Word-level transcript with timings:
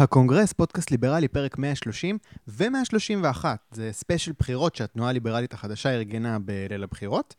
הקונגרס, 0.00 0.52
פודקאסט 0.52 0.90
ליברלי, 0.90 1.28
פרק 1.28 1.58
130 1.58 2.18
ו-131. 2.48 3.44
זה 3.70 3.92
ספיישל 3.92 4.32
בחירות 4.38 4.76
שהתנועה 4.76 5.10
הליברלית 5.10 5.52
החדשה 5.52 5.90
ארגנה 5.90 6.38
בליל 6.38 6.82
הבחירות. 6.82 7.34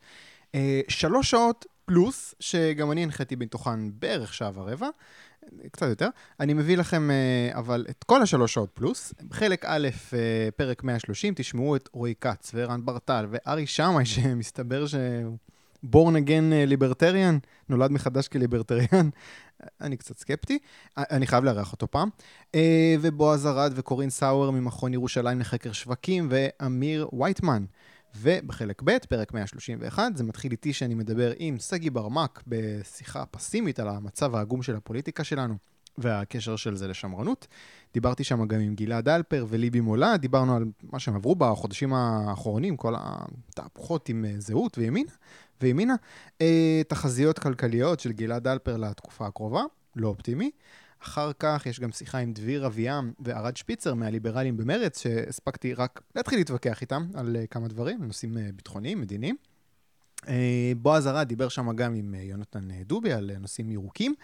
אה, 0.54 0.80
שלוש 0.88 1.30
שעות 1.30 1.66
פלוס, 1.84 2.34
שגם 2.40 2.92
אני 2.92 3.02
הנחיתי 3.02 3.36
בתוכן 3.36 3.98
בערך 3.98 4.34
שעה 4.34 4.50
ורבע, 4.54 4.88
קצת 5.70 5.86
יותר. 5.86 6.08
אני 6.40 6.54
מביא 6.54 6.76
לכם 6.76 7.10
אה, 7.10 7.58
אבל 7.58 7.86
את 7.90 8.04
כל 8.04 8.22
השלוש 8.22 8.54
שעות 8.54 8.70
פלוס. 8.74 9.14
חלק 9.32 9.64
א', 9.64 9.88
אה, 10.12 10.48
פרק 10.56 10.84
130, 10.84 11.34
תשמעו 11.36 11.76
את 11.76 11.88
רועי 11.92 12.14
כץ 12.20 12.50
וערן 12.54 12.84
ברטל 12.84 13.26
וארי 13.30 13.66
שמאי, 13.66 14.06
שמסתבר 14.12 14.86
שהוא 14.86 15.36
born 15.82 16.16
again 16.16 16.50
libertarian, 16.52 17.38
נולד 17.68 17.90
מחדש 17.90 18.28
כליברטריאן. 18.28 19.08
אני 19.80 19.96
קצת 19.96 20.18
סקפטי, 20.18 20.58
אני 20.96 21.26
חייב 21.26 21.44
לארח 21.44 21.72
אותו 21.72 21.90
פעם. 21.90 22.08
אה, 22.54 22.96
ובועז 23.00 23.46
ארד 23.46 23.72
וקורין 23.74 24.10
סאואר 24.10 24.50
ממכון 24.50 24.94
ירושלים 24.94 25.40
לחקר 25.40 25.72
שווקים, 25.72 26.28
ואמיר 26.30 27.08
וייטמן. 27.12 27.64
ובחלק 28.16 28.82
ב', 28.82 28.98
פרק 29.08 29.34
131, 29.34 30.16
זה 30.16 30.24
מתחיל 30.24 30.52
איתי 30.52 30.72
שאני 30.72 30.94
מדבר 30.94 31.32
עם 31.38 31.58
סגי 31.58 31.90
ברמק 31.90 32.42
בשיחה 32.46 33.26
פסימית 33.26 33.80
על 33.80 33.88
המצב 33.88 34.34
העגום 34.34 34.62
של 34.62 34.76
הפוליטיקה 34.76 35.24
שלנו 35.24 35.54
והקשר 35.98 36.56
של 36.56 36.76
זה 36.76 36.88
לשמרנות. 36.88 37.46
דיברתי 37.94 38.24
שם 38.24 38.46
גם 38.46 38.60
עם 38.60 38.74
גלעד 38.74 39.08
אלפר 39.08 39.46
וליבי 39.48 39.80
מולה, 39.80 40.16
דיברנו 40.16 40.56
על 40.56 40.64
מה 40.82 40.98
שהם 40.98 41.14
עברו 41.14 41.34
בחודשים 41.34 41.94
האחרונים, 41.94 42.76
כל 42.76 42.94
התהפוכות 42.98 44.08
עם 44.08 44.24
אה, 44.24 44.34
זהות 44.38 44.78
וימינה, 44.78 45.10
וימינה. 45.62 45.94
אה, 46.40 46.82
תחזיות 46.88 47.38
כלכליות 47.38 48.00
של 48.00 48.12
גלעד 48.12 48.48
אלפר 48.48 48.76
לתקופה 48.76 49.26
הקרובה, 49.26 49.62
לא 49.96 50.08
אופטימי. 50.08 50.50
אחר 51.02 51.30
כך 51.38 51.66
יש 51.66 51.80
גם 51.80 51.92
שיחה 51.92 52.18
עם 52.18 52.32
דביר 52.32 52.66
אביעם 52.66 53.12
וערד 53.20 53.56
שפיצר 53.56 53.94
מהליברלים 53.94 54.56
במרץ, 54.56 55.02
שהספקתי 55.02 55.74
רק 55.74 56.00
להתחיל 56.16 56.38
להתווכח 56.38 56.80
איתם 56.80 57.06
על 57.14 57.36
uh, 57.36 57.46
כמה 57.46 57.68
דברים, 57.68 58.04
נושאים 58.04 58.36
uh, 58.36 58.40
ביטחוניים, 58.54 59.00
מדיניים. 59.00 59.36
Uh, 60.20 60.26
בועז 60.76 61.06
ארד 61.06 61.28
דיבר 61.28 61.48
שם 61.48 61.76
גם 61.76 61.94
עם 61.94 62.14
יונתן 62.14 62.68
דובי 62.82 63.12
על 63.12 63.30
נושאים 63.40 63.70
ירוקים, 63.70 64.14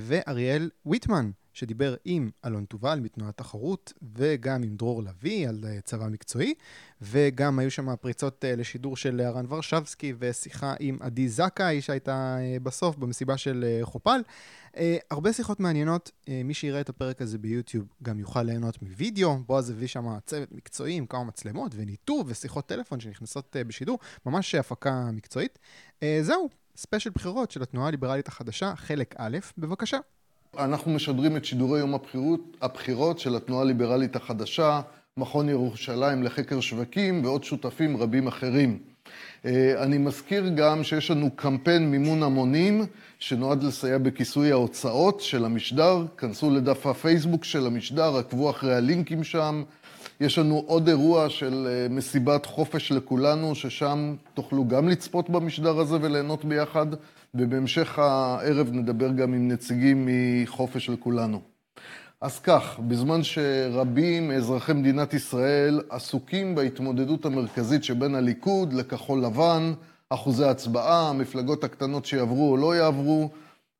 ואריאל 0.00 0.70
ויטמן, 0.86 1.30
שדיבר 1.52 1.94
עם 2.04 2.30
אלון 2.44 2.64
תובל 2.64 3.00
מתנועת 3.00 3.36
תחרות, 3.36 3.92
וגם 4.16 4.62
עם 4.62 4.76
דרור 4.76 5.02
לביא 5.02 5.48
על 5.48 5.64
צבא 5.84 6.08
מקצועי, 6.08 6.54
וגם 7.02 7.58
היו 7.58 7.70
שם 7.70 7.96
פריצות 7.96 8.44
uh, 8.44 8.60
לשידור 8.60 8.96
של 8.96 9.20
הרן 9.20 9.46
ורשבסקי, 9.48 10.12
ושיחה 10.18 10.74
עם 10.80 10.96
עדי 11.00 11.28
זכאי 11.28 11.80
שהייתה 11.80 12.36
uh, 12.36 12.62
בסוף 12.62 12.96
במסיבה 12.96 13.36
של 13.36 13.64
uh, 13.82 13.86
חופל. 13.86 14.20
הרבה 15.10 15.32
שיחות 15.32 15.60
מעניינות, 15.60 16.10
מי 16.44 16.54
שיראה 16.54 16.80
את 16.80 16.88
הפרק 16.88 17.22
הזה 17.22 17.38
ביוטיוב 17.38 17.86
גם 18.02 18.18
יוכל 18.18 18.42
ליהנות 18.42 18.82
מווידאו, 18.82 19.36
בועז 19.46 19.70
הביא 19.70 19.88
שם 19.88 20.18
צוות 20.26 20.52
מקצועי 20.52 20.94
עם 20.94 21.06
כמה 21.06 21.24
מצלמות 21.24 21.72
וניתוב 21.76 22.26
ושיחות 22.28 22.66
טלפון 22.66 23.00
שנכנסות 23.00 23.56
בשידור, 23.66 23.98
ממש 24.26 24.54
הפקה 24.54 25.10
מקצועית. 25.12 25.58
זהו, 26.20 26.48
ספיישל 26.76 27.10
בחירות 27.10 27.50
של 27.50 27.62
התנועה 27.62 27.88
הליברלית 27.88 28.28
החדשה, 28.28 28.76
חלק 28.76 29.14
א', 29.18 29.38
בבקשה. 29.58 29.98
אנחנו 30.58 30.92
משדרים 30.92 31.36
את 31.36 31.44
שידורי 31.44 31.80
יום 31.80 31.94
הבחירות, 31.94 32.40
הבחירות 32.62 33.18
של 33.18 33.36
התנועה 33.36 33.62
הליברלית 33.62 34.16
החדשה, 34.16 34.80
מכון 35.18 35.48
ירושלים 35.48 36.22
לחקר 36.22 36.60
שווקים 36.60 37.24
ועוד 37.24 37.44
שותפים 37.44 37.96
רבים 37.96 38.26
אחרים. 38.26 38.78
אה, 39.44 39.82
אני 39.82 39.98
מזכיר 39.98 40.48
גם 40.56 40.84
שיש 40.84 41.10
לנו 41.10 41.30
קמפיין 41.30 41.90
מימון 41.90 42.22
המונים 42.22 42.86
שנועד 43.18 43.62
לסייע 43.62 43.98
בכיסוי 43.98 44.52
ההוצאות 44.52 45.20
של 45.20 45.44
המשדר. 45.44 46.04
כנסו 46.16 46.50
לדף 46.50 46.86
הפייסבוק 46.86 47.44
של 47.44 47.66
המשדר, 47.66 48.16
עקבו 48.16 48.50
אחרי 48.50 48.74
הלינקים 48.74 49.24
שם. 49.24 49.62
יש 50.20 50.38
לנו 50.38 50.64
עוד 50.66 50.88
אירוע 50.88 51.28
של 51.28 51.66
אה, 51.70 51.88
מסיבת 51.90 52.46
חופש 52.46 52.92
לכולנו, 52.92 53.54
ששם 53.54 54.14
תוכלו 54.34 54.68
גם 54.68 54.88
לצפות 54.88 55.30
במשדר 55.30 55.78
הזה 55.78 55.96
וליהנות 56.00 56.44
ביחד, 56.44 56.86
ובהמשך 57.34 57.98
הערב 57.98 58.68
נדבר 58.72 59.12
גם 59.12 59.34
עם 59.34 59.48
נציגים 59.48 60.08
מחופש 60.08 60.90
לכולנו. 60.90 61.56
אז 62.20 62.38
כך, 62.40 62.78
בזמן 62.88 63.22
שרבים 63.22 64.28
מאזרחי 64.28 64.72
מדינת 64.72 65.14
ישראל 65.14 65.80
עסוקים 65.90 66.54
בהתמודדות 66.54 67.24
המרכזית 67.24 67.84
שבין 67.84 68.14
הליכוד 68.14 68.72
לכחול 68.72 69.24
לבן, 69.24 69.72
אחוזי 70.10 70.44
הצבעה, 70.44 71.08
המפלגות 71.08 71.64
הקטנות 71.64 72.04
שיעברו 72.04 72.50
או 72.50 72.56
לא 72.56 72.76
יעברו, 72.76 73.30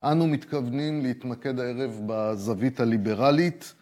אנו 0.05 0.27
מתכוונים 0.27 1.03
להתמקד 1.03 1.61
הערב 1.61 2.01
בזווית 2.07 2.81
הליברלית. 2.81 3.75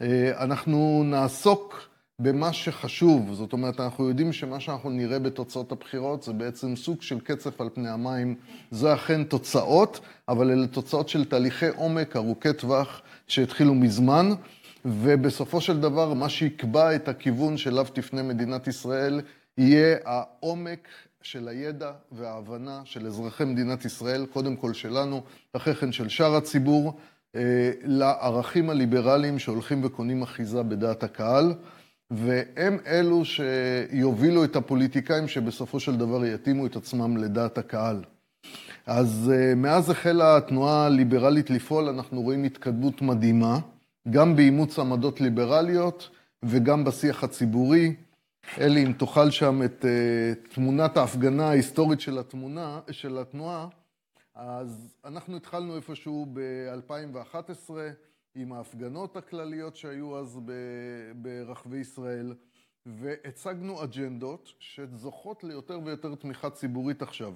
אה, 0.00 0.42
אנחנו 0.42 1.02
נעסוק 1.04 1.89
במה 2.22 2.52
שחשוב, 2.52 3.34
זאת 3.34 3.52
אומרת, 3.52 3.80
אנחנו 3.80 4.08
יודעים 4.08 4.32
שמה 4.32 4.60
שאנחנו 4.60 4.90
נראה 4.90 5.18
בתוצאות 5.18 5.72
הבחירות 5.72 6.22
זה 6.22 6.32
בעצם 6.32 6.76
סוג 6.76 7.02
של 7.02 7.20
קצף 7.20 7.60
על 7.60 7.68
פני 7.74 7.88
המים. 7.88 8.34
זה 8.70 8.94
אכן 8.94 9.24
תוצאות, 9.24 10.00
אבל 10.28 10.50
אלה 10.50 10.66
תוצאות 10.66 11.08
של 11.08 11.24
תהליכי 11.24 11.68
עומק 11.68 12.16
ארוכי 12.16 12.52
טווח 12.52 13.02
שהתחילו 13.26 13.74
מזמן, 13.74 14.30
ובסופו 14.84 15.60
של 15.60 15.80
דבר 15.80 16.14
מה 16.14 16.28
שיקבע 16.28 16.94
את 16.96 17.08
הכיוון 17.08 17.56
שאליו 17.56 17.86
תפנה 17.92 18.22
מדינת 18.22 18.66
ישראל 18.66 19.20
יהיה 19.58 19.96
העומק 20.04 20.88
של 21.22 21.48
הידע 21.48 21.92
וההבנה 22.12 22.80
של 22.84 23.06
אזרחי 23.06 23.44
מדינת 23.44 23.84
ישראל, 23.84 24.26
קודם 24.26 24.56
כל 24.56 24.72
שלנו, 24.72 25.22
אחרי 25.52 25.74
כן 25.74 25.92
של 25.92 26.08
שאר 26.08 26.34
הציבור, 26.36 26.98
אה, 27.36 27.70
לערכים 27.82 28.70
הליברליים 28.70 29.38
שהולכים 29.38 29.84
וקונים 29.84 30.22
אחיזה 30.22 30.62
בדעת 30.62 31.02
הקהל. 31.02 31.54
והם 32.10 32.78
אלו 32.86 33.24
שיובילו 33.24 34.44
את 34.44 34.56
הפוליטיקאים 34.56 35.28
שבסופו 35.28 35.80
של 35.80 35.96
דבר 35.96 36.24
יתאימו 36.24 36.66
את 36.66 36.76
עצמם 36.76 37.16
לדעת 37.16 37.58
הקהל. 37.58 38.04
אז 38.86 39.32
אה, 39.34 39.54
מאז 39.54 39.90
החלה 39.90 40.36
התנועה 40.36 40.86
הליברלית 40.86 41.50
לפעול, 41.50 41.88
אנחנו 41.88 42.22
רואים 42.22 42.44
התקדמות 42.44 43.02
מדהימה, 43.02 43.58
גם 44.10 44.36
באימוץ 44.36 44.78
עמדות 44.78 45.20
ליברליות 45.20 46.10
וגם 46.44 46.84
בשיח 46.84 47.24
הציבורי. 47.24 47.94
אלי, 48.58 48.86
אם 48.86 48.92
תאכל 48.92 49.30
שם 49.30 49.62
את 49.62 49.84
uh, 49.84 50.54
תמונת 50.54 50.96
ההפגנה 50.96 51.48
ההיסטורית 51.48 52.00
של 52.00 52.18
התמונה, 52.18 52.80
של 52.90 53.18
התנועה, 53.18 53.68
אז 54.34 54.96
אנחנו 55.04 55.36
התחלנו 55.36 55.76
איפשהו 55.76 56.26
ב-2011. 56.32 57.70
עם 58.34 58.52
ההפגנות 58.52 59.16
הכלליות 59.16 59.76
שהיו 59.76 60.18
אז 60.18 60.40
ברחבי 61.14 61.78
ישראל, 61.78 62.34
והצגנו 62.86 63.84
אג'נדות 63.84 64.52
שזוכות 64.58 65.44
ליותר 65.44 65.80
ויותר 65.84 66.14
תמיכה 66.14 66.50
ציבורית 66.50 67.02
עכשיו. 67.02 67.32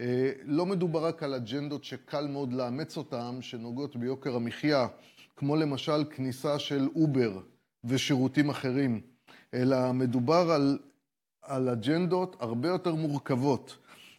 אה, 0.00 0.32
לא 0.44 0.66
מדובר 0.66 1.06
רק 1.06 1.22
על 1.22 1.34
אג'נדות 1.34 1.84
שקל 1.84 2.26
מאוד 2.26 2.52
לאמץ 2.52 2.96
אותן, 2.96 3.38
שנוגעות 3.40 3.96
ביוקר 3.96 4.36
המחיה, 4.36 4.86
כמו 5.36 5.56
למשל 5.56 6.04
כניסה 6.10 6.58
של 6.58 6.88
אובר 6.96 7.40
ושירותים 7.84 8.50
אחרים, 8.50 9.00
אלא 9.54 9.92
מדובר 9.92 10.50
על, 10.50 10.78
על 11.42 11.68
אג'נדות 11.68 12.36
הרבה 12.40 12.68
יותר 12.68 12.94
מורכבות. 12.94 13.78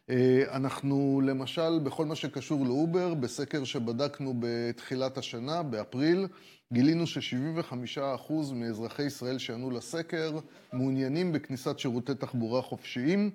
אה, 0.09 0.43
אנחנו 0.51 1.21
למשל, 1.25 1.79
בכל 1.83 2.05
מה 2.05 2.15
שקשור 2.15 2.65
לאובר, 2.65 3.13
בסקר 3.13 3.63
שבדקנו 3.63 4.33
בתחילת 4.39 5.17
השנה, 5.17 5.63
באפריל, 5.63 6.27
גילינו 6.73 7.07
ש-75% 7.07 8.33
מאזרחי 8.53 9.03
ישראל 9.03 9.37
שענו 9.37 9.71
לסקר 9.71 10.39
מעוניינים 10.73 11.31
בכניסת 11.31 11.79
שירותי 11.79 12.15
תחבורה 12.15 12.61
חופשיים, 12.61 13.29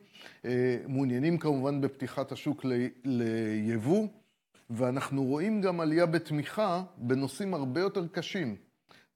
אה, 0.44 0.78
מעוניינים 0.88 1.38
כמובן 1.38 1.80
בפתיחת 1.80 2.32
השוק 2.32 2.64
ליבוא, 3.04 4.06
ואנחנו 4.70 5.24
רואים 5.24 5.60
גם 5.60 5.80
עלייה 5.80 6.06
בתמיכה 6.06 6.82
בנושאים 6.96 7.54
הרבה 7.54 7.80
יותר 7.80 8.06
קשים. 8.06 8.56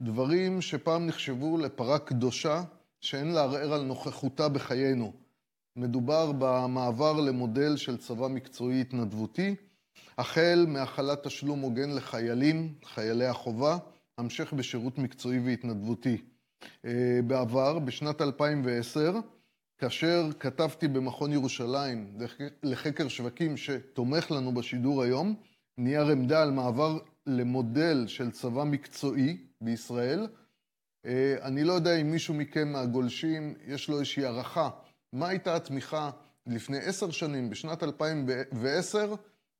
דברים 0.01 0.61
שפעם 0.61 1.07
נחשבו 1.07 1.59
לפרה 1.59 1.99
קדושה, 1.99 2.63
שאין 3.01 3.33
לערער 3.33 3.73
על 3.73 3.83
נוכחותה 3.83 4.49
בחיינו. 4.49 5.13
מדובר 5.77 6.33
במעבר 6.39 7.21
למודל 7.21 7.77
של 7.77 7.97
צבא 7.97 8.29
מקצועי 8.29 8.81
התנדבותי, 8.81 9.55
החל 10.19 10.65
מהחלת 10.69 11.27
תשלום 11.27 11.61
הוגן 11.61 11.91
לחיילים, 11.91 12.75
חיילי 12.85 13.27
החובה, 13.27 13.79
המשך 14.19 14.53
בשירות 14.53 14.99
מקצועי 14.99 15.39
והתנדבותי. 15.39 16.17
אה, 16.85 17.21
בעבר, 17.27 17.79
בשנת 17.79 18.21
2010, 18.21 19.13
כאשר 19.79 20.29
כתבתי 20.41 20.89
במכון 20.89 21.33
ירושלים 21.33 22.19
לחקר 22.63 23.09
שווקים 23.09 23.57
שתומך 23.57 24.31
לנו 24.31 24.55
בשידור 24.55 25.03
היום, 25.03 25.35
נייר 25.79 26.07
עמדה 26.07 26.43
על 26.43 26.51
מעבר 26.51 26.99
למודל 27.27 28.05
של 28.07 28.31
צבא 28.31 28.65
מקצועי 28.65 29.37
בישראל. 29.61 30.27
אה, 31.07 31.37
אני 31.43 31.65
לא 31.65 31.73
יודע 31.73 31.97
אם 31.97 32.11
מישהו 32.11 32.35
מכם 32.35 32.73
מהגולשים 32.73 33.55
יש 33.67 33.89
לו 33.89 33.95
איזושהי 33.95 34.25
הערכה 34.25 34.71
מה 35.13 35.29
הייתה 35.29 35.57
התמיכה 35.57 36.11
לפני 36.47 36.79
עשר 36.79 37.11
שנים, 37.11 37.51
בשנת 37.51 37.83
2010, 37.83 39.15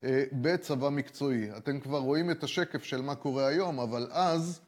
אה, 0.05 0.25
בצבא 0.33 0.89
מקצועי. 0.89 1.57
אתם 1.57 1.81
כבר 1.81 1.99
רואים 1.99 2.31
את 2.31 2.45
השקף 2.45 2.85
של 2.85 3.03
מה 3.03 3.15
קורה 3.15 3.47
היום, 3.47 3.81
אבל 3.81 4.09
אז 4.11 4.61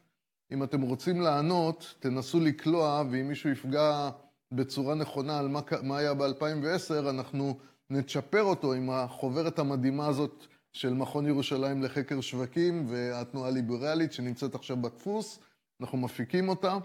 אם 0.51 0.63
אתם 0.63 0.81
רוצים 0.81 1.21
לענות, 1.21 1.95
תנסו 1.99 2.39
לקלוע, 2.39 3.03
ואם 3.11 3.27
מישהו 3.27 3.49
יפגע 3.49 4.09
בצורה 4.51 4.95
נכונה 4.95 5.39
על 5.39 5.47
מה, 5.47 5.61
מה 5.83 5.97
היה 5.97 6.13
ב-2010, 6.13 7.09
אנחנו 7.09 7.57
נצ'פר 7.89 8.41
אותו 8.41 8.73
עם 8.73 8.89
החוברת 8.89 9.59
המדהימה 9.59 10.07
הזאת 10.07 10.45
של 10.73 10.93
מכון 10.93 11.27
ירושלים 11.27 11.83
לחקר 11.83 12.21
שווקים 12.21 12.85
והתנועה 12.89 13.49
הליברלית 13.49 14.13
שנמצאת 14.13 14.55
עכשיו 14.55 14.77
בדפוס, 14.77 15.39
אנחנו 15.81 15.97
מפיקים 15.97 16.49
אותה. 16.49 16.77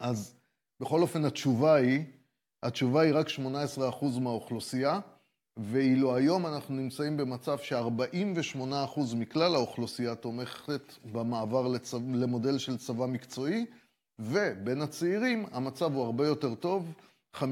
אז 0.00 0.34
בכל 0.80 1.02
אופן 1.02 1.24
התשובה 1.24 1.74
היא, 1.74 2.04
התשובה 2.62 3.00
היא 3.00 3.14
רק 3.14 3.26
18% 3.28 4.20
מהאוכלוסייה, 4.20 5.00
ואילו 5.56 6.16
היום 6.16 6.46
אנחנו 6.46 6.74
נמצאים 6.74 7.16
במצב 7.16 7.58
ש-48% 7.58 9.00
מכלל 9.16 9.54
האוכלוסייה 9.54 10.14
תומכת 10.14 10.92
במעבר 11.12 11.68
לצו, 11.68 12.00
למודל 12.14 12.58
של 12.58 12.78
צבא 12.78 13.06
מקצועי, 13.06 13.66
ובין 14.18 14.82
הצעירים 14.82 15.46
המצב 15.52 15.94
הוא 15.94 16.04
הרבה 16.04 16.26
יותר 16.26 16.54
טוב, 16.54 16.92
58%. 17.36 17.42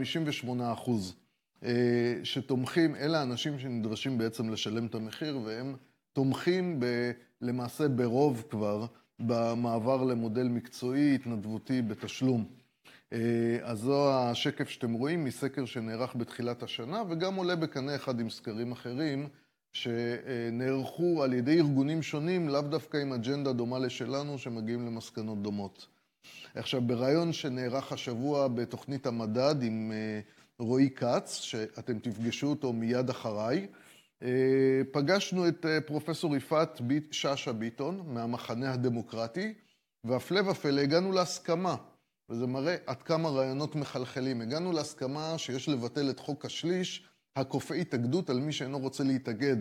אה, 1.65 2.15
שתומכים, 2.25 2.97
אלה 2.97 3.21
האנשים 3.21 3.59
שנדרשים 3.59 4.19
בעצם 4.19 4.51
לשלם 4.51 4.87
את 4.87 4.95
המחיר, 4.95 5.39
והם 5.45 5.77
תומכים 6.13 6.81
ב, 6.81 7.11
למעשה 7.41 7.89
ברוב 7.89 8.45
כבר 8.51 8.87
במעבר 9.19 10.05
למודל 10.05 10.49
מקצועי, 10.49 11.15
התנדבותי, 11.15 11.83
בתשלום. 11.83 12.45
אה, 13.13 13.59
אז 13.63 13.79
זו 13.79 14.13
השקף 14.13 14.69
שאתם 14.69 14.93
רואים 14.93 15.25
מסקר 15.25 15.65
שנערך 15.65 16.17
בתחילת 16.17 16.63
השנה, 16.63 17.03
וגם 17.09 17.35
עולה 17.35 17.57
בקנה 17.57 17.95
אחד 17.95 18.21
עם 18.21 18.31
סקרים 18.31 18.73
אחרים 18.73 19.29
שנערכו 19.73 21.23
על 21.23 21.33
ידי 21.33 21.59
ארגונים 21.59 22.03
שונים, 22.03 22.49
לאו 22.49 22.61
דווקא 22.61 22.97
עם 22.97 23.13
אג'נדה 23.13 23.53
דומה 23.53 23.79
לשלנו, 23.79 24.39
שמגיעים 24.39 24.87
למסקנות 24.87 25.43
דומות. 25.43 25.87
עכשיו, 26.55 26.81
בריאיון 26.81 27.33
שנערך 27.33 27.93
השבוע 27.93 28.49
בתוכנית 28.49 29.07
המדד 29.07 29.63
עם 29.63 29.93
אה, 29.95 30.21
רועי 30.59 30.91
כץ, 30.91 31.41
שאתם 31.41 31.99
תפגשו 31.99 32.47
אותו 32.47 32.73
מיד 32.73 33.11
אחריי, 33.11 33.67
אה, 34.23 34.81
פגשנו 34.93 35.49
את 35.49 35.67
פרופסור 35.87 36.37
יפעת 36.37 36.81
שאשא 37.11 37.53
ביטון 37.53 38.03
מהמחנה 38.07 38.73
הדמוקרטי, 38.73 39.55
והפלא 40.05 40.51
ופלא 40.51 40.81
הגענו 40.81 41.13
להסכמה 41.13 41.77
וזה 42.31 42.47
מראה 42.47 42.77
עד 42.87 43.03
כמה 43.03 43.29
רעיונות 43.29 43.77
מחלחלים. 43.77 44.41
הגענו 44.41 44.73
להסכמה 44.73 45.35
שיש 45.39 45.69
לבטל 45.69 46.11
את 46.11 46.21
חוק 46.21 46.45
השליש, 46.45 47.09
הכופה 47.37 47.75
התאגדות 47.75 48.31
על 48.31 48.41
מי 48.41 48.53
שאינו 48.53 48.79
רוצה 48.79 49.05
להתאגד. 49.05 49.57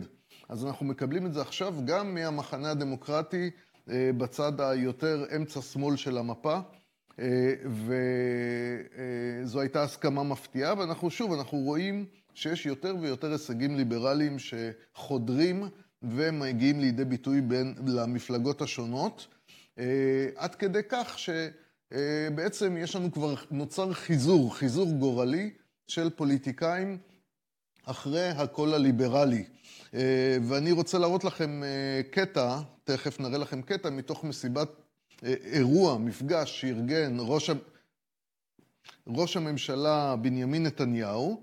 אז 0.50 0.66
אנחנו 0.66 0.86
מקבלים 0.86 1.26
את 1.26 1.34
זה 1.34 1.42
עכשיו 1.42 1.76
גם 1.86 2.14
מהמחנה 2.14 2.72
הדמוקרטי 2.72 3.50
אה, 3.90 4.10
בצד 4.18 4.62
היותר 4.62 5.26
אמצע-שמאל 5.36 5.96
של 5.96 6.18
המפה, 6.18 6.60
אה, 7.20 7.54
וזו 9.44 9.60
הייתה 9.60 9.84
הסכמה 9.84 10.24
מפתיעה, 10.24 10.80
ואנחנו 10.80 11.10
שוב, 11.10 11.34
אנחנו 11.34 11.58
רואים 11.58 12.06
שיש 12.34 12.66
יותר 12.66 12.96
ויותר 13.02 13.32
הישגים 13.32 13.78
ליברליים 13.78 14.38
שחודרים 14.40 15.64
ומגיעים 16.04 16.80
לידי 16.80 17.06
ביטוי 17.06 17.42
בין 17.42 17.74
למפלגות 17.88 18.62
השונות, 18.62 19.28
אה, 19.80 20.28
עד 20.36 20.56
כדי 20.56 20.82
כך 20.90 21.20
ש... 21.20 21.30
אה, 21.94 22.28
בעצם 22.36 22.78
יש 22.78 22.96
לנו 22.96 23.12
כבר, 23.12 23.36
נוצר 23.52 23.94
חיזור, 23.94 24.56
חיזור 24.56 24.92
גורלי 24.92 25.54
של 25.88 26.10
פוליטיקאים 26.10 26.98
אחרי 27.86 28.30
הקול 28.30 28.74
הליברלי. 28.74 29.44
אה, 29.94 30.38
ואני 30.48 30.72
רוצה 30.72 30.98
להראות 30.98 31.24
לכם 31.24 31.64
אה, 31.64 32.02
קטע, 32.12 32.60
תכף 32.84 33.20
נראה 33.20 33.38
לכם 33.38 33.62
קטע, 33.62 33.90
מתוך 33.90 34.24
מסיבת 34.24 34.70
אירוע, 35.24 35.98
מפגש 35.98 36.62
שארגן 36.62 37.18
ראש, 37.20 37.50
ראש 39.08 39.38
הממשלה 39.38 40.16
בנימין 40.16 40.64
נתניהו, 40.64 41.42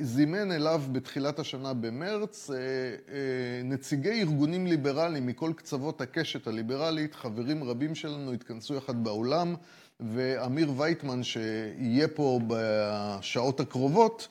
זימן 0.00 0.52
אליו 0.52 0.82
בתחילת 0.92 1.38
השנה 1.38 1.74
במרץ 1.74 2.50
אה, 2.50 2.56
אה, 2.56 3.62
נציגי 3.64 4.20
ארגונים 4.20 4.66
ליברליים 4.66 5.26
מכל 5.26 5.52
קצוות 5.56 6.00
הקשת 6.00 6.46
הליברלית, 6.46 7.14
חברים 7.14 7.64
רבים 7.64 7.94
שלנו 7.94 8.32
התכנסו 8.32 8.74
יחד 8.74 9.04
באולם, 9.04 9.54
ואמיר 10.00 10.72
וייטמן, 10.76 11.22
שיהיה 11.22 12.08
פה 12.08 12.40
בשעות 12.46 13.60
הקרובות, 13.60 14.28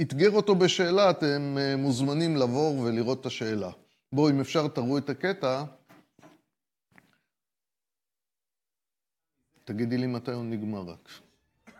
אתגר 0.00 0.30
אותו 0.30 0.54
בשאלה, 0.54 1.10
אתם 1.10 1.56
מוזמנים 1.78 2.36
לבוא 2.36 2.80
ולראות 2.80 3.20
את 3.20 3.26
השאלה. 3.26 3.70
בואו, 4.12 4.30
אם 4.30 4.40
אפשר, 4.40 4.68
תראו 4.68 4.98
את 4.98 5.10
הקטע. 5.10 5.64
תגידי 9.64 9.98
לי 9.98 10.06
מתי 10.06 10.32
הוא 10.32 10.44
נגמר 10.44 10.80
רק. 10.80 11.08
אה, 11.68 11.74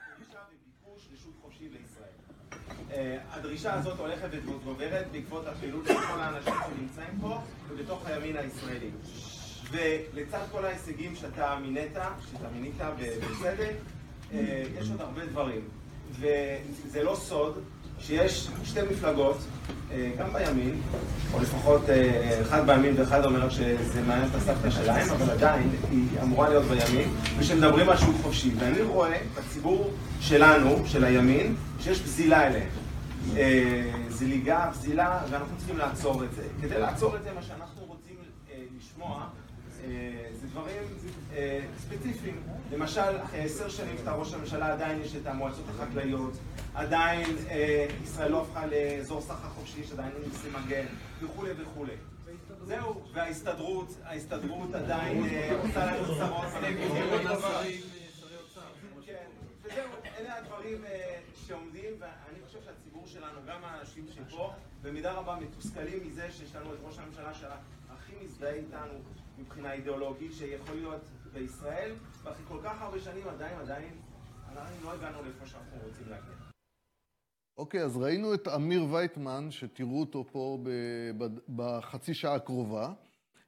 הדרישה 3.30 3.74
הזאת 3.74 3.98
הולכת 3.98 4.28
וגוברת 4.30 5.06
בעקבות 5.12 5.46
הפעילות 5.46 5.86
של 5.86 5.94
כל 5.94 6.20
האנשים 6.20 6.54
שנמצאים 6.66 7.18
פה 7.20 7.38
ובתוך 7.68 8.06
הימין 8.06 8.36
הישראלי. 8.36 8.90
ולצד 9.70 10.40
כל 10.52 10.64
ההישגים 10.64 11.16
שאתה 11.16 11.58
מינית, 11.62 11.92
שאתה 12.32 12.48
מינית 12.52 12.74
בצדק, 12.98 13.74
אה, 14.32 14.62
יש 14.78 14.90
עוד 14.90 15.00
הרבה 15.00 15.26
דברים. 15.26 15.68
וזה 16.10 17.02
לא 17.02 17.14
סוד 17.14 17.64
שיש 18.00 18.48
שתי 18.64 18.80
מפלגות, 18.90 19.38
אה, 19.92 20.10
גם 20.18 20.32
בימין, 20.32 20.80
או 21.34 21.40
לפחות 21.40 21.82
אחד 22.42 22.66
בימין 22.66 22.94
ואחד 22.96 23.24
אומר 23.24 23.50
שזה 23.50 24.02
מעניין 24.06 24.28
את 24.30 24.34
הסבתא 24.34 24.70
שלהם, 24.70 25.10
אבל 25.10 25.30
עדיין 25.30 25.70
היא 25.90 26.06
אמורה 26.22 26.48
להיות 26.48 26.64
בימין, 26.64 27.08
ושמדברים 27.38 27.88
על 27.88 27.96
שוק 27.96 28.16
חופשי. 28.22 28.50
ואני 28.58 28.82
רואה 28.82 29.18
בציבור 29.38 29.90
שלנו, 30.20 30.86
של 30.86 31.04
הימין, 31.04 31.54
שיש 31.80 32.00
פזילה 32.02 32.46
אליהם. 32.46 32.68
אה, 33.36 33.92
זליגה, 34.08 34.70
פזילה, 34.72 35.20
ואנחנו 35.30 35.56
צריכים 35.56 35.78
לעצור 35.78 36.24
את 36.24 36.32
זה. 36.32 36.42
כדי 36.62 36.80
לעצור 36.80 37.16
את 37.16 37.22
זה, 37.22 37.32
מה 37.32 37.42
שאנחנו 37.42 37.84
רוצים 37.84 38.16
אה, 38.50 38.56
לשמוע 38.78 39.16
אה, 39.16 39.39
זה 40.32 40.46
דברים 40.46 40.82
ספציפיים. 41.78 42.42
למשל, 42.72 43.22
אחרי 43.24 43.40
עשר 43.40 43.68
שנים 43.68 43.98
שאתה 43.98 44.12
ראש 44.12 44.34
הממשלה, 44.34 44.72
עדיין 44.72 45.02
יש 45.02 45.16
את 45.16 45.26
המועצות 45.26 45.64
החקלאיות, 45.68 46.32
עדיין 46.74 47.26
ישראל 48.02 48.30
לא 48.30 48.42
הפכה 48.42 48.66
לאזור 48.66 49.20
סחר 49.20 49.48
חופשי, 49.48 49.84
שעדיין 49.84 50.12
אין 50.12 50.22
מיסי 50.28 50.48
מגן, 50.48 50.86
וכולי 51.22 51.50
וכולי. 51.58 51.92
זהו, 52.66 53.02
וההסתדרות, 53.12 53.96
ההסתדרות 54.04 54.74
עדיין 54.74 55.22
עושה 55.62 55.86
לנו 55.86 56.14
צרות. 56.18 56.44
כן, 59.06 59.26
וזהו, 59.62 59.88
אלה 60.18 60.36
הדברים 60.38 60.84
שעומדים, 61.46 61.90
ואני 61.98 62.38
חושב 62.46 62.58
שהציבור 62.64 63.06
שלנו, 63.06 63.38
גם 63.48 63.64
האנשים 63.64 64.06
שפה, 64.14 64.52
במידה 64.82 65.12
רבה 65.12 65.36
מתוסכלים 65.40 66.06
מזה 66.06 66.26
שיש 66.30 66.54
לנו 66.54 66.74
את 66.74 66.78
ראש 66.82 66.98
הממשלה 66.98 67.34
שהכי 67.34 68.12
מזדהה 68.24 68.52
איתנו 68.52 68.92
מבחינה 69.40 69.72
אידיאולוגית, 69.72 70.32
שיכול 70.32 70.74
להיות 70.74 71.00
בישראל, 71.32 71.92
ואחרי 72.22 72.44
כל 72.48 72.58
כך 72.64 72.82
הרבה 72.82 73.00
שנים 73.00 73.28
עדיין, 73.28 73.58
עדיין, 73.58 73.92
עדיין 74.50 74.74
לא 74.82 74.92
הגענו 74.92 75.22
לאיפה 75.22 75.46
שאנחנו 75.46 75.78
רוצים 75.84 76.06
להגיע. 76.10 76.34
אוקיי, 77.58 77.80
okay, 77.80 77.84
אז 77.84 77.96
ראינו 77.96 78.34
את 78.34 78.48
אמיר 78.48 78.84
וייטמן, 78.90 79.50
שתראו 79.50 80.00
אותו 80.00 80.24
פה 80.32 80.58
בחצי 81.48 82.14
שעה 82.14 82.34
הקרובה. 82.34 82.92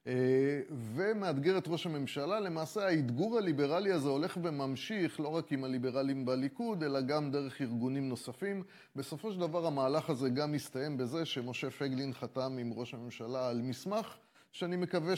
אה, 0.07 0.61
ומאתגר 0.95 1.57
את 1.57 1.67
ראש 1.67 1.85
הממשלה. 1.85 2.39
למעשה 2.39 2.87
האתגור 2.87 3.37
הליברלי 3.37 3.91
הזה 3.91 4.09
הולך 4.09 4.37
וממשיך 4.43 5.19
לא 5.19 5.27
רק 5.27 5.51
עם 5.51 5.63
הליברלים 5.63 6.25
בליכוד, 6.25 6.83
אלא 6.83 7.01
גם 7.01 7.31
דרך 7.31 7.61
ארגונים 7.61 8.09
נוספים. 8.09 8.63
בסופו 8.95 9.31
של 9.31 9.39
דבר 9.39 9.65
המהלך 9.65 10.09
הזה 10.09 10.29
גם 10.29 10.51
מסתיים 10.51 10.97
בזה 10.97 11.25
שמשה 11.25 11.69
פייגלין 11.69 12.13
חתם 12.13 12.57
עם 12.59 12.73
ראש 12.73 12.93
הממשלה 12.93 13.49
על 13.49 13.61
מסמך, 13.61 14.17
שאני 14.51 14.75
מקווה 14.75 15.15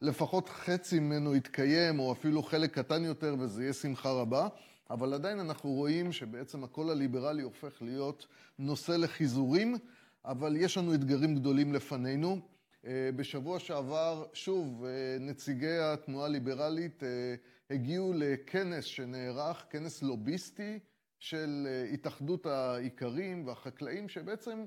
שלפחות 0.00 0.48
חצי 0.48 1.00
ממנו 1.00 1.36
יתקיים, 1.36 1.98
או 1.98 2.12
אפילו 2.12 2.42
חלק 2.42 2.78
קטן 2.78 3.04
יותר, 3.04 3.34
וזה 3.38 3.62
יהיה 3.62 3.72
שמחה 3.72 4.10
רבה. 4.10 4.48
אבל 4.90 5.14
עדיין 5.14 5.40
אנחנו 5.40 5.70
רואים 5.70 6.12
שבעצם 6.12 6.64
הקול 6.64 6.90
הליברלי 6.90 7.42
הופך 7.42 7.82
להיות 7.82 8.26
נושא 8.58 8.92
לחיזורים, 8.92 9.76
אבל 10.24 10.56
יש 10.56 10.78
לנו 10.78 10.94
אתגרים 10.94 11.34
גדולים 11.34 11.72
לפנינו. 11.72 12.40
אה, 12.86 13.10
בשבוע 13.16 13.58
שעבר, 13.58 14.24
שוב, 14.32 14.84
אה, 14.84 15.16
נציגי 15.20 15.78
התנועה 15.78 16.26
הליברלית 16.26 17.02
אה, 17.02 17.34
הגיעו 17.70 18.12
לכנס 18.16 18.84
שנערך, 18.84 19.64
כנס 19.70 20.02
לוביסטי 20.02 20.78
של 21.18 21.68
התאחדות 21.92 22.46
האיכרים 22.46 23.46
והחקלאים, 23.46 24.08
שבעצם 24.08 24.64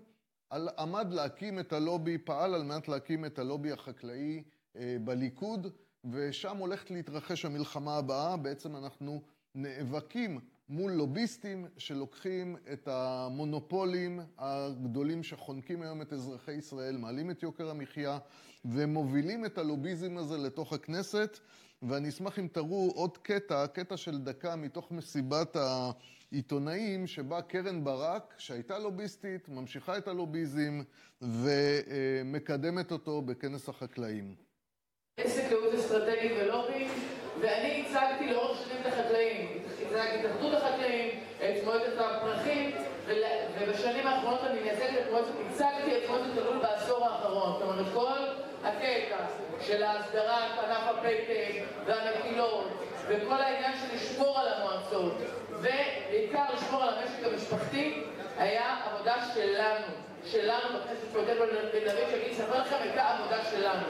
עמד 0.78 1.14
להקים 1.14 1.60
את 1.60 1.74
הלובי, 1.74 2.18
פעל 2.18 2.54
על 2.56 2.64
מנת 2.64 2.88
להקים 2.88 3.26
את 3.26 3.40
הלובי 3.40 3.72
החקלאי 3.72 4.44
בליכוד, 4.76 5.68
ושם 6.12 6.58
הולכת 6.58 6.92
להתרחש 6.92 7.46
המלחמה 7.46 7.98
הבאה. 7.98 8.38
בעצם 8.38 8.76
אנחנו 8.76 9.22
נאבקים 9.56 10.40
מול 10.70 10.92
לוביסטים 10.92 11.66
שלוקחים 11.78 12.56
את 12.74 12.88
המונופולים 12.88 14.20
הגדולים 14.38 15.24
שחונקים 15.24 15.82
היום 15.82 16.02
את 16.02 16.14
אזרחי 16.14 16.52
ישראל, 16.52 16.98
מעלים 16.98 17.32
את 17.32 17.44
יוקר 17.44 17.70
המחיה 17.70 18.20
ומובילים 18.66 19.46
את 19.46 19.58
הלוביזם 19.58 20.18
הזה 20.18 20.38
לתוך 20.38 20.74
הכנסת. 20.74 21.40
ואני 21.82 22.10
אשמח 22.10 22.40
אם 22.40 22.48
תראו 22.52 22.92
עוד 22.96 23.18
קטע, 23.18 23.68
קטע 23.68 23.98
של 23.98 24.18
דקה 24.18 24.56
מתוך 24.56 24.92
מסיבת 24.92 25.56
העיתונאים, 25.56 27.08
שבה 27.08 27.42
קרן 27.42 27.84
ברק, 27.84 28.34
שהייתה 28.38 28.80
לוביסטית, 28.80 29.50
ממשיכה 29.50 29.98
את 29.98 30.08
הלוביזם 30.08 30.82
ומקדמת 31.22 32.92
אותו 32.92 33.22
בכנס 33.22 33.70
החקלאים. 33.70 34.36
עסק 35.18 35.44
ייעוץ 35.50 35.74
אסטרטגי 35.74 36.34
ולובי, 36.38 36.88
ואני 37.42 37.86
הצגתי 37.86 38.34
לאורך 38.34 38.58
שנים 38.64 38.78
את 38.82 38.86
החקלאים. 38.86 39.64
הצגתי 39.82 40.20
את 40.20 40.26
התאחדות 40.26 40.54
החקלאים, 40.54 41.20
את 41.38 41.64
מועצת 41.64 41.94
הפרחים, 41.98 42.72
ובשנים 43.60 44.08
האחרונות 44.08 44.44
אני 44.44 44.60
מייצגת 44.60 45.00
את 45.02 45.12
מועצת, 45.12 45.32
הצגתי 45.50 45.98
את 45.98 46.10
מועצת 46.10 46.38
הלול 46.38 46.58
בעשור 46.58 47.06
האחרון. 47.06 47.54
זאת 47.54 47.62
אומרת, 47.62 47.86
כל 47.94 48.20
הקטע 48.64 49.18
של 49.62 49.84
ההסדרת 49.84 50.52
ענף 50.64 50.84
הפטם 50.88 51.64
והמטילות 51.86 52.68
וכל 53.08 53.42
העניין 53.42 53.74
של 53.74 53.96
לשמור 53.96 54.40
על 54.40 54.48
המועצות 54.48 55.14
ובעיקר 55.50 56.46
לשמור 56.54 56.84
על 56.84 56.90
המשק 56.90 57.26
המשפחתי 57.26 58.04
היה 58.38 58.78
עבודה 58.86 59.16
שלנו, 59.34 59.86
שלנו 60.26 60.80
בכנסת 60.80 61.08
פרויקט 61.14 61.32
בן 61.32 61.80
דוד 61.86 62.10
שאני 62.12 62.32
אספר 62.32 62.62
לכם 62.62 62.76
הייתה 62.82 63.10
עבודה 63.10 63.38
שלנו. 63.52 63.86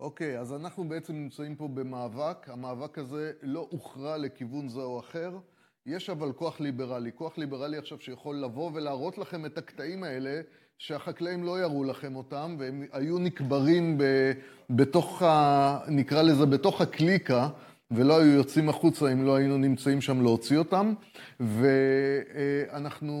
אוקיי, 0.00 0.38
אז 0.38 0.52
אנחנו 0.52 0.88
בעצם 0.88 1.12
נמצאים 1.12 1.56
פה 1.56 1.68
במאבק, 1.68 2.48
המאבק 2.48 2.98
הזה 2.98 3.32
לא 3.42 3.66
הוכרע 3.70 4.16
לכיוון 4.18 4.68
זה 4.68 4.80
או 4.80 5.00
אחר. 5.00 5.38
יש 5.86 6.10
אבל 6.10 6.32
כוח 6.32 6.60
ליברלי, 6.60 7.10
כוח 7.14 7.38
ליברלי 7.38 7.78
עכשיו 7.78 8.00
שיכול 8.00 8.36
לבוא 8.36 8.70
ולהראות 8.74 9.18
לכם 9.18 9.46
את 9.46 9.58
הקטעים 9.58 10.04
האלה 10.04 10.40
שהחקלאים 10.78 11.44
לא 11.44 11.60
יראו 11.60 11.84
לכם 11.84 12.16
אותם, 12.16 12.56
והם 12.58 12.82
היו 12.92 13.18
נקברים 13.18 13.98
ב, 13.98 14.32
בתוך, 14.70 15.22
ה, 15.22 15.78
נקרא 15.88 16.22
לזה, 16.22 16.46
בתוך 16.46 16.80
הקליקה, 16.80 17.48
ולא 17.90 18.20
היו 18.20 18.32
יוצאים 18.32 18.68
החוצה 18.68 19.12
אם 19.12 19.24
לא 19.24 19.36
היינו 19.36 19.58
נמצאים 19.58 20.00
שם 20.00 20.22
להוציא 20.22 20.58
אותם. 20.58 20.94
ואנחנו, 21.40 23.14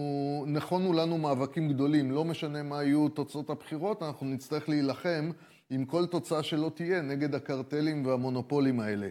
נכונו 0.46 0.92
לנו 0.92 1.18
מאבקים 1.18 1.68
גדולים, 1.68 2.10
לא 2.10 2.24
משנה 2.24 2.62
מה 2.62 2.82
יהיו 2.82 3.08
תוצאות 3.08 3.50
הבחירות, 3.50 4.02
אנחנו 4.02 4.26
נצטרך 4.26 4.68
להילחם 4.68 5.30
עם 5.72 5.84
כל 5.84 6.06
תוצאה 6.06 6.42
שלא 6.42 6.70
תהיה 6.74 7.02
נגד 7.02 7.34
הקרטלים 7.34 8.06
והמונופולים 8.06 8.80
האלה. 8.80 9.08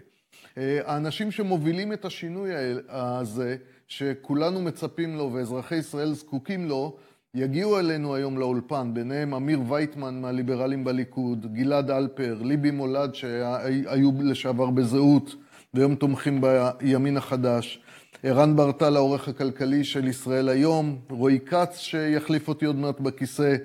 האנשים 0.57 1.31
שמובילים 1.31 1.93
את 1.93 2.05
השינוי 2.05 2.49
הזה, 2.89 3.55
שכולנו 3.87 4.61
מצפים 4.61 5.17
לו 5.17 5.33
ואזרחי 5.33 5.75
ישראל 5.75 6.13
זקוקים 6.13 6.67
לו, 6.67 6.97
יגיעו 7.35 7.79
אלינו 7.79 8.15
היום 8.15 8.37
לאולפן, 8.37 8.93
ביניהם 8.93 9.33
אמיר 9.33 9.59
וייטמן 9.69 10.21
מהליברלים 10.21 10.83
בליכוד, 10.83 11.53
גלעד 11.53 11.91
אלפר, 11.91 12.37
ליבי 12.41 12.71
מולד 12.71 13.15
שהיו 13.15 14.11
לשעבר 14.23 14.69
בזהות 14.69 15.35
והיום 15.73 15.95
תומכים 15.95 16.41
בימין 16.41 17.17
החדש, 17.17 17.81
ערן 18.23 18.55
ברטל, 18.55 18.95
העורך 18.95 19.27
הכלכלי 19.27 19.83
של 19.83 20.07
ישראל 20.07 20.49
היום, 20.49 20.99
רועי 21.09 21.39
כץ 21.39 21.77
שיחליף 21.77 22.47
אותי 22.47 22.65
עוד 22.65 22.75
מעט 22.75 22.99
בכיסא, 22.99 23.41
אה, 23.41 23.55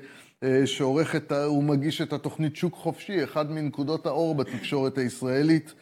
שעורך 0.65 1.17
את, 1.17 1.33
הוא 1.33 1.65
מגיש 1.65 2.01
את 2.01 2.13
התוכנית 2.13 2.57
שוק 2.57 2.75
חופשי, 2.75 3.25
אחד 3.25 3.51
מנקודות 3.51 4.07
האור 4.07 4.35
בתקשורת 4.35 4.99
הישראלית, 4.99 5.75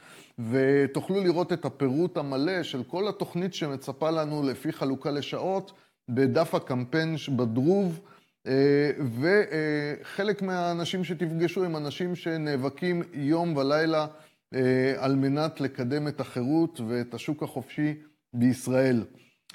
ותוכלו 0.51 1.21
לראות 1.21 1.53
את 1.53 1.65
הפירוט 1.65 2.17
המלא 2.17 2.63
של 2.63 2.83
כל 2.85 3.09
התוכנית 3.09 3.55
שמצפה 3.55 4.11
לנו 4.11 4.43
לפי 4.43 4.73
חלוקה 4.73 5.11
לשעות. 5.11 5.73
בדף 6.11 6.55
הקמפיין 6.55 7.17
בדרוב, 7.37 8.01
אה, 8.47 8.91
וחלק 9.21 10.43
מהאנשים 10.43 11.05
שתפגשו 11.05 11.65
הם 11.65 11.77
אנשים 11.77 12.17
שנאבקים 12.17 13.03
יום 13.13 13.57
ולילה 13.57 14.07
אה, 14.55 14.95
על 14.97 15.17
מנת 15.17 15.61
לקדם 15.61 16.09
את 16.09 16.21
החירות 16.21 16.81
ואת 16.89 17.15
השוק 17.15 17.43
החופשי 17.43 17.95
בישראל. 18.35 19.05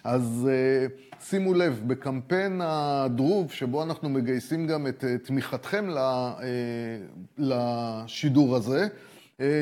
אז 0.03 0.49
אה, 0.51 0.87
שימו 1.25 1.53
לב, 1.53 1.81
בקמפיין 1.87 2.61
הדרוב, 2.63 3.51
שבו 3.51 3.83
אנחנו 3.83 4.09
מגייסים 4.09 4.67
גם 4.67 4.87
את 4.87 5.03
תמיכתכם 5.23 5.89
לשידור 7.37 8.55
הזה, 8.55 8.87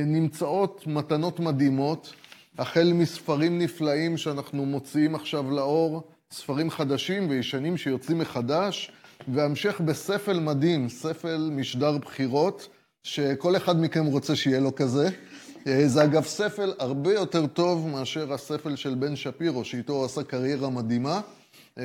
נמצאות 0.05 0.87
מתנות 0.87 1.39
מדהימות, 1.39 2.13
החל 2.57 2.91
מספרים 2.93 3.59
נפלאים 3.59 4.17
שאנחנו 4.17 4.65
מוציאים 4.65 5.15
עכשיו 5.15 5.51
לאור, 5.51 6.03
ספרים 6.31 6.69
חדשים 6.69 7.29
וישנים 7.29 7.77
שיוצאים 7.77 8.17
מחדש, 8.17 8.91
והמשך 9.27 9.81
בספל 9.85 10.39
מדהים, 10.39 10.89
ספל 10.89 11.49
משדר 11.51 11.97
בחירות, 11.97 12.67
שכל 13.03 13.55
אחד 13.57 13.81
מכם 13.81 14.05
רוצה 14.05 14.35
שיהיה 14.35 14.59
לו 14.59 14.75
כזה. 14.75 15.09
אה, 15.67 15.87
זה 15.87 16.03
אגב 16.03 16.23
ספל 16.23 16.73
הרבה 16.79 17.13
יותר 17.13 17.47
טוב 17.47 17.87
מאשר 17.87 18.33
הספל 18.33 18.75
של 18.75 18.95
בן 18.95 19.15
שפירו, 19.15 19.65
שאיתו 19.65 19.93
הוא 19.93 20.05
עשה 20.05 20.23
קריירה 20.23 20.69
מדהימה. 20.69 21.21
אה, 21.77 21.83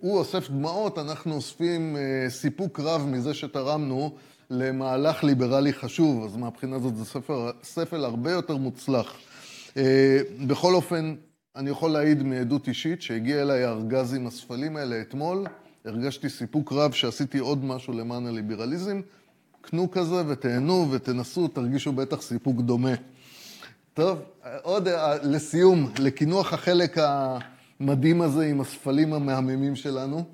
הוא 0.00 0.18
אוסף 0.18 0.50
דמעות, 0.50 0.98
אנחנו 0.98 1.34
אוספים 1.34 1.96
אה, 1.96 2.30
סיפוק 2.30 2.80
רב 2.80 3.06
מזה 3.06 3.34
שתרמנו 3.34 4.14
למהלך 4.50 5.24
ליברלי 5.24 5.72
חשוב, 5.72 6.24
אז 6.24 6.36
מהבחינה 6.36 6.76
הזאת 6.76 6.96
זה 6.96 7.04
ספר, 7.04 7.50
ספל 7.62 8.04
הרבה 8.04 8.32
יותר 8.32 8.56
מוצלח. 8.56 9.12
בכל 10.46 10.74
אופן, 10.74 11.14
אני 11.56 11.70
יכול 11.70 11.90
להעיד 11.90 12.22
מעדות 12.22 12.68
אישית 12.68 13.02
שהגיע 13.02 13.42
אליי 13.42 13.64
הארגז 13.64 14.14
עם 14.14 14.26
הספלים 14.26 14.76
האלה 14.76 15.00
אתמול, 15.00 15.46
הרגשתי 15.84 16.28
סיפוק 16.28 16.72
רב 16.72 16.92
שעשיתי 16.92 17.38
עוד 17.38 17.64
משהו 17.64 17.92
למען 17.92 18.26
הליברליזם. 18.26 19.00
קנו 19.60 19.90
כזה 19.90 20.22
ותהנו 20.26 20.88
ותנסו, 20.90 21.48
תרגישו 21.48 21.92
בטח 21.92 22.22
סיפוק 22.22 22.60
דומה. 22.60 22.94
טוב, 23.96 24.18
עוד 24.62 24.88
אה, 24.88 25.14
לסיום, 25.22 25.90
לקינוח 25.98 26.52
החלק 26.52 26.96
המדהים 27.00 28.22
הזה 28.22 28.46
עם 28.46 28.60
הספלים 28.60 29.12
המהממים 29.12 29.76
שלנו. 29.76 30.24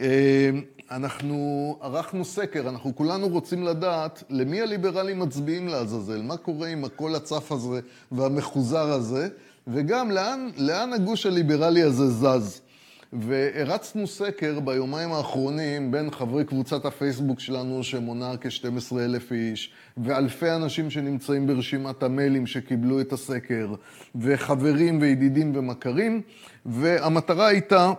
אה, 0.00 0.50
אנחנו 0.90 1.78
ערכנו 1.80 2.24
סקר, 2.24 2.68
אנחנו 2.68 2.96
כולנו 2.96 3.28
רוצים 3.28 3.62
לדעת 3.62 4.22
למי 4.30 4.60
הליברלים 4.60 5.18
מצביעים 5.18 5.68
לעזאזל, 5.68 6.22
מה 6.22 6.36
קורה 6.36 6.68
עם 6.68 6.84
הקול 6.84 7.14
הצף 7.14 7.52
הזה 7.52 7.80
והמחוזר 8.12 8.92
הזה. 8.92 9.28
וגם 9.66 10.10
לאן, 10.10 10.50
לאן 10.56 10.92
הגוש 10.92 11.26
הליברלי 11.26 11.82
הזה 11.82 12.06
זז. 12.06 12.60
והרצנו 13.20 14.06
סקר 14.06 14.60
ביומיים 14.60 15.12
האחרונים 15.12 15.90
בין 15.90 16.10
חברי 16.10 16.44
קבוצת 16.44 16.84
הפייסבוק 16.84 17.40
שלנו, 17.40 17.82
שמונה 17.82 18.32
כ-12 18.40 18.98
אלף 18.98 19.32
איש, 19.32 19.72
ואלפי 19.96 20.50
אנשים 20.50 20.90
שנמצאים 20.90 21.46
ברשימת 21.46 22.02
המיילים 22.02 22.46
שקיבלו 22.46 23.00
את 23.00 23.12
הסקר, 23.12 23.74
וחברים 24.14 25.00
וידידים 25.00 25.52
ומכרים, 25.56 26.22
והמטרה 26.66 27.46
הייתה 27.46 27.92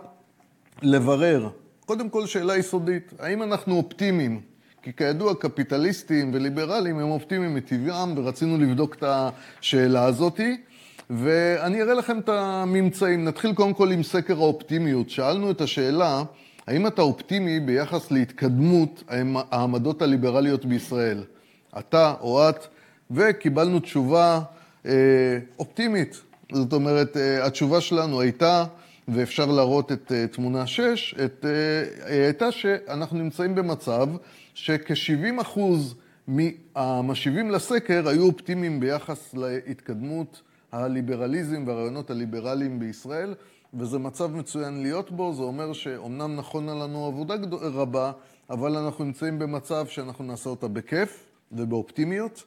לברר, 0.82 1.48
קודם 1.86 2.08
כל 2.08 2.26
שאלה 2.26 2.56
יסודית, 2.56 3.12
האם 3.18 3.42
אנחנו 3.42 3.76
אופטימיים? 3.76 4.40
כי 4.82 4.92
כידוע, 4.92 5.34
קפיטליסטים 5.34 6.30
וליברלים 6.34 6.98
הם 6.98 7.10
אופטימיים 7.10 7.54
מטבעם, 7.54 8.18
ורצינו 8.18 8.58
לבדוק 8.58 8.94
את 8.94 9.04
השאלה 9.06 10.04
הזאתי. 10.04 10.56
ואני 11.10 11.82
אראה 11.82 11.94
לכם 11.94 12.18
את 12.18 12.28
הממצאים. 12.28 13.24
נתחיל 13.24 13.54
קודם 13.54 13.74
כל 13.74 13.90
עם 13.90 14.02
סקר 14.02 14.36
האופטימיות. 14.36 15.10
שאלנו 15.10 15.50
את 15.50 15.60
השאלה, 15.60 16.22
האם 16.66 16.86
אתה 16.86 17.02
אופטימי 17.02 17.60
ביחס 17.60 18.10
להתקדמות 18.10 19.04
העמדות 19.50 20.02
הליברליות 20.02 20.64
בישראל? 20.64 21.22
אתה 21.78 22.14
או 22.20 22.48
את, 22.48 22.66
וקיבלנו 23.10 23.80
תשובה 23.80 24.40
אה, 24.86 24.92
אופטימית. 25.58 26.20
זאת 26.52 26.72
אומרת, 26.72 27.16
אה, 27.16 27.46
התשובה 27.46 27.80
שלנו 27.80 28.20
הייתה, 28.20 28.64
ואפשר 29.08 29.46
להראות 29.46 29.92
את 29.92 30.12
אה, 30.12 30.26
תמונה 30.26 30.66
6, 30.66 31.14
את, 31.24 31.44
הייתה 32.04 32.52
שאנחנו 32.52 33.18
נמצאים 33.18 33.54
במצב 33.54 34.08
שכ-70 34.54 35.40
אחוז 35.40 35.94
מהמשיבים 36.28 37.50
לסקר 37.50 38.08
היו 38.08 38.26
אופטימיים 38.26 38.80
ביחס 38.80 39.34
להתקדמות 39.34 40.42
הליברליזם 40.72 41.64
והרעיונות 41.66 42.10
הליברליים 42.10 42.78
בישראל, 42.78 43.34
וזה 43.74 43.98
מצב 43.98 44.34
מצוין 44.34 44.82
להיות 44.82 45.10
בו, 45.10 45.34
זה 45.34 45.42
אומר 45.42 45.72
שאומנם 45.72 46.36
נכונה 46.36 46.74
לנו 46.74 47.06
עבודה 47.06 47.34
רבה, 47.52 48.12
אבל 48.50 48.76
אנחנו 48.76 49.04
נמצאים 49.04 49.38
במצב 49.38 49.86
שאנחנו 49.86 50.24
נעשה 50.24 50.50
אותה 50.50 50.68
בכיף 50.68 51.26
ובאופטימיות. 51.52 52.44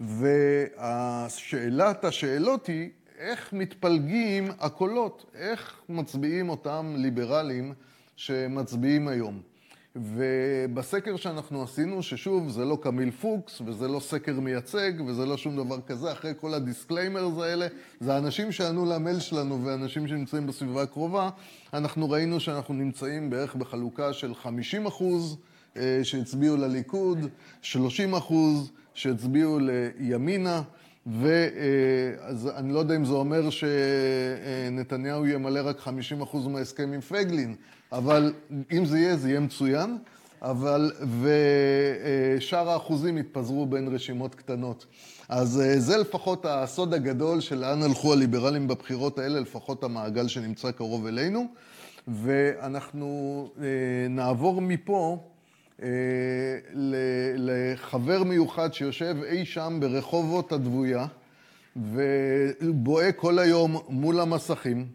ושאלת 0.00 2.04
השאלות 2.04 2.66
היא, 2.66 2.90
איך 3.18 3.52
מתפלגים 3.52 4.48
הקולות? 4.60 5.30
איך 5.34 5.80
מצביעים 5.88 6.48
אותם 6.48 6.94
ליברלים 6.96 7.72
שמצביעים 8.16 9.08
היום? 9.08 9.53
ובסקר 9.96 11.16
שאנחנו 11.16 11.62
עשינו, 11.62 12.02
ששוב, 12.02 12.50
זה 12.50 12.64
לא 12.64 12.78
קמיל 12.82 13.10
פוקס, 13.10 13.60
וזה 13.66 13.88
לא 13.88 14.00
סקר 14.00 14.40
מייצג, 14.40 14.92
וזה 15.06 15.26
לא 15.26 15.36
שום 15.36 15.56
דבר 15.56 15.80
כזה, 15.86 16.12
אחרי 16.12 16.32
כל 16.40 16.54
ה 16.54 16.61
disclaimers 16.61 17.38
האלה, 17.38 17.66
זה 18.00 18.14
האנשים 18.14 18.52
שענו 18.52 18.86
למייל 18.86 19.20
שלנו 19.20 19.64
ואנשים 19.64 20.08
שנמצאים 20.08 20.46
בסביבה 20.46 20.82
הקרובה, 20.82 21.30
אנחנו 21.74 22.10
ראינו 22.10 22.40
שאנחנו 22.40 22.74
נמצאים 22.74 23.30
בערך 23.30 23.54
בחלוקה 23.54 24.12
של 24.12 24.34
50 24.34 24.86
אחוז 24.86 25.36
אה, 25.76 26.00
שהצביעו 26.02 26.56
לליכוד, 26.56 27.18
30 27.62 28.14
אחוז 28.14 28.70
שהצביעו 28.94 29.58
לימינה, 29.60 30.62
ואז 31.06 32.50
אני 32.56 32.72
לא 32.72 32.78
יודע 32.78 32.96
אם 32.96 33.04
זה 33.04 33.12
אומר 33.12 33.50
שנתניהו 33.50 35.26
ימלא 35.26 35.60
רק 35.64 35.88
50% 36.32 36.48
מההסכם 36.48 36.92
עם 36.92 37.00
פייגלין, 37.00 37.54
אבל 37.94 38.32
אם 38.72 38.84
זה 38.84 38.98
יהיה, 38.98 39.16
זה 39.16 39.28
יהיה 39.28 39.40
מצוין, 39.40 39.98
אבל, 40.42 40.92
ושאר 41.20 42.70
האחוזים 42.70 43.18
יתפזרו 43.18 43.66
בין 43.66 43.94
רשימות 43.94 44.34
קטנות. 44.34 44.86
אז 45.28 45.62
זה 45.76 45.96
לפחות 45.96 46.46
הסוד 46.48 46.94
הגדול 46.94 47.40
של 47.40 47.58
לאן 47.58 47.82
הלכו 47.82 48.12
הליברלים 48.12 48.68
בבחירות 48.68 49.18
האלה, 49.18 49.40
לפחות 49.40 49.84
המעגל 49.84 50.28
שנמצא 50.28 50.70
קרוב 50.70 51.06
אלינו. 51.06 51.46
ואנחנו 52.08 53.50
נעבור 54.10 54.60
מפה 54.60 55.30
אה, 55.82 55.88
לחבר 57.36 58.24
מיוחד 58.24 58.74
שיושב 58.74 59.16
אי 59.26 59.44
שם 59.44 59.78
ברחובות 59.80 60.52
הדבויה 60.52 61.06
ובוהה 61.76 63.12
כל 63.12 63.38
היום 63.38 63.76
מול 63.88 64.20
המסכים. 64.20 64.86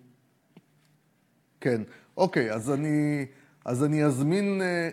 כן, 1.62 1.82
אוקיי, 2.20 2.52
אז 2.52 2.72
אני, 2.72 3.26
אז 3.66 3.84
אני 3.84 4.04
אזמין, 4.04 4.62
אה, 4.62 4.90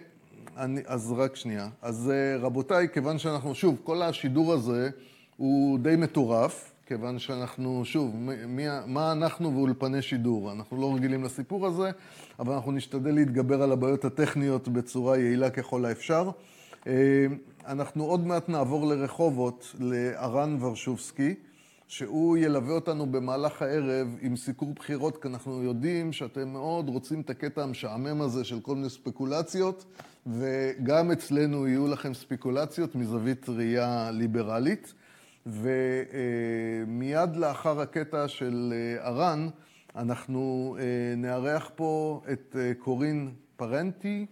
אני, 0.56 0.80
אז 0.86 1.12
רק 1.16 1.36
שנייה. 1.36 1.68
אז 1.82 2.10
אה, 2.10 2.36
רבותיי, 2.36 2.88
כיוון 2.92 3.18
שאנחנו, 3.18 3.54
שוב, 3.54 3.76
כל 3.84 4.02
השידור 4.02 4.52
הזה 4.52 4.90
הוא 5.36 5.78
די 5.78 5.96
מטורף, 5.96 6.72
כיוון 6.86 7.18
שאנחנו, 7.18 7.84
שוב, 7.84 8.16
מי, 8.46 8.64
מה 8.86 9.12
אנחנו 9.12 9.54
ואולפני 9.54 10.02
שידור? 10.02 10.52
אנחנו 10.52 10.80
לא 10.80 10.94
רגילים 10.94 11.24
לסיפור 11.24 11.66
הזה, 11.66 11.90
אבל 12.38 12.54
אנחנו 12.54 12.72
נשתדל 12.72 13.14
להתגבר 13.14 13.62
על 13.62 13.72
הבעיות 13.72 14.04
הטכניות 14.04 14.68
בצורה 14.68 15.18
יעילה 15.18 15.50
ככל 15.50 15.84
האפשר. 15.84 16.30
אה, 16.86 16.92
אנחנו 17.66 18.04
עוד 18.04 18.26
מעט 18.26 18.48
נעבור 18.48 18.86
לרחובות, 18.86 19.74
לארן 19.80 20.56
ורשובסקי, 20.60 21.34
שהוא 21.88 22.36
ילווה 22.36 22.74
אותנו 22.74 23.06
במהלך 23.06 23.62
הערב 23.62 24.16
עם 24.20 24.36
סיקור 24.36 24.74
בחירות, 24.74 25.22
כי 25.22 25.28
אנחנו 25.28 25.62
יודעים 25.62 26.12
שאתם 26.12 26.48
מאוד 26.48 26.88
רוצים 26.88 27.20
את 27.20 27.30
הקטע 27.30 27.62
המשעמם 27.62 28.20
הזה 28.20 28.44
של 28.44 28.60
כל 28.60 28.74
מיני 28.74 28.90
ספקולציות, 28.90 29.84
וגם 30.26 31.10
אצלנו 31.10 31.68
יהיו 31.68 31.88
לכם 31.88 32.14
ספקולציות 32.14 32.94
מזווית 32.94 33.48
ראייה 33.48 34.10
ליברלית. 34.12 34.94
ומיד 35.46 37.36
לאחר 37.36 37.80
הקטע 37.80 38.28
של 38.28 38.72
אה, 38.76 39.08
ארן, 39.08 39.48
אנחנו 39.96 40.76
אה, 40.78 41.14
נארח 41.16 41.70
פה 41.74 42.22
את 42.32 42.56
אה, 42.58 42.72
קורין 42.78 43.30
פרנטי, 43.56 44.26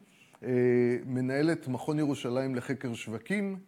מנהלת 1.07 1.69
מכון 1.69 1.99
ירושלים 1.99 2.55
לחקר 2.55 2.95
שווקים, 2.95 3.59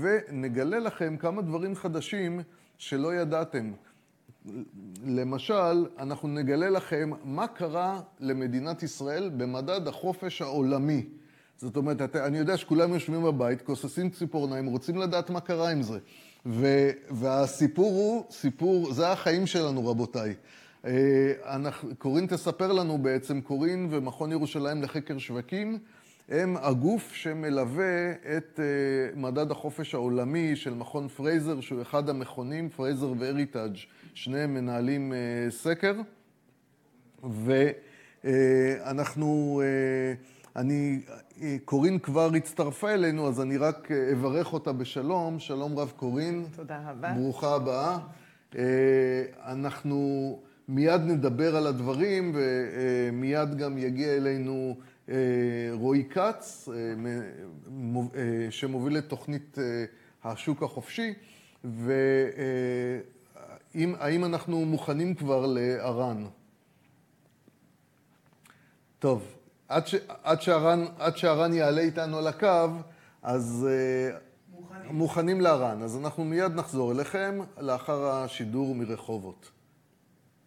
ונגלה 0.00 0.78
לכם 0.78 1.16
כמה 1.16 1.42
דברים 1.42 1.74
חדשים 1.74 2.40
שלא 2.78 3.14
ידעתם. 3.14 3.72
למשל, 5.06 5.86
אנחנו 5.98 6.28
נגלה 6.28 6.70
לכם 6.70 7.10
מה 7.24 7.46
קרה 7.46 8.00
למדינת 8.20 8.82
ישראל 8.82 9.30
במדד 9.36 9.88
החופש 9.88 10.42
העולמי. 10.42 11.06
זאת 11.56 11.76
אומרת, 11.76 12.16
אני 12.16 12.38
יודע 12.38 12.56
שכולם 12.56 12.94
יושבים 12.94 13.22
בבית, 13.22 13.62
כוססים 13.62 14.10
ציפורניים, 14.10 14.66
רוצים 14.66 14.96
לדעת 14.96 15.30
מה 15.30 15.40
קרה 15.40 15.70
עם 15.70 15.82
זה. 15.82 15.98
ו, 16.46 16.90
והסיפור 17.10 17.92
הוא, 17.92 18.24
סיפור, 18.30 18.92
זה 18.92 19.08
החיים 19.08 19.46
שלנו, 19.46 19.88
רבותיי. 19.88 20.34
אה, 20.84 21.32
אנחנו, 21.44 21.88
קורין 21.98 22.26
תספר 22.26 22.72
לנו 22.72 22.98
בעצם, 22.98 23.40
קורין 23.40 23.88
ומכון 23.90 24.32
ירושלים 24.32 24.82
לחקר 24.82 25.18
שווקים, 25.18 25.78
הם 26.30 26.56
הגוף 26.56 27.12
שמלווה 27.12 28.12
את 28.36 28.60
אה, 28.60 29.18
מדד 29.18 29.50
החופש 29.50 29.94
העולמי 29.94 30.56
של 30.56 30.74
מכון 30.74 31.08
פרייזר, 31.08 31.60
שהוא 31.60 31.82
אחד 31.82 32.08
המכונים, 32.08 32.68
פרייזר 32.68 33.12
והריטאג', 33.18 33.76
שניהם 34.14 34.54
מנהלים 34.54 35.12
אה, 35.12 35.16
סקר, 35.52 35.94
ואנחנו, 38.24 39.62
אה, 39.62 40.58
אני, 40.58 41.00
קורין 41.64 41.98
כבר 41.98 42.30
הצטרפה 42.36 42.90
אלינו, 42.90 43.28
אז 43.28 43.40
אני 43.40 43.56
רק 43.56 43.88
אברך 44.12 44.52
אותה 44.52 44.72
בשלום. 44.72 45.38
שלום 45.38 45.78
רב 45.78 45.92
קורין. 45.96 46.44
תודה 46.56 46.90
רבה. 46.90 47.12
ברוכה 47.12 47.54
הבאה. 47.54 47.98
אנחנו 49.46 50.38
מיד 50.68 51.00
נדבר 51.00 51.56
על 51.56 51.66
הדברים, 51.66 52.32
ומיד 52.34 53.56
גם 53.56 53.78
יגיע 53.78 54.16
אלינו 54.16 54.76
רועי 55.72 56.04
כץ, 56.10 56.68
שמוביל 58.50 58.98
את 58.98 59.08
תוכנית 59.08 59.58
השוק 60.24 60.62
החופשי, 60.62 61.14
והאם 63.74 64.24
אנחנו 64.24 64.64
מוכנים 64.64 65.14
כבר 65.14 65.46
לארן? 65.46 66.26
טוב, 68.98 69.34
עד, 69.68 69.82
עד, 70.98 71.16
שהרן 71.16 71.54
יעלה 71.54 71.80
איתנו 71.80 72.18
על 72.18 72.26
הקו, 72.26 72.68
אז 73.22 73.66
מוכנים, 74.50 74.96
מוכנים 74.96 75.40
לארן. 75.40 75.82
אז 75.82 75.96
אנחנו 75.96 76.24
מיד 76.24 76.52
נחזור 76.54 76.92
אליכם 76.92 77.38
לאחר 77.60 78.06
השידור 78.06 78.74
מרחובות. 78.74 79.50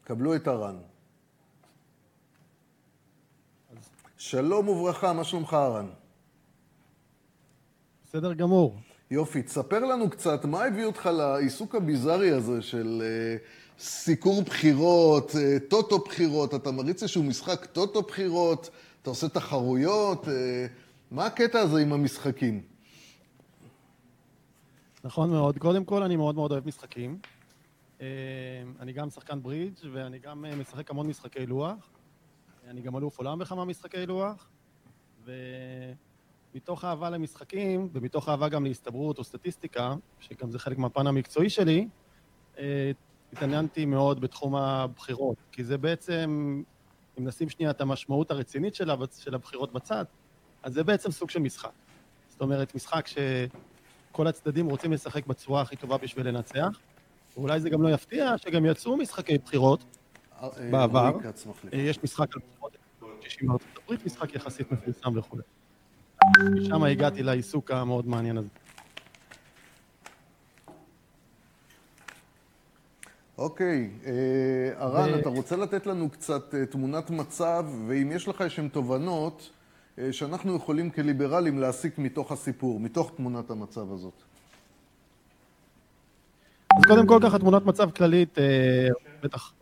קבלו 0.04 0.36
את 0.36 0.48
הרן. 0.48 0.76
שלום 4.30 4.70
וברכה, 4.70 5.14
מה 5.14 5.24
שלומך 5.24 5.54
הרן? 5.54 5.88
בסדר 8.04 8.34
גמור. 8.34 8.76
יופי, 9.12 9.42
תספר 9.42 9.80
לנו 9.80 10.10
קצת, 10.10 10.46
מה 10.46 10.64
הביא 10.64 10.86
אותך 10.86 11.06
לעיסוק 11.06 11.76
הביזארי 11.76 12.32
הזה 12.32 12.62
של 12.62 13.02
uh, 13.02 13.82
סיקור 13.82 14.42
בחירות, 14.42 15.32
uh, 15.32 15.36
טוטו 15.70 16.00
בחירות, 16.00 16.56
אתה 16.56 16.72
מריץ 16.72 17.02
איזשהו 17.02 17.24
משחק 17.24 17.66
טוטו 17.66 18.02
בחירות, 18.02 18.70
אתה 19.02 19.10
עושה 19.10 19.30
תחרויות, 19.30 20.28
אה, 20.28 20.66
מה 21.12 21.26
הקטע 21.26 21.60
הזה 21.60 21.82
עם 21.82 21.94
המשחקים? 21.94 22.62
נכון 25.04 25.30
מאוד. 25.30 25.58
קודם 25.58 25.86
כל, 25.86 26.04
אני 26.04 26.16
מאוד 26.16 26.36
מאוד 26.36 26.52
אוהב 26.52 26.68
משחקים. 26.68 27.18
אה, 28.02 28.08
אני 28.80 28.94
גם 28.94 29.10
שחקן 29.10 29.42
ברידג' 29.42 29.76
ואני 29.94 30.20
גם 30.20 30.46
אה, 30.46 30.56
משחק 30.56 30.90
המון 30.90 31.08
משחקי 31.08 31.46
לוח. 31.46 31.93
אני 32.68 32.82
גם 32.82 32.98
אלוף 32.98 33.18
עולם 33.18 33.40
בכמה 33.40 33.66
משחקי 33.66 34.06
לוח. 34.06 34.50
ומתוך 35.26 36.86
אהבה 36.86 37.10
למשחקים, 37.10 37.90
ומתוך 37.94 38.30
אהבה 38.30 38.50
גם 38.50 38.66
להסתברות 38.66 39.18
או 39.18 39.24
סטטיסטיקה, 39.24 39.96
שגם 40.20 40.52
זה 40.52 40.60
חלק 40.60 40.78
מהפן 40.78 41.08
המקצועי 41.08 41.50
שלי, 41.50 41.88
התעניינתי 43.34 43.86
מאוד 43.86 44.22
בתחום 44.22 44.56
הבחירות, 44.56 45.38
כי 45.52 45.64
זה 45.64 45.78
בעצם 45.78 46.62
אם 47.20 47.28
נשים 47.28 47.50
שנייה 47.50 47.72
את 47.72 47.82
המשמעות 47.82 48.32
הרצינית 48.32 48.76
של, 48.76 48.90
של 49.20 49.36
הבחירות 49.36 49.74
בצד, 49.74 50.06
אז 50.64 50.74
זה 50.74 50.84
בעצם 50.84 51.12
סוג 51.12 51.30
של 51.30 51.40
משחק. 51.40 51.72
זאת 52.30 52.42
אומרת, 52.42 52.76
משחק 52.76 53.08
שכל 53.08 54.28
הצדדים 54.28 54.70
רוצים 54.70 54.94
לשחק 54.94 55.28
בצורה 55.28 55.62
הכי 55.62 55.76
טובה 55.76 55.98
בשביל 55.98 56.28
לנצח, 56.28 56.80
ואולי 57.38 57.60
זה 57.60 57.70
גם 57.70 57.84
לא 57.84 57.90
יפתיע 57.90 58.38
שגם 58.38 58.66
יצאו 58.66 58.98
משחקי 58.98 59.38
בחירות 59.38 59.84
אה, 59.84 60.03
בעבר. 60.72 61.12
אה, 61.74 61.80
יש 61.80 62.04
משחק 62.04 62.36
על 62.36 62.42
בחירות 62.52 62.78
60 63.22 63.48
בארצות 63.48 63.68
הברית, 63.84 64.06
משחק 64.06 64.36
יחסית 64.36 64.72
מפורסם 64.72 65.18
וכו'. 65.18 65.38
משם 66.56 66.84
הגעתי 66.84 67.24
לעיסוק 67.24 67.72
המאוד 67.72 68.08
מעניין 68.08 68.38
הזה. 68.38 68.48
אוקיי, 73.38 73.90
ארן, 74.80 75.14
ו... 75.14 75.20
אתה 75.20 75.30
רוצה 75.30 75.56
לתת 75.56 75.86
לנו 75.86 76.10
קצת 76.10 76.56
אה, 76.56 76.66
תמונת 76.66 77.10
מצב, 77.10 77.66
ואם 77.88 78.12
יש 78.12 78.28
לך 78.28 78.42
איזשהן 78.42 78.68
תובנות 78.68 79.50
אה, 80.00 80.14
שאנחנו 80.14 80.56
יכולים 80.56 80.90
כליברלים 80.90 81.60
להסיק 81.60 81.98
מתוך 81.98 82.32
הסיפור, 82.32 82.80
מתוך 82.80 83.12
תמונת 83.16 83.50
המצב 83.50 83.92
הזאת. 83.92 84.14
אז 86.78 86.84
קודם 86.88 87.08
כל 87.08 87.20
ככה 87.24 87.40
תמונת 87.40 87.66
מצב 87.66 87.92
כללית, 87.92 88.40
אה, 88.40 88.88
בטח 89.24 89.54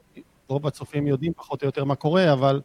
רוב 0.52 0.68
הצופים 0.68 1.08
יודעים 1.08 1.34
פחות 1.34 1.62
או 1.62 1.66
יותר 1.66 1.84
מה 1.84 1.96
קורה, 1.96 2.34
אבל 2.34 2.62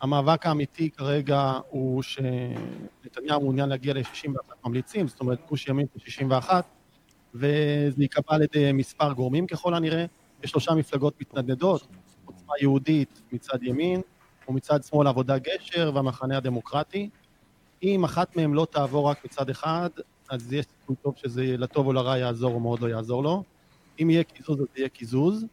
המאבק 0.00 0.46
האמיתי 0.46 0.90
כרגע 0.90 1.58
הוא 1.70 2.02
שנתניהו 2.02 3.40
מעוניין 3.40 3.68
להגיע 3.68 3.94
ל-61 3.94 4.54
ממליצים, 4.64 5.08
זאת 5.08 5.20
אומרת 5.20 5.38
גוש 5.48 5.68
ימין 5.68 5.86
ב-61, 5.96 6.50
וזה 7.34 8.02
ייקבע 8.02 8.34
על 8.34 8.42
ידי 8.42 8.72
מספר 8.72 9.12
גורמים 9.12 9.46
ככל 9.46 9.74
הנראה. 9.74 10.04
יש 10.42 10.50
שלושה 10.50 10.74
מפלגות 10.74 11.20
מתנדנדות, 11.20 11.86
עוצמה 12.24 12.52
יהודית 12.60 13.22
מצד 13.32 13.62
ימין, 13.62 14.00
ומצד 14.48 14.84
שמאל 14.84 15.06
עבודה 15.06 15.38
גשר 15.38 15.90
והמחנה 15.94 16.36
הדמוקרטי. 16.36 17.08
אם 17.82 18.04
אחת 18.04 18.36
מהן 18.36 18.52
לא 18.52 18.66
תעבור 18.70 19.10
רק 19.10 19.24
מצד 19.24 19.50
אחד, 19.50 19.90
אז 20.30 20.52
יש 20.52 20.66
סיכוי 20.80 20.96
טוב 21.02 21.14
שזה 21.16 21.56
לטוב 21.58 21.86
או 21.86 21.92
לרע 21.92 22.18
יעזור 22.18 22.54
או 22.54 22.60
מאוד 22.60 22.80
לא 22.80 22.88
יעזור 22.88 23.22
לו. 23.22 23.42
אם 24.02 24.10
יהיה 24.10 24.24
קיזוז, 24.24 24.60
אז 24.60 24.66
יהיה 24.76 24.88
קיזוז. 24.88 25.44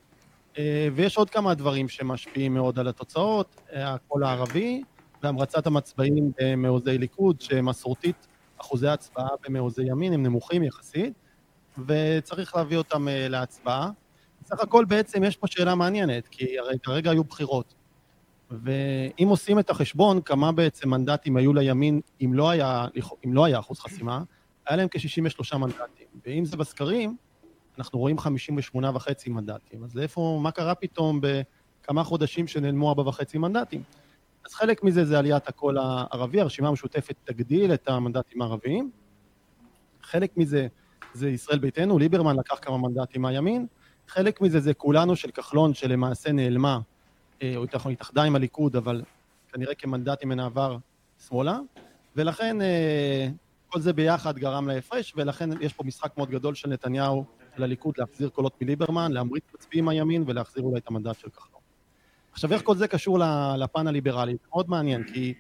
אה, 0.58 0.88
ויש 0.96 1.18
עוד 1.18 1.30
כמה 1.30 1.54
דברים 1.54 1.90
שמשפיעים 1.90 2.54
מאוד 2.54 2.80
על 2.80 2.88
התוצאות, 2.88 3.62
אה, 3.74 3.94
הקול 3.94 4.24
הערבי 4.24 4.84
והמרצת 5.24 5.68
המצבעים 5.68 6.32
במעוזי 6.42 6.98
ליכוד, 6.98 7.42
שמסורתית 7.42 8.28
אחוזי 8.62 8.88
הצבעה 8.88 9.30
במעוזי 9.48 9.84
ימין 9.84 10.14
הם 10.14 10.24
נמוכים 10.24 10.64
יחסית, 10.64 11.14
וצריך 11.88 12.56
להביא 12.56 12.78
אותם 12.78 13.08
אה, 13.08 13.28
להצבעה. 13.28 13.90
בסך 14.44 14.60
הכל 14.60 14.86
בעצם 14.86 15.24
יש 15.24 15.38
פה 15.38 15.48
שאלה 15.48 15.76
מעניינת, 15.76 16.28
כי 16.28 16.60
הרי 16.60 16.80
כרגע 16.84 17.12
היו 17.12 17.24
בחירות. 17.24 17.74
ואם 18.52 19.28
עושים 19.28 19.60
את 19.60 19.70
החשבון, 19.70 20.22
כמה 20.22 20.52
בעצם 20.52 20.90
מנדטים 20.90 21.38
היו 21.38 21.54
לימין 21.54 22.02
אם 22.22 22.34
לא 22.34 22.50
היה, 22.50 22.88
אם 23.26 23.34
לא 23.34 23.46
היה 23.46 23.60
אחוז 23.60 23.80
חסימה, 23.80 24.24
היה 24.68 24.78
להם 24.78 24.88
כ-63 24.92 25.58
מנדטים. 25.58 26.08
ואם 26.26 26.46
זה 26.46 26.58
בסקרים, 26.58 27.18
אנחנו 27.78 28.00
רואים 28.00 28.20
58 28.20 28.92
וחצי 28.94 29.30
מנדטים. 29.30 29.84
אז 29.84 29.98
איפה, 29.98 30.40
מה 30.44 30.52
קרה 30.52 30.76
פתאום 30.76 31.22
בכמה 31.22 32.04
חודשים 32.04 32.48
שנעלמו 32.48 32.90
4 32.90 33.02
וחצי 33.08 33.38
מנדטים? 33.38 33.84
אז 34.46 34.54
חלק 34.54 34.84
מזה 34.84 35.06
זה 35.06 35.20
עליית 35.20 35.48
הקול 35.48 35.78
הערבי, 35.78 36.42
הרשימה 36.42 36.68
המשותפת 36.68 37.16
תגדיל 37.24 37.74
את 37.74 37.90
המנדטים 37.90 38.42
הערביים. 38.42 38.92
חלק 40.02 40.38
מזה 40.38 40.68
זה 41.14 41.30
ישראל 41.30 41.60
ביתנו, 41.60 42.00
ליברמן 42.00 42.36
לקח 42.36 42.60
כמה 42.62 42.78
מנדטים 42.78 43.22
מהימין. 43.22 43.68
חלק 44.08 44.42
מזה 44.42 44.60
זה 44.60 44.74
כולנו 44.74 45.16
של 45.16 45.32
כחלון, 45.32 45.74
שלמעשה 45.74 46.32
נעלמה, 46.32 46.80
אה, 47.42 47.54
או 47.56 47.66
נכון 47.74 47.92
התאחדה 47.92 48.24
עם 48.24 48.36
הליכוד, 48.36 48.76
אבל 48.76 49.02
כנראה 49.54 49.76
כמנדטים 49.76 50.30
מן 50.30 50.40
העבר 50.40 50.78
שמאלה. 51.28 51.60
ולכן 52.16 52.62
אה, 52.62 53.28
כל 53.68 53.80
זה 53.80 53.94
ביחד 53.94 54.38
גרם 54.38 54.68
להפרש, 54.68 55.14
ולכן 55.18 55.50
יש 55.62 55.74
פה 55.74 55.84
משחק 55.84 56.18
מאוד 56.18 56.30
גדול 56.30 56.56
של 56.56 56.70
נתניהו 56.70 57.26
לליכוד 57.60 57.96
להחזיר 57.98 58.30
קולות 58.30 58.62
מליברמן, 58.62 59.12
להמריץ 59.12 59.44
מצביעים 59.54 59.86
מהימין 59.86 60.24
ולהחזיר 60.28 60.64
אולי 60.64 60.80
את 60.80 60.88
המנדט 60.88 61.20
של 61.20 61.30
כחלון. 61.30 61.62
עכשיו, 62.32 62.54
איך 62.54 62.62
כל 62.64 62.76
זה 62.76 62.88
קשור 62.88 63.20
לפן 63.58 63.88
הליברלי? 63.88 64.34
זה 64.34 64.48
מאוד 64.50 64.70
מעניין, 64.70 65.04
כי 65.04 65.34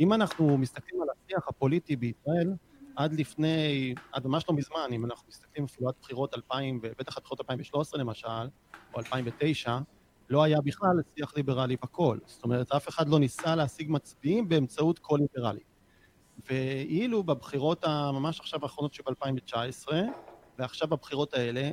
אם 0.00 0.12
אנחנו 0.12 0.58
מסתכלים 0.58 1.02
על 1.02 1.08
השיח 1.10 1.48
הפוליטי 1.48 1.96
בישראל, 1.96 2.52
עד 2.96 3.12
לפני, 3.12 3.94
עד 4.12 4.26
ממש 4.26 4.44
לא 4.48 4.56
מזמן, 4.56 4.88
אם 4.92 5.04
אנחנו 5.04 5.28
מסתכלים 5.28 5.64
אפילו 5.64 5.88
עד 5.88 5.94
בחירות 6.02 6.34
2000, 6.34 6.80
ובטח 6.82 7.16
עד 7.16 7.22
בחירות 7.22 7.40
2013 7.40 8.00
למשל, 8.00 8.48
או 8.94 8.98
2009, 8.98 9.78
לא 10.30 10.42
היה 10.42 10.60
בכלל 10.60 11.02
שיח 11.14 11.36
ליברלי 11.36 11.76
בכל. 11.82 12.18
זאת 12.26 12.44
אומרת, 12.44 12.72
אף 12.72 12.88
אחד 12.88 13.08
לא 13.08 13.18
ניסה 13.18 13.54
להשיג 13.54 13.86
מצביעים 13.90 14.48
באמצעות 14.48 14.98
קול 14.98 15.20
ליברלי. 15.20 15.60
ואילו 16.50 17.22
בבחירות 17.22 17.84
הממש 17.84 18.40
עכשיו 18.40 18.60
האחרונות 18.62 18.94
שב-2019, 18.94 19.92
ועכשיו 20.58 20.88
בבחירות 20.88 21.34
האלה, 21.34 21.70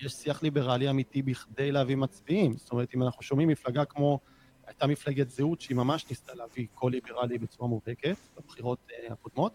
יש 0.00 0.12
שיח 0.12 0.42
ליברלי 0.42 0.90
אמיתי 0.90 1.22
בכדי 1.22 1.72
להביא 1.72 1.96
מצביעים. 1.96 2.56
זאת 2.56 2.70
אומרת, 2.70 2.94
אם 2.94 3.02
אנחנו 3.02 3.22
שומעים 3.22 3.48
מפלגה 3.48 3.84
כמו, 3.84 4.18
הייתה 4.66 4.86
מפלגת 4.86 5.30
זהות 5.30 5.60
שהיא 5.60 5.76
ממש 5.76 6.06
ניסתה 6.10 6.34
להביא 6.34 6.66
קול 6.74 6.92
ליברלי 6.92 7.38
בצורה 7.38 7.68
מובהקת 7.68 8.16
בבחירות 8.36 8.78
uh, 8.88 9.12
הקודמות, 9.12 9.52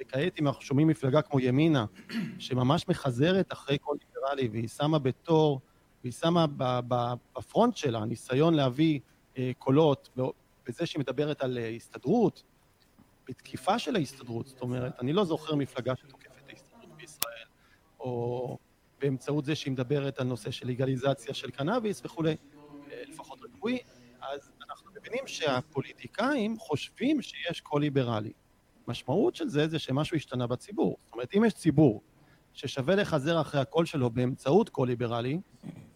וכעת 0.00 0.40
אם 0.40 0.46
אנחנו 0.46 0.62
שומעים 0.62 0.88
מפלגה 0.88 1.22
כמו 1.22 1.40
ימינה, 1.40 1.84
שממש 2.38 2.88
מחזרת 2.88 3.52
אחרי 3.52 3.78
קול 3.78 3.96
ליברלי, 4.08 4.48
והיא 4.48 4.68
שמה 4.68 4.98
בתור, 4.98 5.60
והיא 6.02 6.12
שמה 6.12 6.46
בפרונט 7.36 7.76
שלה 7.76 8.04
ניסיון 8.04 8.54
להביא 8.54 9.00
uh, 9.34 9.38
קולות, 9.58 10.08
בזה 10.66 10.86
שהיא 10.86 11.00
מדברת 11.00 11.42
על 11.42 11.58
uh, 11.58 11.76
הסתדרות, 11.76 12.42
בתקיפה 13.28 13.78
של 13.78 13.96
ההסתדרות, 13.96 14.46
זאת 14.46 14.60
אומרת, 14.60 14.92
אני 15.00 15.12
לא 15.12 15.24
זוכר 15.24 15.54
מפלגה 15.54 15.96
שתוקפת 15.96 16.27
או 18.00 18.58
באמצעות 19.00 19.44
זה 19.44 19.54
שהיא 19.54 19.72
מדברת 19.72 20.18
על 20.18 20.26
נושא 20.26 20.50
של 20.50 20.68
לגליזציה 20.68 21.34
של 21.34 21.50
קנאביס 21.50 22.02
וכולי, 22.04 22.36
לפחות 23.08 23.38
רפואי, 23.42 23.78
אז 24.20 24.50
אנחנו 24.68 24.90
מבינים 24.96 25.26
שהפוליטיקאים 25.26 26.58
חושבים 26.58 27.22
שיש 27.22 27.60
קול 27.60 27.80
ליברלי. 27.80 28.32
משמעות 28.88 29.34
של 29.34 29.48
זה 29.48 29.68
זה 29.68 29.78
שמשהו 29.78 30.16
השתנה 30.16 30.46
בציבור. 30.46 30.96
זאת 31.04 31.12
אומרת, 31.12 31.34
אם 31.34 31.44
יש 31.44 31.54
ציבור 31.54 32.02
ששווה 32.52 32.94
לחזר 32.94 33.40
אחרי 33.40 33.60
הקול 33.60 33.86
שלו 33.86 34.10
באמצעות 34.10 34.68
קול 34.68 34.88
ליברלי, 34.88 35.40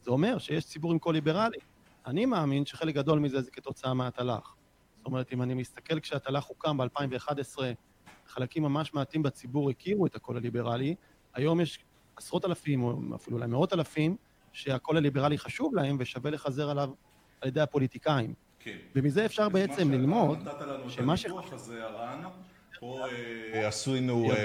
זה 0.03 0.11
אומר 0.11 0.39
שיש 0.39 0.67
ציבור 0.67 0.93
עם 0.93 0.99
קול 0.99 1.15
ליברלי. 1.15 1.59
אני 2.07 2.27
מאמין 2.27 2.67
שחלק 2.67 2.95
גדול 2.95 3.19
מזה 3.19 3.41
זה 3.41 3.51
כתוצאה 3.51 3.95
מהתל"ח. 3.95 4.57
זאת 4.97 5.07
אומרת, 5.07 5.33
אם 5.33 5.43
אני 5.43 5.55
מסתכל 5.55 6.01
כשהתל"ח 6.01 6.47
הוקם 6.49 6.77
ב-2011, 6.77 7.59
חלקים 8.27 8.63
ממש 8.63 8.95
מעטים 8.95 9.23
בציבור 9.23 9.71
הכירו 9.71 10.07
את 10.07 10.17
הקול 10.17 10.37
הליברלי, 10.37 10.95
היום 11.35 11.61
יש 11.61 11.85
עשרות 12.23 12.45
אלפים, 12.45 12.83
או 12.83 13.01
אפילו 13.15 13.37
אולי 13.37 13.47
מאות 13.49 13.73
אלפים, 13.73 14.17
שהקול 14.53 14.97
הליברלי 14.97 15.39
חשוב 15.39 15.75
להם 15.75 15.97
ושווה 16.01 16.31
לחזר 16.31 16.71
עליו 16.71 16.91
על 17.41 17.49
ידי 17.49 17.61
הפוליטיקאים. 17.61 18.35
כן. 18.59 18.77
ומזה 18.97 19.25
אפשר 19.25 19.49
בעצם 19.49 19.91
ללמוד 19.91 20.39
שמה 20.89 21.17
ש... 21.17 21.27
פה 22.83 22.99
אה, 23.55 23.69
עשינו 23.69 24.31
אה, 24.33 24.45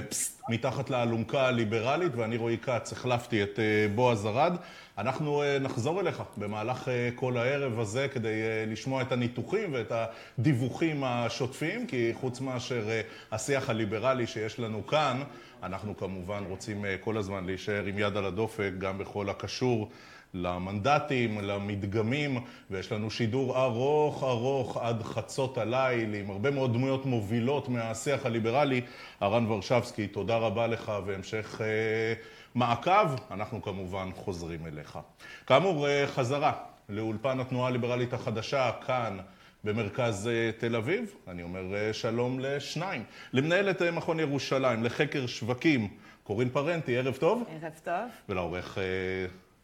מתחת 0.49 0.89
לאלונקה 0.89 1.47
הליברלית, 1.47 2.11
ואני 2.15 2.37
רועי 2.37 2.57
כץ, 2.57 2.91
החלפתי 2.91 3.43
את 3.43 3.59
אה, 3.59 3.87
בועז 3.95 4.25
ארד. 4.25 4.55
אנחנו 4.97 5.43
נחזור 5.61 5.99
אליך 5.99 6.23
במהלך 6.37 6.87
כל 7.15 7.37
הערב 7.37 7.79
הזה 7.79 8.07
כדי 8.13 8.65
לשמוע 8.67 9.01
את 9.01 9.11
הניתוחים 9.11 9.73
ואת 9.73 9.91
הדיווחים 10.39 11.03
השוטפים, 11.03 11.87
כי 11.87 12.11
חוץ 12.13 12.41
מאשר 12.41 12.89
השיח 13.31 13.69
הליברלי 13.69 14.27
שיש 14.27 14.59
לנו 14.59 14.87
כאן, 14.87 15.23
אנחנו 15.63 15.97
כמובן 15.97 16.43
רוצים 16.49 16.85
כל 17.01 17.17
הזמן 17.17 17.45
להישאר 17.45 17.85
עם 17.85 17.99
יד 17.99 18.17
על 18.17 18.25
הדופק 18.25 18.71
גם 18.77 18.97
בכל 18.97 19.29
הקשור 19.29 19.89
למנדטים, 20.33 21.41
למדגמים, 21.41 22.39
ויש 22.71 22.91
לנו 22.91 23.11
שידור 23.11 23.63
ארוך 23.63 24.23
ארוך 24.23 24.77
עד 24.77 25.03
חצות 25.03 25.57
הליל, 25.57 26.13
עם 26.13 26.29
הרבה 26.29 26.51
מאוד 26.51 26.73
דמויות 26.73 27.05
מובילות 27.05 27.69
מהשיח 27.69 28.25
הליברלי. 28.25 28.81
הרן 29.19 29.51
ורשבסקי, 29.51 30.07
תודה 30.07 30.37
רבה 30.37 30.67
לך 30.67 30.91
והמשך 31.05 31.61
אה, 31.61 32.13
מעקב. 32.55 33.31
אנחנו 33.31 33.61
כמובן 33.61 34.09
חוזרים 34.15 34.65
אליך. 34.65 34.99
כאמור, 35.47 35.87
אה, 35.87 36.07
חזרה 36.07 36.53
לאולפן 36.89 37.39
התנועה 37.39 37.67
הליברלית 37.67 38.13
החדשה, 38.13 38.71
כאן. 38.87 39.17
במרכז 39.63 40.27
אה, 40.27 40.51
תל 40.57 40.75
אביב, 40.75 41.15
אני 41.27 41.43
אומר 41.43 41.75
אה, 41.75 41.93
שלום 41.93 42.39
לשניים. 42.39 43.03
למנהלת 43.33 43.81
אה, 43.81 43.91
מכון 43.91 44.19
ירושלים 44.19 44.83
לחקר 44.83 45.27
שווקים, 45.27 45.87
קורין 46.23 46.49
פרנטי, 46.49 46.97
ערב 46.97 47.15
טוב. 47.15 47.43
ערב 47.61 47.79
טוב. 47.83 48.09
ולעורך 48.29 48.77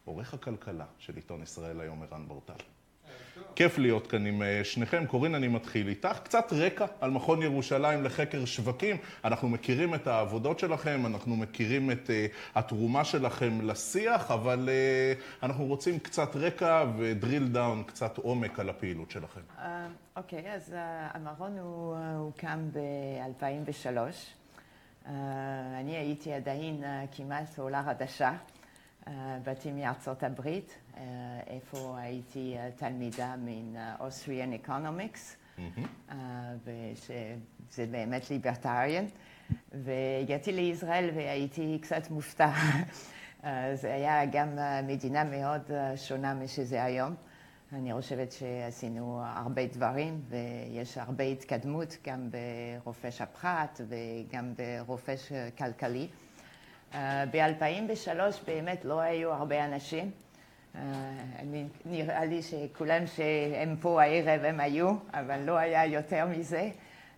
עורך 0.05 0.33
הכלכלה 0.33 0.85
של 0.97 1.15
עיתון 1.15 1.43
ישראל 1.43 1.81
היום, 1.81 2.03
ערן 2.03 2.27
ברטל. 2.27 2.63
כיף 3.55 3.77
להיות 3.77 4.07
כאן 4.07 4.25
עם 4.25 4.41
אה, 4.41 4.63
שניכם. 4.63 5.05
קורין, 5.05 5.35
אני 5.35 5.47
מתחיל 5.47 5.87
איתך. 5.87 6.19
קצת 6.23 6.53
רקע 6.53 6.85
על 7.01 7.11
מכון 7.11 7.41
ירושלים 7.41 8.03
לחקר 8.03 8.45
שווקים. 8.45 8.97
אנחנו 9.25 9.49
מכירים 9.49 9.95
את 9.95 10.07
העבודות 10.07 10.59
שלכם, 10.59 11.05
אנחנו 11.05 11.35
מכירים 11.35 11.91
את 11.91 12.09
אה, 12.10 12.58
התרומה 12.59 13.05
שלכם 13.05 13.61
לשיח, 13.61 14.31
אבל 14.31 14.69
אה, 14.69 15.43
אנחנו 15.45 15.65
רוצים 15.65 15.99
קצת 15.99 16.35
רקע 16.35 16.85
ו 16.97 17.06
drill 17.06 17.47
down, 17.47 17.84
קצת 17.83 18.17
עומק 18.17 18.59
על 18.59 18.69
הפעילות 18.69 19.11
שלכם. 19.11 19.41
אוקיי, 20.15 20.39
uh, 20.39 20.43
okay, 20.43 20.47
אז 20.47 20.69
uh, 20.69 20.75
המכון 21.17 21.57
הוא 21.57 21.95
הוקם 22.17 22.69
ב-2003. 22.73 23.87
Uh, 25.05 25.09
אני 25.79 25.95
הייתי 25.97 26.33
עדיין 26.33 26.83
uh, 26.83 27.15
כמעט 27.15 27.59
עולה 27.59 27.83
חדשה. 27.83 28.31
באתי 29.43 29.71
מארצות 29.71 30.23
הברית, 30.23 30.77
איפה 31.47 31.95
הייתי 31.99 32.55
תלמידה 32.75 33.35
מן 33.37 33.75
Austrian 33.99 34.67
Economics, 34.67 35.35
ושזה 36.65 37.85
באמת 37.91 38.29
ליברטריאן, 38.29 39.05
והגעתי 39.71 40.51
לישראל 40.51 41.09
והייתי 41.15 41.79
קצת 41.81 42.09
מופתע. 42.11 42.51
זה 43.81 43.93
היה 43.93 44.25
גם 44.25 44.57
מדינה 44.87 45.23
מאוד 45.23 45.71
שונה 45.95 46.33
משזה 46.33 46.83
היום. 46.83 47.15
אני 47.73 47.93
חושבת 47.93 48.31
שעשינו 48.31 49.21
הרבה 49.23 49.67
דברים 49.67 50.21
ויש 50.29 50.97
הרבה 50.97 51.23
התקדמות 51.23 51.97
גם 52.07 52.29
ברופש 52.31 53.21
הפחת 53.21 53.81
וגם 53.87 54.53
ברופש 54.57 55.31
כלכלי. 55.57 56.07
אה, 56.95 57.23
ב-2003 57.32 58.19
באמת 58.47 58.86
לא 58.86 58.99
היו 58.99 59.32
הרבה 59.32 59.65
אנשים. 59.65 60.12
אה, 60.75 60.82
נראה 61.86 62.25
לי 62.25 62.41
שכולם 62.41 63.08
שהם 63.08 63.75
פה 63.82 64.01
הערב 64.01 64.43
הם 64.43 64.60
היו, 64.60 64.93
אבל 65.13 65.39
לא 65.39 65.58
היה 65.58 65.86
יותר 65.86 66.25
מזה. 66.25 66.69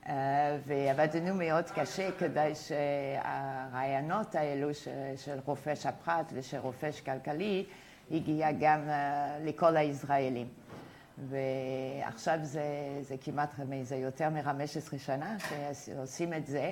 אה, 0.10 0.58
ועבדנו 0.66 1.36
מאוד 1.36 1.66
קשה 1.76 2.10
כדי 2.20 2.52
שהרעיונות 2.56 4.36
האלו 4.36 4.74
של 5.18 5.40
רופש 5.46 5.86
הפרט 5.86 6.26
ושל 6.34 6.58
רופש 6.58 7.02
כלכלי 7.02 7.66
הגיע 8.12 8.52
גם 8.60 8.90
לכל 9.44 9.78
הישראלים. 9.78 10.48
ועכשיו 11.18 12.40
זה, 12.42 12.64
זה 13.02 13.16
כמעט, 13.22 13.56
זה 13.82 13.96
יותר 13.96 14.30
מ-15 14.30 14.98
שנה 14.98 15.38
שעושים 15.86 16.34
את 16.34 16.48
זה. 16.48 16.72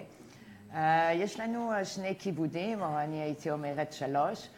יש 1.14 1.40
לנו 1.40 1.72
שני 1.84 2.16
כיבודים, 2.20 2.82
או 2.82 3.00
אני 3.00 3.22
הייתי 3.22 3.52
אומרת 3.52 3.94
שלוש. 3.94 4.50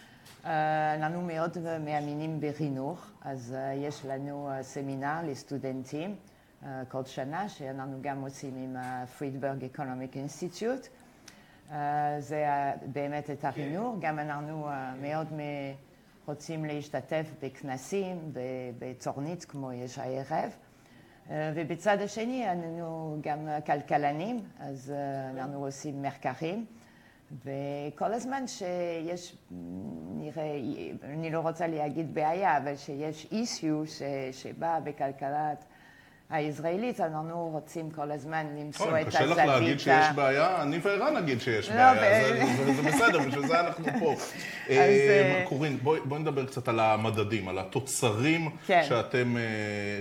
אנחנו 0.96 1.22
מאוד 1.22 1.58
מאמינים 1.86 2.40
בחינוך, 2.40 3.12
אז 3.22 3.56
יש 3.76 4.06
לנו 4.06 4.50
סמינר 4.62 5.20
לסטודנטים 5.24 6.16
כל 6.88 7.06
שנה, 7.06 7.50
שאנחנו 7.50 7.98
גם 8.02 8.22
עושים 8.22 8.56
עם 8.56 8.76
Friedberg 9.18 9.64
Economic 9.64 10.18
Institute. 10.18 10.88
זה 12.20 12.46
באמת 12.86 13.30
את 13.30 13.46
החינוך, 13.46 13.96
גם 14.00 14.20
אנחנו 14.20 14.68
מאוד 15.02 15.28
רוצים 16.28 16.66
להשתתף 16.66 17.26
בכנסים, 17.42 18.34
בצורנית 18.80 19.46
כמו 19.46 19.74
יש 19.74 20.00
הערב. 20.00 20.52
ובצד 21.30 22.02
השני, 22.02 22.52
אנחנו 22.52 23.18
גם 23.22 23.48
כלכלנים, 23.66 24.40
אז 24.60 24.94
אנחנו 25.36 25.66
עושים 25.66 26.02
מחקרים. 26.02 26.66
וכל 27.44 28.14
הזמן 28.14 28.48
שיש, 28.48 29.36
נראה, 30.16 30.44
אני 31.04 31.32
לא 31.32 31.40
רוצה 31.40 31.68
להגיד 31.68 32.14
בעיה, 32.14 32.58
אבל 32.58 32.76
שיש 32.76 33.28
אישיו 33.32 33.84
שבא 34.32 34.80
בכלכלת 34.84 35.66
הישראלית, 36.30 37.00
אנחנו 37.00 37.50
רוצים 37.54 37.92
כל 37.92 38.12
הזמן 38.12 38.46
למצוא 38.60 38.86
את 38.86 38.92
הזווית. 38.92 39.08
קשה 39.08 39.26
לך 39.26 39.38
להגיד 39.38 39.80
שיש 39.80 40.06
בעיה? 40.16 40.62
אני 40.62 40.80
וערן 40.84 41.18
נגיד 41.18 41.42
שיש 41.42 41.70
בעיה, 41.70 42.46
זה 42.76 42.82
בסדר, 42.82 43.20
בשביל 43.20 43.48
זה 43.48 43.60
אנחנו 43.60 43.86
פה. 44.00 44.16
קורין, 45.50 45.78
בואי 45.78 46.20
נדבר 46.20 46.46
קצת 46.46 46.68
על 46.68 46.80
המדדים, 46.80 47.48
על 47.48 47.60
התוצרים 47.60 48.50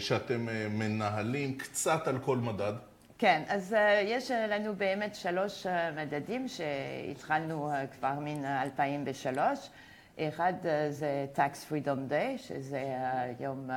שאתם 0.00 0.46
מנהלים, 0.70 1.58
קצת 1.58 2.08
על 2.08 2.18
כל 2.18 2.37
מדד. 2.37 2.72
כן, 3.18 3.42
אז 3.48 3.76
יש 4.04 4.30
לנו 4.30 4.74
באמת 4.74 5.14
שלוש 5.14 5.66
מדדים 5.96 6.46
שהתחלנו 6.48 7.70
כבר 7.98 8.12
מן 8.20 8.44
2003. 8.44 9.58
אחד 10.18 10.52
זה 10.90 11.26
Tax 11.37 11.70
Freedom 11.72 12.10
Day, 12.10 12.38
שזה 12.38 12.82
היום 13.38 13.70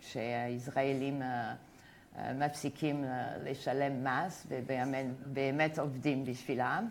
שהישראלים 0.00 1.22
מפסיקים 2.34 3.04
לשלם 3.44 4.04
מס 4.04 4.46
ובאמת 4.48 5.78
עובדים 5.78 6.24
בשבילם. 6.24 6.88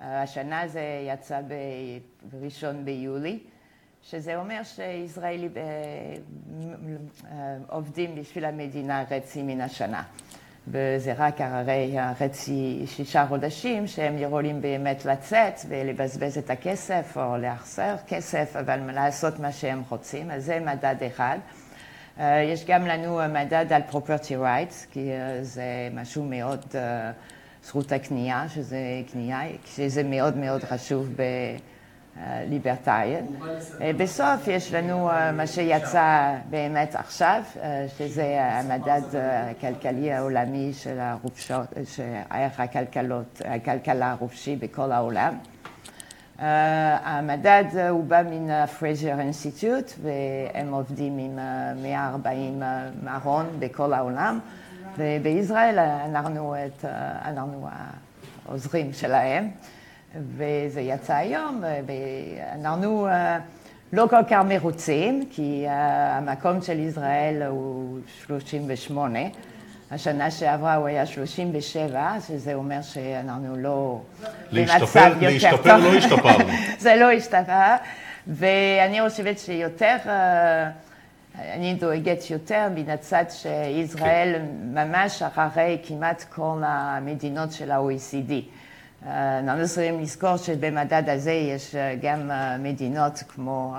השנה 0.00 0.68
זה 0.68 0.82
יצא 1.08 1.40
בראשון 2.22 2.84
ביולי, 2.84 3.38
שזה 4.02 4.36
אומר 4.36 4.60
שישראלים 4.62 5.52
עובדים 7.68 8.14
בשביל 8.14 8.44
המדינה 8.44 9.04
חצי 9.08 9.42
מן 9.42 9.60
השנה. 9.60 10.02
וזה 10.68 11.14
רק 11.16 11.40
אחרי 11.40 11.96
חצי 12.18 12.82
שישה 12.86 13.26
חודשים 13.28 13.86
שהם 13.86 14.18
יכולים 14.18 14.60
באמת 14.60 15.04
לצאת 15.04 15.54
ולבזבז 15.68 16.38
את 16.38 16.50
הכסף 16.50 17.16
או 17.16 17.36
להחסר 17.36 17.96
כסף, 18.08 18.56
אבל 18.56 18.92
לעשות 18.92 19.38
מה 19.38 19.52
שהם 19.52 19.82
רוצים, 19.88 20.30
אז 20.30 20.44
זה 20.44 20.60
מדד 20.60 20.96
אחד. 21.06 21.38
יש 22.52 22.64
גם 22.66 22.86
לנו 22.86 23.20
מדד 23.28 23.72
על 23.72 23.82
property 23.90 24.30
rights, 24.30 24.86
כי 24.92 25.10
זה 25.42 25.88
משהו 25.94 26.24
מאוד, 26.24 26.64
זכות 27.64 27.92
הקנייה, 27.92 28.44
שזה 28.48 28.78
קנייה, 29.12 29.40
שזה 29.66 30.02
מאוד 30.02 30.36
מאוד 30.36 30.64
חשוב 30.64 31.08
בליברטריאן. 32.16 33.24
בסוף 33.96 34.48
יש 34.48 34.74
לנו 34.74 35.10
מה 35.32 35.46
שיצא 35.46 36.34
באמת 36.50 36.94
עכשיו, 36.94 37.42
שזה 37.98 38.38
המדד 38.40 39.02
הכלכלי 39.22 40.12
העולמי 40.12 40.72
של 40.72 41.00
הרופשות, 41.00 41.66
ערך 42.30 42.60
הכלכלה 43.44 44.10
הרופשי 44.10 44.56
בכל 44.56 44.92
העולם. 44.92 45.38
המדד 46.38 47.64
הוא 47.90 48.04
בא 48.04 48.22
מן 48.30 48.50
ה 48.50 48.60
Fraser 48.60 49.20
Institute, 49.20 49.92
והם 50.02 50.74
עובדים 50.74 51.18
עם 51.18 51.38
140 51.82 52.62
מכון 53.02 53.46
בכל 53.58 53.92
העולם, 53.92 54.40
ובישראל 54.98 55.78
אנחנו 55.78 56.54
העוזרים 58.46 58.92
שלהם, 58.92 59.50
וזה 60.36 60.80
יצא 60.80 61.14
היום, 61.14 61.62
ואנחנו 61.86 63.08
לא 63.92 64.06
כל 64.10 64.24
כך 64.30 64.42
מרוצים, 64.48 65.28
כי 65.30 65.64
המקום 65.68 66.62
של 66.62 66.78
ישראל 66.78 67.42
הוא 67.42 67.98
38. 68.26 69.18
השנה 69.90 70.30
שעברה 70.30 70.74
הוא 70.74 70.86
היה 70.86 71.06
37, 71.06 72.16
שזה 72.26 72.54
אומר 72.54 72.82
שאנחנו 72.82 73.56
לא 73.56 74.00
במצב 74.52 75.12
יותר 75.20 75.56
טוב. 75.56 75.66
להשתפר 75.66 75.76
לא 75.76 75.94
השתפרנו. 75.96 76.50
זה 76.78 76.96
לא 76.96 77.12
השתפר, 77.12 77.74
ואני 78.26 79.08
חושבת 79.08 79.38
שיותר, 79.38 79.96
אני 81.38 81.74
דואגת 81.74 82.30
יותר 82.30 82.68
מן 82.74 82.90
הצד 82.90 83.24
שישראל 83.30 84.42
ממש 84.74 85.22
אחרי 85.22 85.78
כמעט 85.86 86.24
כל 86.30 86.62
המדינות 86.64 87.52
של 87.52 87.70
ה-OECD. 87.70 88.32
אנחנו 89.08 89.64
צריכים 89.66 90.00
לזכור 90.00 90.36
שבמדד 90.36 91.02
הזה 91.06 91.32
יש 91.32 91.74
גם 92.02 92.30
מדינות 92.58 93.22
כמו 93.28 93.74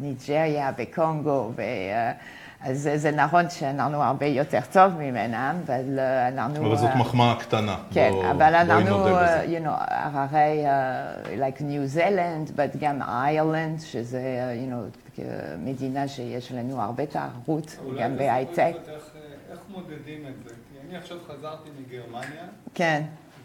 ניג'ריה 0.00 0.72
וקונגו 0.78 1.52
אז 2.62 2.90
זה 2.96 3.10
נכון 3.10 3.50
שאנחנו 3.50 4.02
הרבה 4.02 4.26
יותר 4.26 4.58
טוב 4.72 4.92
ממנם, 4.98 5.56
אבל 5.66 5.98
אנחנו... 6.28 6.66
אבל 6.66 6.76
זאת 6.76 6.90
מחמאה 6.98 7.36
קטנה. 7.40 7.76
כן, 7.92 8.12
אבל 8.30 8.54
אנחנו, 8.54 9.06
you 9.44 9.64
know, 9.64 9.70
אחרי, 9.88 10.64
like 11.24 11.62
ניו 11.64 11.86
זילנד, 11.86 12.48
but 12.48 12.78
גם 12.80 13.02
איילנד, 13.02 13.80
שזה, 13.80 14.20
you 14.66 14.72
know, 14.72 15.20
מדינה 15.58 16.08
שיש 16.08 16.52
לנו 16.52 16.82
הרבה 16.82 17.06
תחרות, 17.06 17.76
גם 18.00 18.16
בהייטק. 18.16 18.74
איך 19.50 19.60
מודדים 19.68 20.26
את 20.28 20.48
זה? 20.48 20.54
כי 20.54 20.88
אני 20.88 20.96
עכשיו 20.96 21.16
חזרתי 21.26 21.70
מגרמניה. 21.80 22.44
כן. 22.74 23.02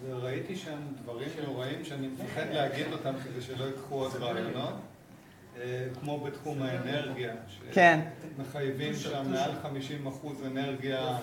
וראיתי 0.10 0.56
שם 0.56 0.78
דברים 1.04 1.30
נוראים 1.47 1.84
שאני 1.84 2.08
מפחד 2.08 2.45
להגיד 2.51 2.86
אותם 2.91 3.13
כדי 3.23 3.41
שלא 3.41 3.65
ייקחו 3.65 3.95
עוד 3.95 4.12
רעיונות. 4.19 4.73
כמו 6.00 6.20
בתחום 6.20 6.62
האנרגיה, 6.62 7.34
שמחייבים 7.72 8.94
שם 8.94 9.32
מעל 9.32 9.52
50 9.63 10.08
אחוז 10.08 10.38
אנרגיה 10.46 11.18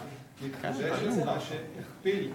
מתחדשת, 0.46 1.24
מה 1.26 1.36
שהכפיל 1.40 2.30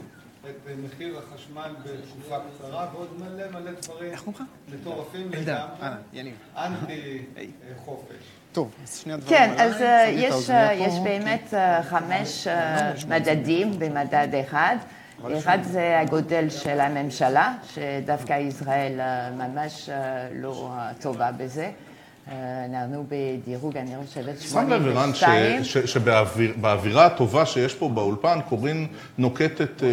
את 0.50 0.70
מחיר 0.86 1.18
החשמל 1.18 1.76
בתקופה 1.84 2.38
קצרה, 2.40 2.88
ועוד 2.94 3.10
מלא 3.20 3.44
מלא 3.52 3.72
דברים 3.82 4.14
מטורפים 4.74 5.32
לגמרי, 5.32 6.32
אנטי 6.58 7.26
חופש. 7.86 8.16
טוב, 8.52 8.72
אז 8.84 8.98
שני 8.98 9.14
הדברים 9.14 9.38
כן, 9.38 9.54
אז 9.58 9.84
יש 10.78 11.00
באמת 11.04 11.54
חמש 11.84 12.48
מדדים 13.08 13.80
במדד 13.80 14.28
אחד. 14.42 14.76
אחד 15.38 15.58
זה 15.64 16.00
הגודל 16.00 16.50
של 16.50 16.80
הממשלה, 16.80 17.54
שדווקא 17.74 18.34
ישראל 18.34 19.00
ממש 19.38 19.90
לא 20.34 20.72
טובה 21.02 21.32
בזה. 21.32 21.72
אנחנו 22.66 23.06
בדירוג, 23.10 23.78
אני 23.78 23.92
חושבת, 24.08 24.42
82. 24.42 25.14
שם 25.14 26.02
לב, 26.06 26.10
ערן, 26.10 26.32
שבאווירה 26.34 27.06
הטובה 27.06 27.46
שיש 27.46 27.76
פה 27.76 27.90
באולפן, 27.90 28.40
קורין 28.50 28.88
נוקטת 29.18 29.84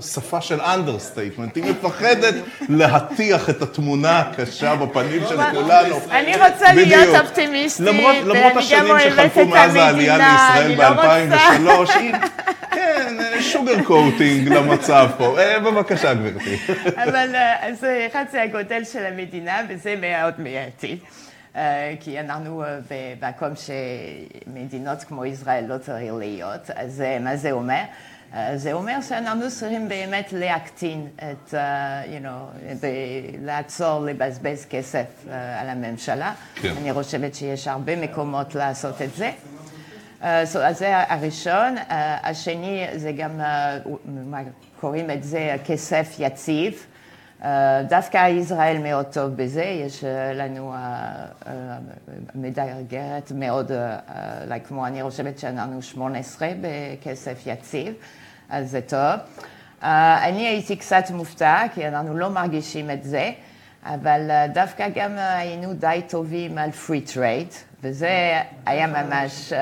שפה 0.00 0.40
של 0.40 0.60
understatement. 0.60 1.56
היא 1.56 1.64
מפחדת 1.64 2.34
להטיח 2.68 3.50
את 3.50 3.62
התמונה 3.62 4.18
הקשה 4.20 4.76
בפנים 4.76 5.22
של 5.28 5.36
כולנו. 5.50 6.00
אני 6.10 6.32
רוצה 6.36 6.72
להיות 6.72 7.20
אופטימיסטית, 7.20 7.86
למרות 7.86 8.56
השנים 8.56 8.94
שחלפו 9.10 9.46
מאז 9.46 9.74
העלייה 9.74 10.18
לישראל 10.18 10.76
ב-2003, 10.76 12.00
כן, 12.70 13.16
sugar 13.40 13.82
coating 13.84 14.48
למצב 14.48 15.10
פה. 15.18 15.36
בבקשה, 15.64 16.14
גברתי. 16.14 16.56
אבל 16.96 17.34
אחד 18.06 18.24
זה 18.32 18.42
הגודל 18.42 18.84
של 18.84 19.06
המדינה, 19.06 19.60
וזה 19.68 19.94
מאוד 20.00 20.34
מהותי. 20.38 20.98
כי 22.00 22.20
אנחנו 22.20 22.64
במקום 23.20 23.48
שמדינות 23.56 25.04
כמו 25.04 25.24
ישראל 25.24 25.64
לא 25.68 25.78
צריך 25.78 26.12
להיות, 26.14 26.70
אז 26.74 27.02
מה 27.20 27.36
זה 27.36 27.52
אומר? 27.52 27.82
זה 28.54 28.72
אומר 28.72 29.00
שאנחנו 29.00 29.50
צריכים 29.50 29.88
באמת 29.88 30.32
להקטין 30.32 31.08
את, 31.16 31.54
you 32.04 32.24
know, 32.24 32.84
לעצור 33.42 34.00
לבזבז 34.00 34.66
כסף 34.70 35.04
על 35.60 35.68
הממשלה. 35.68 36.34
כן. 36.54 36.72
אני 36.80 36.92
חושבת 36.92 37.34
שיש 37.34 37.68
הרבה 37.68 37.96
מקומות 37.96 38.54
לעשות 38.54 39.02
את 39.02 39.14
זה. 39.16 39.30
אז 40.20 40.58
זה 40.72 40.92
הראשון. 41.08 41.74
השני 42.22 42.86
זה 42.94 43.12
גם, 43.12 43.40
קוראים 44.80 45.10
את 45.10 45.24
זה 45.24 45.56
כסף 45.64 46.16
יציב. 46.18 46.86
דווקא 47.88 48.28
ישראל 48.28 48.78
מאוד 48.78 49.06
טוב 49.06 49.36
בזה, 49.36 49.62
יש 49.62 50.04
לנו 50.34 50.74
מדרגרת 52.34 53.32
מאוד, 53.34 53.70
כמו 54.64 54.86
אני 54.86 55.02
חושבת 55.02 55.38
שאנחנו 55.38 55.82
18 55.82 56.48
בכסף 56.60 57.42
יציב, 57.46 57.94
אז 58.50 58.70
זה 58.70 58.80
טוב. 58.80 59.20
אני 59.82 60.46
הייתי 60.48 60.76
קצת 60.76 61.10
מופתע, 61.10 61.62
כי 61.74 61.88
אנחנו 61.88 62.16
לא 62.18 62.28
מרגישים 62.28 62.90
את 62.90 63.02
זה, 63.02 63.30
אבל 63.84 64.30
דוווקא 64.54 64.88
גם 64.94 65.10
היינו 65.16 65.72
די 65.74 66.00
טובים 66.08 66.58
על 66.58 66.70
free 66.86 67.14
trade, 67.14 67.54
וזה 67.82 68.40
היה 68.66 68.86
ממש... 68.86 69.52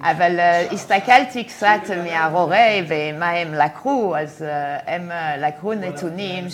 אבל 0.00 0.40
הסתכלתי 0.72 1.44
קצת 1.44 1.80
מהרורי 2.04 2.86
ומה 2.88 3.30
הם 3.30 3.54
לקחו, 3.54 4.16
אז 4.16 4.44
הם 4.86 5.10
לקחו 5.38 5.74
נתונים 5.74 6.44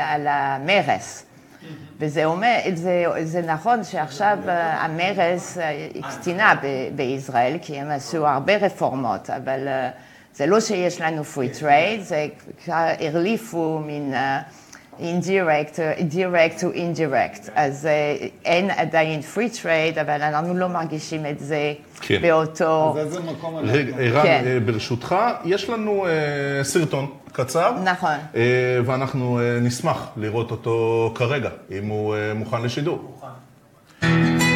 על 0.00 0.26
המרס. 0.30 1.24
וזה 1.98 2.24
אומר, 2.24 2.58
זה, 2.74 3.04
זה 3.22 3.42
נכון 3.42 3.84
שעכשיו 3.84 4.38
המרס 4.46 5.58
הקטינה 6.04 6.54
בישראל, 6.96 7.56
כי 7.62 7.76
הם 7.76 7.90
עשו 7.90 8.26
הרבה 8.26 8.56
רפורמות, 8.56 9.30
אבל 9.30 9.68
זה 10.34 10.46
לא 10.46 10.60
שיש 10.60 11.00
לנו 11.00 11.22
free 11.22 11.60
trade, 11.60 12.00
זה 12.00 12.26
כבר 12.64 12.86
הרליפו 13.00 13.80
מין... 13.86 14.14
indirect, 15.00 15.78
direct 16.12 16.60
to 16.60 16.76
indirect, 16.76 17.50
אז 17.54 17.88
אין 18.44 18.70
עדיין 18.70 19.20
free 19.34 19.62
trade, 19.62 20.00
אבל 20.00 20.22
אנחנו 20.22 20.54
לא 20.54 20.68
מרגישים 20.68 21.26
את 21.26 21.38
זה 21.40 21.72
כן. 22.00 22.22
באותו... 22.22 22.94
אז 23.00 23.06
איזה 23.06 23.20
מקום 23.20 23.58
אנחנו... 23.58 23.78
ערן, 23.98 24.22
כן. 24.22 24.58
ברשותך, 24.66 25.14
יש 25.44 25.70
לנו 25.70 26.06
uh, 26.06 26.64
סרטון 26.64 27.06
קצר. 27.32 27.72
נכון. 27.84 28.16
Uh, 28.32 28.36
ואנחנו 28.84 29.38
uh, 29.38 29.64
נשמח 29.64 30.08
לראות 30.16 30.50
אותו 30.50 31.12
כרגע, 31.14 31.50
אם 31.70 31.86
הוא 31.86 32.14
uh, 32.14 32.38
מוכן 32.38 32.62
לשידור. 32.62 33.14
מוכן. 33.14 34.47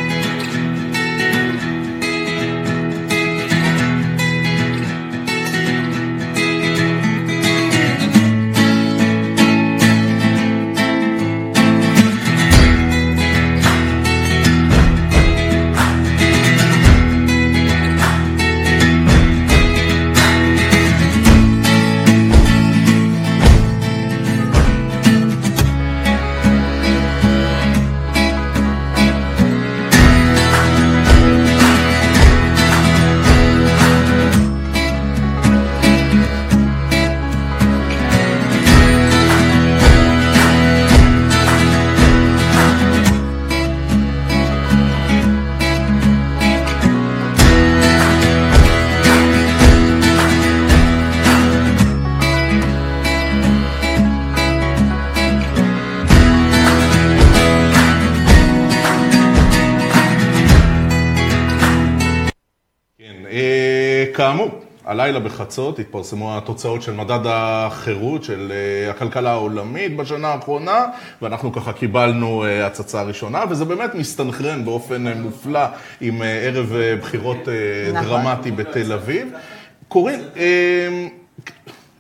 הלילה 65.03 65.21
בחצות 65.21 65.79
התפרסמו 65.79 66.37
התוצאות 66.37 66.83
של 66.83 66.93
מדד 66.93 67.21
החירות 67.25 68.25
של 68.25 68.53
אה, 68.55 68.91
הכלכלה 68.91 69.31
העולמית 69.31 69.97
בשנה 69.97 70.29
האחרונה, 70.29 70.85
ואנחנו 71.23 71.53
ככה 71.53 71.73
קיבלנו 71.73 72.45
אה, 72.45 72.67
הצצה 72.67 73.03
ראשונה, 73.03 73.45
וזה 73.51 73.65
באמת 73.65 73.95
מסתנכרן 73.95 74.65
באופן 74.65 75.07
אה, 75.07 75.15
מופלא 75.15 75.65
עם 76.01 76.23
ערב 76.25 76.73
בחירות 77.01 77.49
נכון. 77.93 78.09
דרמטי 78.09 78.51
בתל 78.51 78.93
אביב. 78.93 79.33
קורין, 79.89 80.21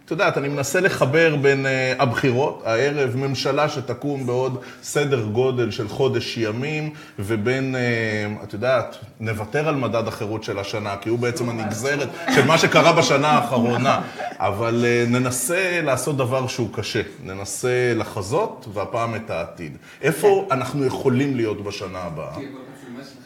את 0.05 0.11
יודעת, 0.11 0.39
אני 0.39 0.49
מנסה 0.49 0.81
לחבר 0.81 1.37
בין 1.37 1.67
uh, 1.67 2.03
הבחירות, 2.03 2.63
הערב, 2.67 3.17
ממשלה 3.17 3.69
שתקום 3.69 4.27
בעוד 4.27 4.61
סדר 4.83 5.25
גודל 5.25 5.71
של 5.71 5.89
חודש 5.89 6.37
ימים, 6.37 6.91
ובין, 7.19 7.75
uh, 7.75 8.45
את 8.45 8.53
יודעת, 8.53 8.97
נוותר 9.21 9.69
על 9.69 9.75
מדד 9.75 10.09
החירות 10.09 10.45
של 10.45 10.59
השנה, 10.59 10.97
כי 11.01 11.09
הוא 11.09 11.19
בעצם 11.19 11.49
הנגזרת 11.49 12.09
של 12.35 12.45
מה 12.47 12.59
שקרה 12.59 12.93
בשנה 12.93 13.29
האחרונה, 13.29 14.01
אבל 14.39 14.85
uh, 14.85 15.11
ננסה 15.11 15.81
לעשות 15.83 16.17
דבר 16.17 16.47
שהוא 16.47 16.69
קשה, 16.73 17.03
ננסה 17.25 17.93
לחזות, 17.97 18.69
והפעם 18.73 19.15
את 19.15 19.31
העתיד. 19.31 19.77
איפה 20.03 20.49
אנחנו 20.51 20.85
יכולים 20.85 21.37
להיות 21.37 21.65
בשנה 21.65 21.99
הבאה? 21.99 22.39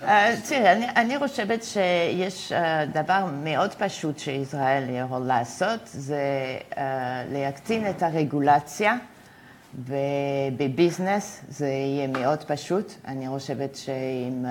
אה, 0.03 0.35
תראה, 0.49 0.73
אני, 0.97 1.19
חושבת 1.19 1.63
שיש 1.63 2.53
אה, 2.53 2.87
דבר 2.87 3.27
מאוד 3.45 3.75
פשוט 3.75 4.19
שישראל 4.19 4.85
יכול 4.91 5.19
לעשות, 5.19 5.81
זה 5.85 6.21
אה, 6.79 7.23
להקטין 7.33 7.91
את 7.91 8.03
הרגולציה, 8.03 8.97
ובביזנס 9.79 11.41
זה 11.49 11.69
יהיה 11.69 12.07
מאוד 12.07 12.45
פשוט. 12.45 12.93
אני 13.07 13.29
חושבת 13.29 13.77
שאם 13.77 14.45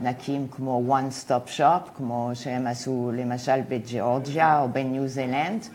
נקים 0.00 0.48
כמו 0.50 0.96
one 0.96 1.28
stop 1.28 1.58
shop, 1.58 1.90
כמו 1.96 2.30
שהם 2.34 2.66
עשו 2.66 3.12
למשל 3.14 3.60
בג'אורג'יה 3.68 4.60
או 4.60 4.68
בניו 4.68 5.08
זילנד, 5.08 5.66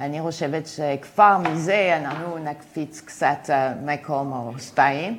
אני 0.00 0.20
חושבת 0.20 0.66
שכבר 0.66 1.38
מזה 1.38 1.98
אנחנו 2.00 2.38
נקפיץ 2.38 3.00
קצת 3.00 3.50
מקום 3.84 4.32
או 4.32 4.52
שתיים. 4.58 5.18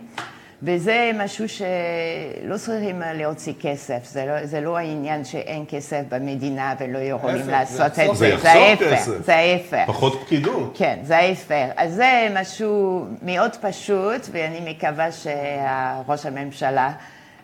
וזה 0.63 1.11
משהו 1.15 1.45
שלא 1.49 2.57
צריכים 2.57 3.01
להוציא 3.15 3.53
כסף, 3.61 4.05
זה 4.05 4.25
לא, 4.25 4.45
זה 4.45 4.61
לא 4.61 4.77
העניין 4.77 5.25
שאין 5.25 5.65
כסף 5.69 6.01
במדינה 6.09 6.75
ולא 6.79 6.97
יכולים 6.97 7.47
לעשות 7.49 7.99
את 7.99 8.15
זה, 8.15 8.15
זה, 8.15 8.37
זה 8.41 8.51
ההפך, 8.51 9.09
זה 9.25 9.35
ההפך. 9.35 9.83
פחות 9.87 10.21
פקידות. 10.25 10.75
כן, 10.77 10.99
זה 11.03 11.17
ההפך. 11.17 11.65
אז 11.75 11.93
זה 11.93 12.27
משהו 12.41 13.05
מאוד 13.21 13.51
פשוט, 13.61 14.27
ואני 14.31 14.71
מקווה 14.71 15.07
שראש 15.11 16.25
הממשלה... 16.25 16.91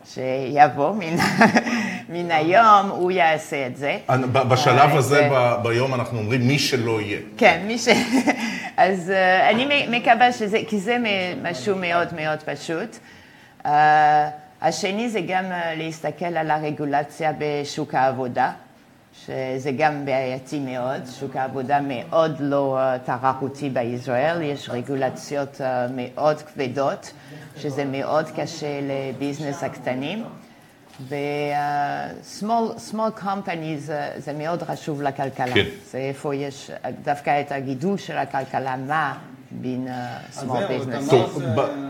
שיבוא 0.06 0.94
מן, 0.96 1.16
מן 2.10 2.32
היום, 2.32 2.90
הוא 2.90 3.12
יעשה 3.12 3.68
את 3.68 3.78
זה. 3.78 3.98
בשלב 4.32 4.90
אה, 4.90 4.98
הזה, 4.98 5.30
ביום 5.64 5.94
אנחנו 5.94 6.20
אומרים 6.20 6.48
מי 6.48 6.60
שלא 6.60 7.02
יהיה. 7.02 7.20
כן, 7.38 7.62
מי 7.68 7.78
ש... 7.78 7.88
אז 8.78 9.10
אה, 9.10 9.50
אני 9.50 9.88
מקווה 9.90 10.32
שזה, 10.32 10.60
כי 10.68 10.80
זה 10.80 10.98
משהו 11.42 11.76
מאוד 11.76 12.08
מאוד 12.16 12.40
פשוט. 12.40 12.98
אה, 13.66 14.30
השני 14.62 15.10
זה 15.10 15.20
גם 15.28 15.46
להסתכל 15.78 16.38
על 16.38 16.52
הרגולציה 16.52 17.32
בשוק 17.38 17.96
העבודה, 17.96 18.52
שזה 19.26 19.72
גם 19.78 20.06
בעייתי 20.06 20.60
מאוד, 20.60 21.02
שוק 21.20 21.36
העבודה 21.36 21.80
מאוד 21.82 22.36
לא 22.40 22.80
תחרותי 23.06 23.70
בישראל, 23.70 24.42
יש 24.42 24.70
רגולציות 24.70 25.62
מאוד 25.96 26.42
כבדות. 26.42 27.14
שזה 27.58 27.86
מאוד 27.86 28.26
קשה 28.36 28.80
לביזנס 28.82 29.64
הקטנים. 29.64 30.24
ו-small 31.02 32.94
companies 33.24 33.80
זה, 33.80 34.10
זה 34.18 34.34
מאוד 34.34 34.64
חשוב 34.64 35.02
לכלכלה. 35.02 35.54
כן. 35.54 35.66
זה 35.92 35.98
איפה 35.98 36.36
יש 36.36 36.72
דווקא 37.04 37.42
את 37.42 37.52
הגידול 37.52 37.98
של 37.98 38.18
הכלכלה, 38.18 38.76
מה 38.78 39.18
בין 39.52 39.88
uh, 39.88 40.40
small 40.40 40.44
business. 40.44 41.10
טוב, 41.10 41.44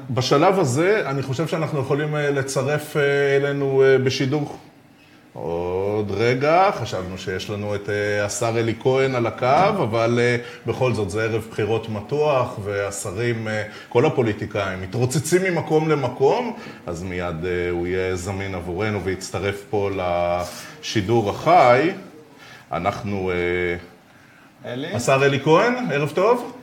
בשלב 0.10 0.60
הזה 0.60 1.10
אני 1.10 1.22
חושב 1.22 1.48
שאנחנו 1.48 1.80
יכולים 1.80 2.16
אה, 2.16 2.32
לצרף 2.32 2.98
אה, 2.98 3.02
אלינו 3.36 3.84
אה, 3.84 3.98
בשידור 3.98 4.58
עוד 5.34 6.12
רגע, 6.12 6.72
חשבנו 6.72 7.18
שיש 7.18 7.50
לנו 7.50 7.76
את 7.76 7.90
אה, 7.90 8.26
השר 8.26 8.60
אלי 8.60 8.76
כהן 8.80 9.16
על 9.16 9.28
הקו, 9.28 9.84
אבל 9.84 10.20
אה, 10.20 10.38
בכל 10.66 10.94
זאת 10.94 11.10
זה 11.10 11.24
ערב 11.24 11.48
בחירות 11.50 11.90
מתוח, 11.90 12.60
והשרים, 12.64 13.48
אה, 13.48 13.64
כל 13.90 14.06
הפוליטיקאים, 14.06 14.82
מתרוצצים 14.82 15.44
ממקום 15.44 15.90
למקום, 15.90 16.56
אז 16.88 17.04
מיד 17.04 17.46
הוא 17.72 17.88
יהיה 17.88 18.16
זמין 18.16 18.56
עבורנו 18.56 19.04
ויצטרף 19.04 19.64
פה 19.70 19.90
לשידור 20.82 21.30
החי. 21.30 21.92
אנחנו... 22.72 23.32
אלי? 24.66 24.94
השר 24.96 25.26
אלי 25.26 25.40
כהן, 25.40 25.74
ערב 25.92 26.12
טוב. 26.16 26.58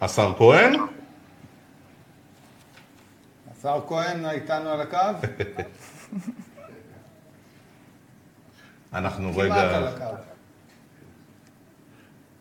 השר 0.00 0.32
כהן? 0.38 0.74
השר 3.60 3.80
כהן 3.88 4.26
איתנו 4.26 4.70
על 4.70 4.80
הקו? 4.80 4.96
אנחנו 8.94 9.36
רגע... 9.36 9.54
כמעט 9.54 9.74
על 9.74 9.86
הקו. 9.86 10.16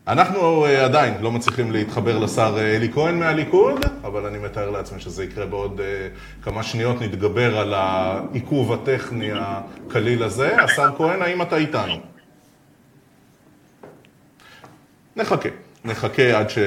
אנחנו 0.07 0.65
uh, 0.65 0.69
עדיין 0.69 1.21
לא 1.21 1.31
מצליחים 1.31 1.71
להתחבר 1.71 2.17
לשר 2.17 2.55
uh, 2.57 2.59
אלי 2.59 2.91
כהן 2.93 3.19
מהליכוד, 3.19 3.85
אבל 4.03 4.25
אני 4.25 4.37
מתאר 4.37 4.69
לעצמי 4.69 4.99
שזה 4.99 5.23
יקרה 5.23 5.45
בעוד 5.45 5.79
uh, 5.79 5.83
כמה 6.43 6.63
שניות, 6.63 7.01
נתגבר 7.01 7.59
על 7.59 7.73
העיכוב 7.73 8.73
הטכני 8.73 9.29
הקליל 9.33 10.23
הזה. 10.23 10.61
השר 10.61 10.89
כהן, 10.97 11.21
האם 11.21 11.41
אתה 11.41 11.55
איתנו? 11.55 11.95
נחכה. 15.15 15.49
נחכה 15.85 16.39
עד, 16.39 16.49
ש... 16.49 16.57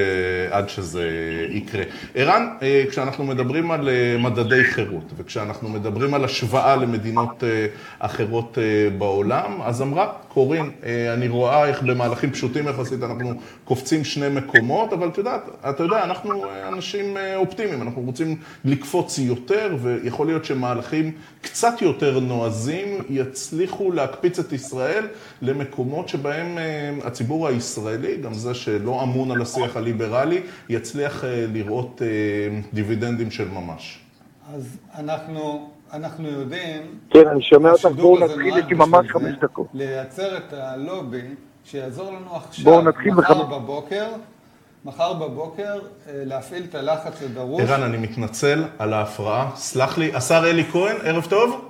עד 0.51 0.69
שזה 0.69 1.09
יקרה. 1.51 1.83
ערן, 2.15 2.49
אה, 2.63 2.85
כשאנחנו 2.91 3.25
מדברים 3.25 3.71
על 3.71 3.89
אה, 3.89 4.17
מדדי 4.19 4.65
חירות, 4.65 5.13
וכשאנחנו 5.17 5.69
מדברים 5.69 6.15
על 6.15 6.25
השוואה 6.25 6.77
למדינות 6.77 7.45
אה, 7.45 7.67
אחרות 7.99 8.59
בעולם, 8.99 9.63
אז 9.63 9.83
אמרה 9.83 10.13
קורין, 10.29 10.71
אני 11.15 11.29
רואה 11.29 11.67
איך 11.69 11.83
במהלכים 11.83 12.31
פשוטים 12.31 12.69
יחסית 12.69 13.03
אנחנו 13.03 13.35
קופצים 13.65 14.05
שני 14.05 14.29
מקומות, 14.29 14.93
אבל 14.93 15.09
את 15.09 15.19
יודעת, 15.19 15.43
אתה 15.71 15.83
יודע, 15.83 16.05
אנחנו 16.05 16.45
אנשים 16.69 17.17
אופטימיים, 17.37 17.83
אנחנו 17.83 18.03
רוצים 18.03 18.37
לקפוץ 18.65 19.19
יותר, 19.19 19.77
ויכול 19.83 20.27
להיות 20.27 20.45
שמהלכים 20.45 21.13
קצת 21.43 21.83
יותר 21.83 22.21
נועזים 22.21 22.99
יצליחו 23.11 23.93
להקפיץ 23.93 24.39
את 24.39 24.53
ישראל 24.53 25.07
למקומות 25.43 26.09
שבהם 26.09 26.59
הציבור 27.05 27.49
הישראלי, 27.49 28.17
גם 28.17 28.35
זה 28.35 28.55
שלא 28.55 29.02
אמון 29.03 29.31
על 29.31 29.43
השיח 29.43 29.77
הליברלי, 29.77 30.43
יצליח 30.69 31.25
אה, 31.25 31.45
לראות 31.53 32.03
אה, 32.03 32.07
דיבידנדים 32.73 33.31
של 33.31 33.49
ממש. 33.49 33.99
אז 34.55 34.79
אנחנו, 34.99 35.71
אנחנו 35.93 36.29
יודעים... 36.29 36.83
כן, 37.11 37.29
אני 37.29 37.43
שומע 37.43 37.71
אותך, 37.71 37.85
בואו 37.85 38.25
נתחיל, 38.25 38.59
יש 38.59 38.65
לי 38.69 38.75
ממש 38.75 39.07
חמש 39.09 39.35
דקות. 39.41 39.67
לייצר 39.75 40.37
את 40.37 40.53
הלובי 40.53 41.23
שיעזור 41.65 42.13
לנו 42.13 42.37
עכשיו, 42.37 42.65
בואו 42.65 42.83
נתחיל 42.83 43.15
מחר 43.15 43.45
בבוקר. 43.45 44.07
מחר 44.85 45.13
בבוקר 45.13 45.75
אה, 45.75 45.79
להפעיל 46.07 46.65
את 46.71 46.75
הלחץ 46.75 47.23
הדרוש. 47.23 47.63
ערן, 47.63 47.83
אני 47.83 47.97
מתנצל 47.97 48.65
על 48.79 48.93
ההפרעה. 48.93 49.51
סלח 49.55 49.99
לי, 49.99 50.15
השר 50.15 50.51
אלי 50.51 50.65
כהן, 50.65 50.97
ערב 51.05 51.27
טוב. 51.31 51.69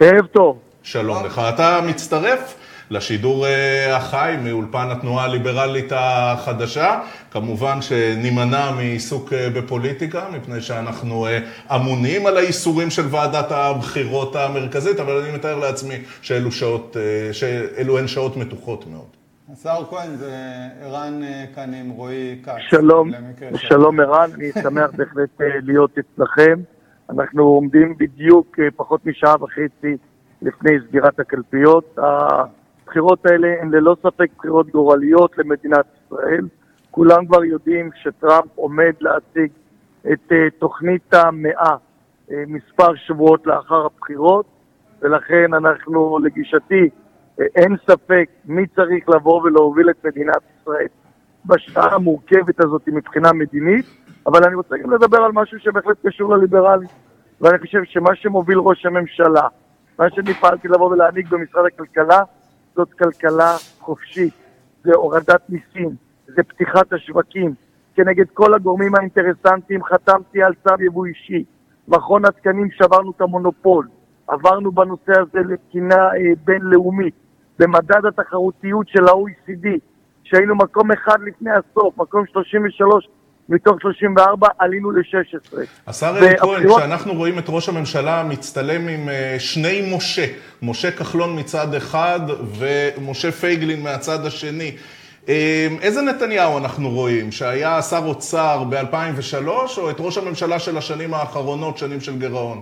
ערב 0.00 0.26
טוב. 0.26 0.58
שלום 0.82 1.24
לך. 1.26 1.38
אתה 1.54 1.80
מצטרף? 1.86 2.54
לשידור 2.92 3.46
אה, 3.46 3.96
החי 3.96 4.36
מאולפן 4.44 4.88
התנועה 4.90 5.24
הליברלית 5.24 5.92
החדשה. 5.96 7.00
כמובן 7.30 7.82
שנימנע 7.82 8.70
מעיסוק 8.70 9.32
אה, 9.32 9.48
בפוליטיקה, 9.50 10.24
מפני 10.36 10.60
שאנחנו 10.60 11.26
אה, 11.26 11.38
אמונים 11.74 12.26
על 12.26 12.36
האיסורים 12.36 12.90
של 12.90 13.02
ועדת 13.10 13.50
הבחירות 13.50 14.36
המרכזית, 14.36 15.00
אבל 15.00 15.12
אני 15.12 15.34
מתאר 15.34 15.58
לעצמי 15.58 15.94
שאלו, 16.22 16.52
שעות, 16.52 16.96
שאלו 17.32 17.98
הן 17.98 18.06
שעות 18.06 18.36
מתוחות 18.36 18.86
מאוד. 18.86 19.08
השר 19.52 19.84
כהן 19.90 20.16
זה 20.16 20.32
ערן 20.82 21.20
כאן 21.54 21.74
עם 21.74 21.90
רועי 21.90 22.38
כץ. 22.44 22.52
שלום, 22.70 23.10
שלום 23.56 24.00
ערן, 24.00 24.30
אני 24.34 24.52
שמח 24.62 24.90
בהחלט 24.96 25.40
להיות 25.62 25.90
אצלכם. 25.98 26.60
אנחנו 27.10 27.42
עומדים 27.42 27.94
בדיוק 27.98 28.58
פחות 28.76 29.06
משעה 29.06 29.34
וחצי 29.42 29.96
לפני 30.42 30.70
סגירת 30.88 31.20
הקלפיות. 31.20 31.98
הבחירות 32.92 33.26
האלה 33.26 33.48
הן 33.60 33.70
ללא 33.70 33.96
ספק 34.02 34.30
בחירות 34.38 34.70
גורליות 34.70 35.38
למדינת 35.38 35.84
ישראל. 36.06 36.48
כולם 36.90 37.26
כבר 37.26 37.44
יודעים 37.44 37.90
שטראמפ 37.94 38.50
עומד 38.54 38.92
להציג 39.00 39.50
את 40.12 40.32
uh, 40.32 40.34
תוכנית 40.58 41.14
המאה 41.14 41.74
uh, 42.28 42.32
מספר 42.46 42.94
שבועות 42.94 43.46
לאחר 43.46 43.86
הבחירות, 43.86 44.46
ולכן 45.02 45.54
אנחנו, 45.54 46.18
לגישתי, 46.18 46.88
uh, 46.88 47.42
אין 47.56 47.76
ספק 47.86 48.28
מי 48.44 48.66
צריך 48.66 49.08
לבוא 49.08 49.42
ולהוביל 49.42 49.90
את 49.90 50.04
מדינת 50.04 50.42
ישראל 50.60 50.86
בשעה 51.44 51.94
המורכבת 51.94 52.64
הזאת 52.64 52.82
מבחינה 52.86 53.32
מדינית, 53.32 53.86
אבל 54.26 54.44
אני 54.44 54.54
רוצה 54.54 54.76
גם 54.76 54.90
לדבר 54.90 55.22
על 55.22 55.32
משהו 55.32 55.58
שבהחלט 55.58 56.06
קשור 56.06 56.36
לליברלים, 56.36 56.88
ואני 57.40 57.58
חושב 57.58 57.84
שמה 57.84 58.14
שמוביל 58.14 58.58
ראש 58.58 58.86
הממשלה, 58.86 59.48
מה 59.98 60.10
שאני 60.10 60.34
פעלתי 60.34 60.68
לבוא 60.68 60.90
ולהנהיג 60.90 61.28
במשרד 61.28 61.64
הכלכלה, 61.66 62.20
זאת 62.74 62.92
כלכלה 62.92 63.56
חופשית, 63.80 64.34
זה 64.84 64.90
הורדת 64.94 65.42
מיסים, 65.48 65.90
זה 66.26 66.42
פתיחת 66.42 66.92
השווקים. 66.92 67.54
כנגד 67.94 68.24
כל 68.34 68.54
הגורמים 68.54 68.94
האינטרסנטיים 68.94 69.84
חתמתי 69.84 70.42
על 70.42 70.52
צו 70.54 70.82
יבוא 70.84 71.06
אישי. 71.06 71.44
מכון 71.88 72.24
התקנים 72.24 72.70
שברנו 72.70 73.10
את 73.16 73.20
המונופול. 73.20 73.88
עברנו 74.28 74.72
בנושא 74.72 75.12
הזה 75.20 75.40
לתקינה 75.48 75.94
אה, 75.94 76.32
בינלאומית. 76.44 77.14
במדד 77.58 78.06
התחרותיות 78.06 78.88
של 78.88 79.04
ה-OECD, 79.04 79.68
שהיינו 80.24 80.54
מקום 80.56 80.92
אחד 80.92 81.20
לפני 81.20 81.50
הסוף, 81.50 81.98
מקום 81.98 82.26
33 82.26 83.08
מתוך 83.48 83.80
34 83.80 84.48
עלינו 84.58 84.90
ל-16. 84.90 85.58
השר 85.86 86.18
אלי 86.18 86.38
כהן, 86.38 86.68
כשאנחנו 86.68 87.14
רואים 87.14 87.38
את 87.38 87.44
ראש 87.48 87.68
הממשלה 87.68 88.24
מצטלם 88.28 88.88
עם 88.88 89.08
אה, 89.08 89.36
שני 89.38 89.94
משה, 89.96 90.26
משה 90.62 90.90
כחלון 90.90 91.38
מצד 91.38 91.74
אחד 91.74 92.20
ומשה 92.58 93.32
פייגלין 93.32 93.82
מהצד 93.82 94.26
השני, 94.26 94.76
אה, 95.28 95.68
איזה 95.80 96.02
נתניהו 96.02 96.58
אנחנו 96.58 96.90
רואים? 96.90 97.32
שהיה 97.32 97.82
שר 97.82 98.02
אוצר 98.04 98.64
ב-2003 98.70 99.48
או 99.78 99.90
את 99.90 99.96
ראש 99.98 100.18
הממשלה 100.18 100.58
של 100.58 100.76
השנים 100.76 101.14
האחרונות, 101.14 101.78
שנים 101.78 102.00
של 102.00 102.18
גירעון? 102.18 102.60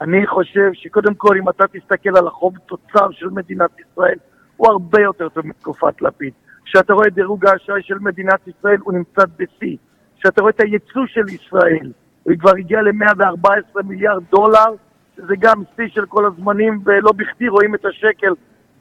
אני 0.00 0.26
חושב 0.26 0.70
שקודם 0.72 1.14
כל, 1.14 1.36
אם 1.42 1.48
אתה 1.48 1.64
תסתכל 1.72 2.16
על 2.16 2.26
החוב 2.26 2.54
תוצר 2.66 3.10
של 3.12 3.28
מדינת 3.28 3.70
ישראל, 3.80 4.18
הוא 4.56 4.68
הרבה 4.68 5.00
יותר 5.02 5.28
טוב 5.28 5.46
מתקופת 5.46 6.02
לפיד. 6.02 6.32
כשאתה 6.64 6.92
רואה 6.92 7.06
את 7.06 7.14
דירוג 7.14 7.46
האשראי 7.46 7.82
של 7.82 7.98
מדינת 7.98 8.40
ישראל, 8.48 8.78
הוא 8.80 8.92
נמצא 8.92 9.22
בשיא. 9.36 9.76
כשאתה 10.18 10.40
רואה 10.40 10.50
את 10.50 10.60
הייצוא 10.60 11.02
של 11.06 11.28
ישראל, 11.28 11.92
הוא 12.22 12.32
כבר 12.38 12.50
הגיע 12.58 12.82
ל-114 12.82 13.82
מיליארד 13.84 14.22
דולר, 14.30 14.74
שזה 15.16 15.34
גם 15.38 15.62
שיא 15.76 15.88
של 15.88 16.06
כל 16.06 16.26
הזמנים, 16.26 16.80
ולא 16.84 17.12
בכדי 17.12 17.48
רואים 17.48 17.74
את 17.74 17.84
השקל 17.84 18.32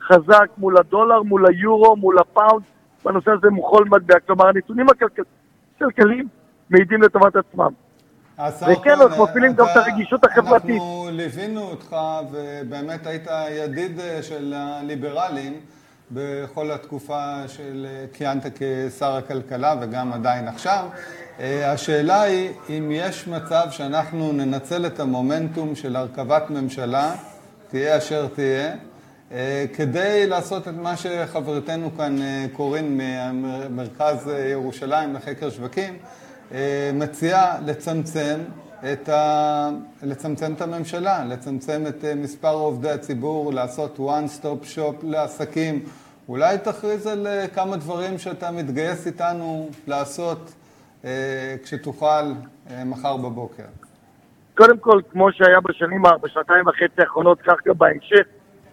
חזק 0.02 0.48
מול 0.58 0.78
הדולר, 0.78 1.22
מול 1.24 1.46
היורו, 1.48 1.96
מול 1.96 2.20
הפאונד, 2.20 2.64
בנושא 3.06 3.32
הזה 3.32 3.50
מוכל 3.50 3.86
מטבע. 3.86 4.20
כלומר, 4.20 4.48
הנתונים 4.48 4.86
הכלכליים 5.78 6.28
מעידים 6.70 7.02
לטובת 7.02 7.36
עצמם. 7.36 7.72
וכן, 8.72 8.96
אנחנו 9.02 9.24
מפעילים 9.24 9.54
גם 9.54 9.66
את 9.72 9.78
הרגישות 9.78 10.26
החברתית. 10.26 10.70
אנחנו 10.70 11.08
ליווינו 11.12 11.62
אותך, 11.62 11.96
ובאמת 12.32 13.08
היית 13.08 13.28
ידיד 13.52 14.00
של 14.22 14.54
הליברלים. 14.56 15.54
בכל 16.12 16.72
התקופה 16.72 17.44
של 17.48 17.88
כיהנת 18.14 18.46
כשר 18.56 19.16
הכלכלה 19.16 19.76
וגם 19.82 20.14
עדיין 20.14 20.48
עכשיו. 20.48 20.86
אה, 21.40 21.72
השאלה 21.72 22.22
היא 22.22 22.50
אם 22.70 22.92
יש 22.92 23.28
מצב 23.28 23.68
שאנחנו 23.72 24.32
ננצל 24.32 24.86
את 24.86 25.00
המומנטום 25.00 25.76
של 25.76 25.96
הרכבת 25.96 26.50
ממשלה, 26.50 27.16
תהיה 27.70 27.98
אשר 27.98 28.28
תהיה, 28.28 28.76
אה, 29.32 29.66
כדי 29.74 30.28
לעשות 30.28 30.68
את 30.68 30.74
מה 30.74 30.98
שחברתנו 30.98 31.90
כאן 31.98 32.22
אה, 32.22 32.46
קוראים 32.54 33.02
ממרכז 33.34 34.30
ירושלים 34.52 35.14
לחקר 35.14 35.50
שווקים, 35.50 35.98
מציעה 36.94 37.58
לצמצם 37.66 38.40
את, 38.94 39.10
ה... 39.10 39.70
לצמצם 40.04 40.54
את 40.54 40.62
הממשלה, 40.62 41.26
לצמצם 41.26 41.84
את 41.88 42.06
אה, 42.06 42.16
מספר 42.16 42.54
עובדי 42.54 42.90
הציבור, 42.90 43.54
לעשות 43.54 43.98
one 44.00 44.42
stop 44.42 44.76
shop 44.76 44.96
לעסקים. 45.04 45.84
אולי 46.30 46.58
תכריז 46.58 47.08
על 47.08 47.28
אה, 47.28 47.48
כמה 47.56 47.78
דברים 47.78 48.18
שאתה 48.18 48.52
מתגייס 48.52 49.08
איתנו 49.08 49.70
לעשות 49.88 50.54
אה, 51.06 51.56
כשתוכל 51.64 52.06
אה, 52.06 52.84
מחר 52.86 53.18
בבוקר. 53.18 53.64
קודם 54.58 54.78
כל, 54.78 55.02
כמו 55.12 55.32
שהיה 55.32 55.60
בשנים, 55.62 56.02
בשנתיים 56.22 56.68
וחצי 56.68 57.02
האחרונות, 57.02 57.42
כך 57.42 57.56
גם 57.68 57.78
בהמשך, 57.78 58.24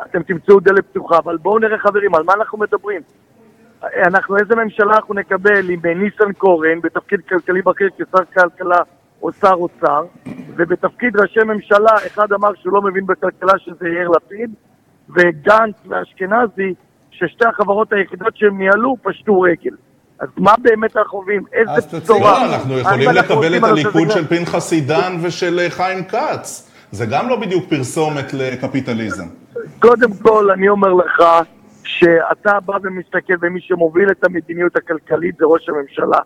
אתם 0.02 0.22
תמצאו 0.22 0.60
דלת 0.60 0.86
פתוחה. 0.90 1.18
אבל 1.18 1.36
בואו 1.36 1.58
נראה 1.58 1.78
חברים, 1.78 2.14
על 2.14 2.22
מה 2.22 2.32
אנחנו 2.32 2.58
מדברים? 2.58 3.02
אנחנו, 3.82 4.36
איזה 4.36 4.54
ממשלה 4.56 4.94
אנחנו 4.94 5.14
נקבל 5.14 5.70
עם 5.70 5.86
ניסנקורן 5.86 6.80
בתפקיד 6.80 7.20
כלכלי 7.28 7.62
בכיר 7.62 7.88
כשר 7.96 8.24
כלכלה 8.34 8.78
או 9.22 9.32
שר 9.32 9.52
אוצר, 9.52 10.04
ובתפקיד 10.56 11.16
ראשי 11.16 11.40
ממשלה, 11.40 11.96
אחד 12.06 12.32
אמר 12.32 12.50
שהוא 12.54 12.72
לא 12.72 12.82
מבין 12.82 13.06
בכלכלה 13.06 13.58
שזה 13.58 13.88
יאיר 13.88 14.08
לפיד, 14.08 14.50
וגנץ 15.08 15.74
ואשכנזי, 15.88 16.74
ששתי 17.10 17.44
החברות 17.44 17.92
היחידות 17.92 18.36
שהם 18.36 18.58
ניהלו 18.58 18.96
פשטו 19.02 19.40
רגל. 19.40 19.76
אז 20.18 20.28
מה 20.36 20.54
באמת 20.62 20.96
אנחנו 20.96 21.22
מביאים? 21.22 21.42
איזה 21.52 21.98
בשורה? 22.00 22.30
לא, 22.30 22.54
אנחנו 22.54 22.78
יכולים 22.78 23.10
לקבל 23.10 23.56
את 23.56 23.62
הליכוד 23.62 24.10
של 24.10 24.26
פנחס 24.26 24.72
עידן 24.72 25.16
ושל 25.22 25.58
אה, 25.58 25.70
חיים 25.70 26.04
כץ. 26.04 26.70
זה 26.90 27.06
גם 27.06 27.28
לא 27.28 27.36
בדיוק 27.36 27.64
פרסומת 27.68 28.34
לקפיטליזם. 28.34 29.24
קודם 29.78 30.10
כל, 30.22 30.50
אני 30.50 30.68
אומר 30.68 30.92
לך 30.92 31.22
שאתה 31.84 32.60
בא 32.60 32.78
ומסתכל, 32.82 33.34
ומי 33.40 33.60
שמוביל 33.60 34.10
את 34.10 34.24
המדיניות 34.24 34.76
הכלכלית 34.76 35.36
זה 35.38 35.44
ראש 35.44 35.68
הממשלה. 35.68 36.18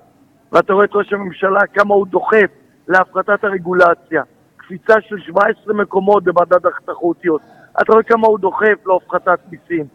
ואתה 0.52 0.72
רואה 0.72 0.84
את 0.84 0.94
ראש 0.94 1.12
הממשלה, 1.12 1.60
כמה 1.74 1.94
הוא 1.94 2.06
דוחף 2.06 2.50
להפחתת 2.90 3.44
הרגולציה. 3.44 4.22
קפיצה 4.56 4.94
של 5.08 5.16
17 5.18 5.74
מקומות 5.74 6.24
במדד 6.24 6.66
התחרותיות. 6.66 7.40
אתה 7.82 7.92
רואה 7.92 8.02
כמה 8.02 8.26
הוא 8.26 8.38
דוחף 8.38 8.86
להפחתת 8.86 9.38
מיסים. 9.50 9.86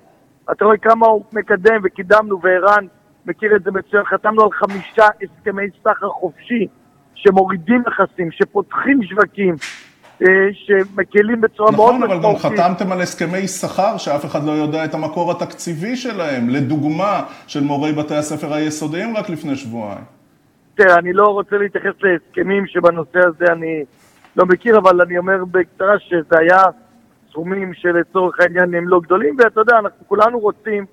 אתה 0.52 0.66
רואה 0.66 0.78
כמה 0.78 1.08
הוא 1.08 1.24
מקדם 1.34 1.82
וקידמנו 1.84 2.40
וערן 2.42 2.86
מכיר 3.26 3.56
את 3.56 3.64
זה 3.64 3.72
מצוין, 3.72 4.04
חתמנו 4.04 4.44
על 4.44 4.52
חמישה 4.52 5.06
הסכמי 5.24 5.64
סחר 5.84 6.10
חופשי 6.10 6.68
שמורידים 7.16 7.84
מכסים, 7.88 8.32
שפותחים 8.32 9.04
שווקים, 9.04 9.56
אה, 10.22 10.28
שמקלים 10.54 11.42
בצורה 11.42 11.72
מאוד 11.72 11.96
נכון, 11.96 12.18
משמעותית. 12.18 12.46
אבל 12.46 12.58
גם 12.58 12.58
חתמתם 12.58 12.92
על 12.92 13.02
הסכמי 13.02 13.48
שכר 13.48 13.98
שאף 13.98 14.26
אחד 14.26 14.44
לא 14.44 14.52
יודע 14.52 14.86
את 14.86 14.94
המקור 14.94 15.32
התקציבי 15.32 15.96
שלהם. 15.96 16.50
לדוגמה, 16.50 17.24
של 17.48 17.64
מורי 17.64 17.94
בתי 17.94 18.16
הספר 18.16 18.54
היסודיים 18.54 19.18
רק 19.18 19.30
לפני 19.30 19.56
שבועיים. 19.56 20.15
תראה, 20.76 20.98
אני 20.98 21.14
לא 21.14 21.28
רוצה 21.28 21.58
להתייחס 21.58 21.94
להסכמים 22.02 22.68
שבנושא 22.68 23.20
הזה 23.20 23.46
אני 23.52 23.84
לא 24.36 24.46
מכיר, 24.46 24.78
אבל 24.78 25.02
אני 25.02 25.18
אומר 25.18 25.46
בקצרה 25.52 26.00
שזה 26.00 26.40
היה 26.40 26.62
סכומים 27.30 27.74
שלצורך 27.74 28.40
העניין 28.40 28.74
הם 28.74 28.88
לא 28.88 29.00
גדולים, 29.00 29.36
ואתה 29.40 29.60
יודע, 29.62 29.80
אנחנו 29.80 30.08
כולנו 30.08 30.40
רוצים 30.40 30.86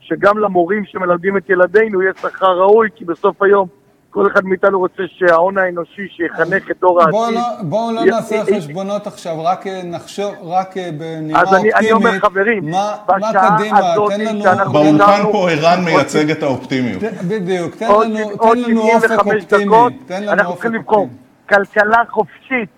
שגם 0.00 0.38
למורים 0.38 0.84
שמלמדים 0.84 1.36
את 1.36 1.50
ילדינו 1.50 2.02
יהיה 2.02 2.12
שכר 2.14 2.58
ראוי, 2.58 2.88
כי 2.94 3.04
בסוף 3.04 3.42
היום 3.42 3.68
כל 4.12 4.26
אחד 4.32 4.44
מאיתנו 4.44 4.78
רוצה 4.78 5.02
שההון 5.16 5.58
האנושי 5.58 6.08
שיחנך 6.16 6.70
את 6.70 6.76
דור 6.80 7.00
העתיד... 7.00 7.12
בואו 7.14 7.30
לא, 7.30 7.40
בוא 7.62 7.92
לא 7.92 8.00
י- 8.00 8.04
נעשה 8.10 8.34
י- 8.36 8.56
חשבונות 8.56 9.06
עכשיו, 9.06 9.44
רק 9.44 9.66
אה, 9.66 9.80
נחשוב, 9.84 10.34
רק 10.42 10.76
אה, 10.76 10.90
בנימה 10.98 11.40
אז 11.40 11.54
אני- 11.54 11.74
אני 11.74 11.92
אומר, 11.92 12.06
אופטימית. 12.10 12.24
חברים, 12.24 12.70
מה 12.70 12.96
מה 13.08 13.16
בשעה 13.30 13.58
קדימה? 13.58 13.78
הזאת 13.92 14.10
תן 14.12 14.20
לנו... 14.24 14.42
שאנחנו- 14.42 14.72
באולפן 14.72 15.22
פה 15.32 15.50
ערן 15.50 15.84
מייצג 15.84 16.30
את 16.30 16.42
האופטימיות. 16.42 17.02
ת- 17.04 17.22
בדיוק, 17.28 17.74
תן 17.74 17.86
עוד 17.86 18.06
לנו 18.06 18.16
שבע- 18.18 18.32
תן 18.36 18.38
עוד 18.38 18.58
לנו 18.58 18.80
אופק 18.82 19.06
75 19.08 19.42
אופטימי. 19.42 19.64
דקות, 19.64 19.92
תן 20.06 20.22
לנו 20.22 20.32
אנחנו 20.32 20.50
אופק 20.50 20.62
צריכים 20.62 20.80
לבחור. 20.80 21.08
כלכלה 21.48 22.02
חופשית 22.10 22.68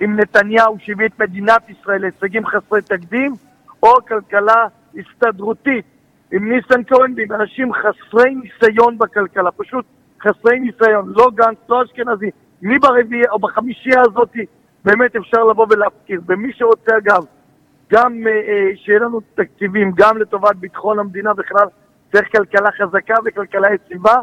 עם 0.00 0.20
נתניהו 0.20 0.76
שהביא 0.84 1.06
את 1.06 1.20
מדינת 1.20 1.62
ישראל 1.70 2.00
להישגים 2.00 2.46
חסרי 2.46 2.82
תקדים, 2.82 3.34
או 3.82 3.92
כלכלה 4.08 4.64
הסתדרותית 4.98 5.84
עם 6.32 6.52
ניסנקורן 6.52 7.12
ועם 7.16 7.32
אנשים 7.40 7.70
חסרי 7.72 8.34
ניסיון 8.34 8.98
בכלכלה, 8.98 9.50
פשוט 9.50 9.84
חסרי 10.22 10.60
ניסיון, 10.60 11.12
לא 11.16 11.28
גנץ, 11.34 11.56
לא 11.68 11.82
אשכנזי. 11.82 12.30
מי 12.62 12.78
ברביעייה 12.78 13.30
או 13.30 13.38
בחמישייה 13.38 14.00
הזאת 14.00 14.30
באמת 14.84 15.16
אפשר 15.16 15.44
לבוא 15.44 15.66
ולהפקיר. 15.70 16.20
ומי 16.26 16.52
שרוצה 16.52 16.92
אגב, 16.98 17.24
גם 17.92 18.12
אה, 18.26 18.32
אה, 18.32 18.76
שיהיה 18.76 18.98
לנו 18.98 19.20
תקציבים, 19.34 19.92
גם 19.96 20.18
לטובת 20.18 20.56
ביטחון 20.56 20.98
המדינה 20.98 21.34
בכלל, 21.34 21.66
צריך 22.12 22.28
כלכלה 22.36 22.68
חזקה 22.80 23.14
וכלכלה 23.24 23.68
יציבה, 23.74 24.14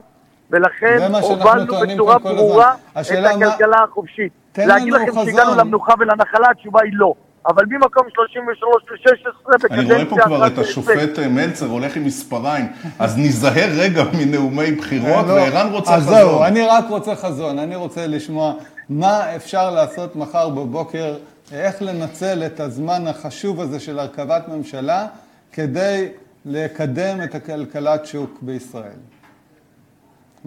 ולכן 0.51 0.97
הובלנו 1.21 1.73
בצורה 1.93 2.19
ברורה. 2.19 2.73
את 2.91 2.97
השאלה 2.97 3.37
מה- 3.37 3.45
הכלכלה 3.45 3.83
החופשית. 3.83 4.31
להגיד 4.57 4.93
לכם. 4.93 5.11
שהגענו 5.25 5.55
למנוחה 5.57 5.93
ולנחלה, 5.99 6.49
התשובה 6.51 6.79
היא 6.83 6.91
לא. 6.95 7.13
אבל 7.47 7.65
ממקום 7.69 8.07
33 8.13 8.83
ל-16 8.91 9.53
בקדנציה 9.63 9.79
אני 9.79 9.93
רואה 9.93 10.05
פה 10.05 10.15
כבר 10.25 10.47
את 10.47 10.57
השופט 10.57 11.19
אה, 11.19 11.27
מלצר 11.27 11.65
הולך 11.65 11.95
עם 11.95 12.05
מספריים, 12.05 12.65
אז 12.99 13.17
ניזהר 13.17 13.69
רגע 13.77 14.03
מנאומי 14.17 14.71
בחירות, 14.71 15.25
לא, 15.27 15.33
וערן 15.33 15.71
רוצה 15.71 15.95
אז 15.95 16.03
חזון. 16.03 16.15
זהו, 16.15 16.43
אני 16.43 16.65
רק 16.65 16.85
רוצה 16.89 17.15
חזון, 17.15 17.59
אני 17.59 17.75
רוצה 17.75 18.07
לשמוע 18.07 18.53
מה 18.89 19.35
אפשר 19.35 19.69
לעשות 19.69 20.15
מחר 20.15 20.49
בבוקר, 20.49 21.15
איך 21.51 21.81
לנצל 21.81 22.43
את 22.45 22.59
הזמן 22.59 23.07
החשוב 23.07 23.61
הזה 23.61 23.79
של 23.79 23.99
הרכבת 23.99 24.47
ממשלה 24.47 25.07
כדי 25.51 26.09
לקדם 26.45 27.17
את 27.23 27.35
הכלכלת 27.35 28.05
שוק 28.05 28.39
בישראל. 28.41 28.99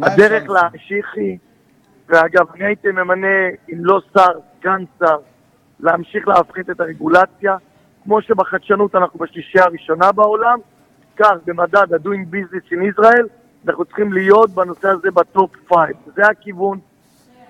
הדרך? 0.03 0.49
להמשיך 0.49 1.07
היא, 1.17 1.39
ואגב, 2.09 2.47
אני 2.55 2.65
הייתי 2.65 2.89
ממנה, 2.89 3.27
אם 3.73 3.85
לא 3.85 4.01
שר, 4.15 4.33
סגן 4.61 4.85
שר, 4.99 5.17
להמשיך 5.81 6.29
להפחית 6.29 6.70
את 6.70 6.81
הרגולציה, 6.81 7.57
כמו 8.05 8.22
שבחדשנות 8.22 8.95
אנחנו 8.95 9.18
בשלישייה 9.18 9.64
הראשונה 9.64 10.12
בעולם, 10.12 10.59
כך 11.16 11.33
במדד 11.45 11.93
ה-Doing 11.93 12.35
Business 12.35 12.72
in 12.72 12.99
Israel, 12.99 13.27
אנחנו 13.68 13.85
צריכים 13.85 14.12
להיות 14.12 14.51
בנושא 14.51 14.89
הזה 14.89 15.11
בטופ 15.11 15.51
5. 15.68 15.91
זה 16.16 16.27
הכיוון, 16.27 16.79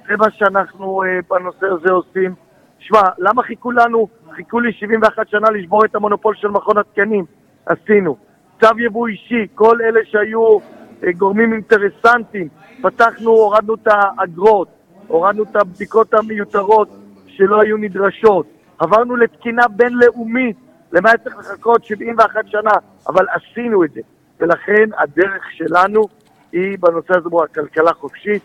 זה 0.09 0.17
מה 0.17 0.31
שאנחנו 0.31 1.03
אה, 1.03 1.19
בנושא 1.31 1.67
הזה 1.67 1.91
עושים. 1.91 2.35
שמע, 2.79 3.01
למה 3.19 3.43
חיכו 3.43 3.71
לנו, 3.71 4.09
חיכו 4.33 4.61
לי 4.61 4.73
71 4.73 5.29
שנה 5.29 5.51
לשבור 5.51 5.85
את 5.85 5.95
המונופול 5.95 6.35
של 6.35 6.49
מכון 6.49 6.79
התקנים? 6.79 7.25
עשינו. 7.67 8.17
צו 8.61 8.79
יבוא 8.79 9.09
אישי, 9.09 9.47
כל 9.55 9.79
אלה 9.83 10.01
שהיו 10.05 10.59
אה, 11.05 11.13
גורמים 11.13 11.53
אינטרסנטיים, 11.53 12.49
פתחנו, 12.83 13.31
הורדנו 13.31 13.75
את 13.75 13.89
האגרות, 13.91 14.69
הורדנו 15.07 15.43
את 15.43 15.57
הבדיקות 15.57 16.15
המיותרות 16.15 16.89
שלא 17.37 17.61
היו 17.61 17.77
נדרשות, 17.77 18.47
עברנו 18.79 19.17
לתקינה 19.17 19.69
בינלאומית, 19.69 20.57
למה 20.93 21.09
היה 21.09 21.19
צריך 21.19 21.37
לחכות 21.39 21.85
71 21.85 22.49
שנה, 22.49 22.71
אבל 23.09 23.27
עשינו 23.33 23.85
את 23.85 23.93
זה. 23.93 24.01
ולכן 24.41 24.89
הדרך 24.99 25.45
שלנו 25.51 26.09
היא 26.53 26.79
בנושא 26.81 27.15
הזה 27.17 27.29
בו 27.29 27.45
הכלכלה 27.45 27.93
חופשית, 27.93 28.43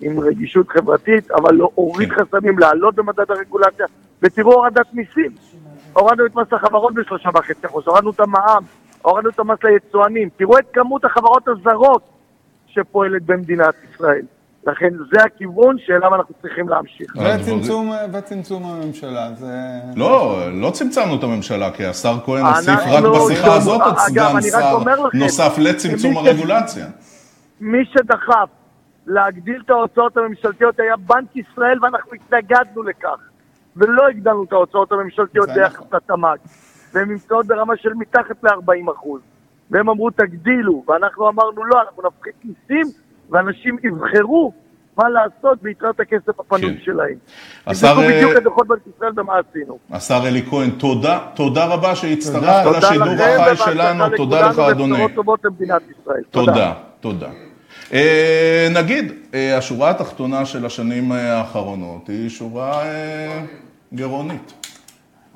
עם 0.00 0.20
רגישות 0.20 0.68
חברתית, 0.68 1.30
אבל 1.30 1.54
להוריד 1.54 2.10
חסמים, 2.10 2.58
לעלות 2.58 2.94
במדד 2.94 3.30
הרגולציה, 3.30 3.86
ותראו 4.22 4.52
הורדת 4.52 4.86
מיסים. 4.92 5.30
הורדנו 5.92 6.26
את 6.26 6.34
מס 6.34 6.52
החברות 6.52 6.94
בשלושה 6.94 7.28
וחצי 7.34 7.66
אחוז, 7.66 7.84
הורדנו 7.86 8.10
את 8.10 8.20
המע"מ, 8.20 8.62
הורדנו 9.02 9.30
את 9.30 9.38
המס 9.38 9.58
ליצואנים. 9.64 10.28
תראו 10.36 10.58
את 10.58 10.64
כמות 10.72 11.04
החברות 11.04 11.48
הזרות 11.48 12.02
שפועלת 12.66 13.22
במדינת 13.22 13.74
ישראל. 13.90 14.22
לכן 14.66 14.88
זה 15.12 15.22
הכיוון 15.22 15.76
שאליו 15.78 16.14
אנחנו 16.14 16.34
צריכים 16.42 16.68
להמשיך. 16.68 17.16
וצמצום, 17.16 17.92
וצמצום 18.12 18.64
הממשלה, 18.64 19.28
זה... 19.34 19.56
לא, 19.96 20.38
לא 20.52 20.70
צמצמנו 20.70 21.16
את 21.18 21.22
הממשלה, 21.22 21.70
כי 21.70 21.86
השר 21.86 22.16
כהן 22.24 22.44
הוסיף 22.46 22.80
רק 22.90 23.04
בשיחה 23.04 23.54
הזאת 23.54 23.80
אגב, 23.80 23.98
סגן 23.98 24.22
אני 24.22 24.50
רק 24.50 24.62
שר 24.62 25.08
נוסף 25.14 25.58
לצמצום 25.58 26.16
הרגולציה. 26.16 26.86
מי 27.60 27.84
שדחף 27.84 28.48
להגדיל 29.06 29.62
את 29.64 29.70
ההוצאות 29.70 30.16
הממשלתיות 30.16 30.80
היה 30.80 30.96
בנק 30.96 31.36
ישראל 31.36 31.84
ואנחנו 31.84 32.10
התנגדנו 32.14 32.82
לכך. 32.82 33.18
ולא 33.76 34.08
הגדלנו 34.08 34.44
את 34.44 34.52
ההוצאות 34.52 34.92
הממשלתיות 34.92 35.48
ביחס 35.48 35.74
נכון. 35.74 35.88
לתמ"ג. 35.92 36.36
והן 36.92 37.08
נמצאות 37.08 37.46
ברמה 37.46 37.76
של 37.76 37.94
מתחת 37.94 38.44
ל-40 38.44 38.92
אחוז. 38.92 39.20
והם 39.70 39.88
אמרו 39.88 40.10
תגדילו, 40.10 40.84
ואנחנו 40.88 41.28
אמרנו 41.28 41.64
לא, 41.64 41.82
אנחנו 41.82 42.02
נפחית 42.06 42.34
מיסים, 42.44 42.86
ואנשים 43.30 43.76
יבחרו 43.84 44.52
מה 44.96 45.08
לעשות 45.08 45.62
ביתרת 45.62 46.00
הכסף 46.00 46.40
הפנוי 46.40 46.76
כן. 46.76 46.84
שלהם. 46.84 47.14
השר, 47.66 47.94
תבדקו 47.94 48.08
בדיוק 48.08 48.32
אה, 48.32 48.38
את 48.38 48.42
דוחות 48.42 48.66
בנק 48.66 48.80
ישראל 48.96 49.12
ומה 49.16 49.32
עשינו. 49.50 49.78
השר 49.90 50.20
אלי 50.26 50.42
כהן, 50.42 50.70
תודה, 50.70 51.18
תודה 51.34 51.64
רבה 51.64 51.94
שהצטרפת 51.96 52.76
לשידור 52.76 53.06
החי 53.08 53.56
שלנו, 53.56 54.04
תודה 54.16 54.40
לך 54.40 54.52
לכולנו, 54.52 54.70
אדוני. 54.70 54.92
ובשורות 54.92 55.14
טובות 55.14 55.44
למדינת 55.44 55.82
ישראל. 55.90 56.22
תודה, 56.30 56.72
תודה. 57.00 57.28
אה, 57.92 58.68
נגיד, 58.70 59.12
אה, 59.34 59.58
השורה 59.58 59.90
התחתונה 59.90 60.44
של 60.44 60.66
השנים 60.66 61.12
אה, 61.12 61.38
האחרונות 61.38 62.08
היא 62.08 62.28
שורה 62.28 62.82
אה, 62.82 63.44
גירעונית. 63.92 64.52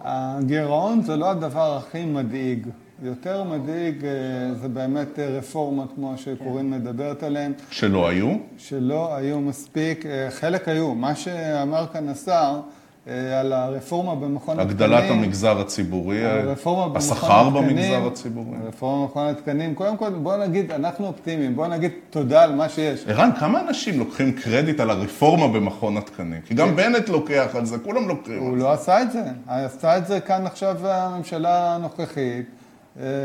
הגירעון 0.04 1.02
זה 1.02 1.16
לא 1.16 1.30
הדבר 1.30 1.76
הכי 1.76 2.04
מדאיג. 2.04 2.66
יותר 3.02 3.44
מדאיג 3.44 4.04
אה, 4.04 4.10
זה 4.54 4.68
באמת 4.68 5.18
אה, 5.18 5.28
רפורמות 5.38 5.92
כמו 5.94 6.14
שקורין 6.16 6.70
מדברת 6.70 7.22
עליהן, 7.22 7.52
שלא 7.70 8.08
היו. 8.08 8.32
שלא 8.58 9.16
היו 9.16 9.40
מספיק, 9.40 10.06
אה, 10.06 10.30
חלק 10.30 10.68
היו. 10.68 10.94
מה 10.94 11.14
שאמר 11.14 11.86
כאן 11.92 12.08
השר 12.08 12.60
על 13.40 13.52
הרפורמה 13.52 14.14
במכון 14.14 14.60
התקנים, 14.60 14.82
הגדלת 14.82 15.10
המגזר 15.10 15.60
הציבורי, 15.60 16.24
השכר 16.94 17.48
התקנים, 17.48 17.68
במגזר 17.68 18.06
הציבורי. 18.06 18.56
הרפורמה 18.64 19.06
במכון 19.06 19.26
התקנים, 19.26 19.74
קודם 19.74 19.96
כל 19.96 20.10
בוא 20.10 20.36
נגיד, 20.36 20.70
אנחנו 20.70 21.06
אופטימיים, 21.06 21.56
בוא 21.56 21.66
נגיד 21.66 21.90
תודה 22.10 22.42
על 22.42 22.54
מה 22.54 22.68
שיש. 22.68 23.04
ערן, 23.06 23.30
כמה 23.40 23.60
אנשים 23.60 23.98
לוקחים 23.98 24.32
קרדיט 24.32 24.80
על 24.80 24.90
הרפורמה 24.90 25.48
במכון 25.48 25.96
התקנים? 25.96 26.40
כי 26.46 26.54
גם 26.54 26.76
בנט 26.76 27.08
לוקח 27.08 27.50
על 27.54 27.64
זה, 27.64 27.78
כולם 27.78 28.08
לוקחים 28.08 28.38
הוא 28.38 28.52
על 28.52 28.58
זה. 28.58 28.64
לא 28.64 28.72
עשה 28.72 29.02
את 29.02 29.12
זה, 29.12 29.22
עשתה 29.46 29.98
את 29.98 30.06
זה 30.06 30.20
כאן 30.20 30.46
עכשיו 30.46 30.86
הממשלה 30.86 31.74
הנוכחית, 31.74 32.46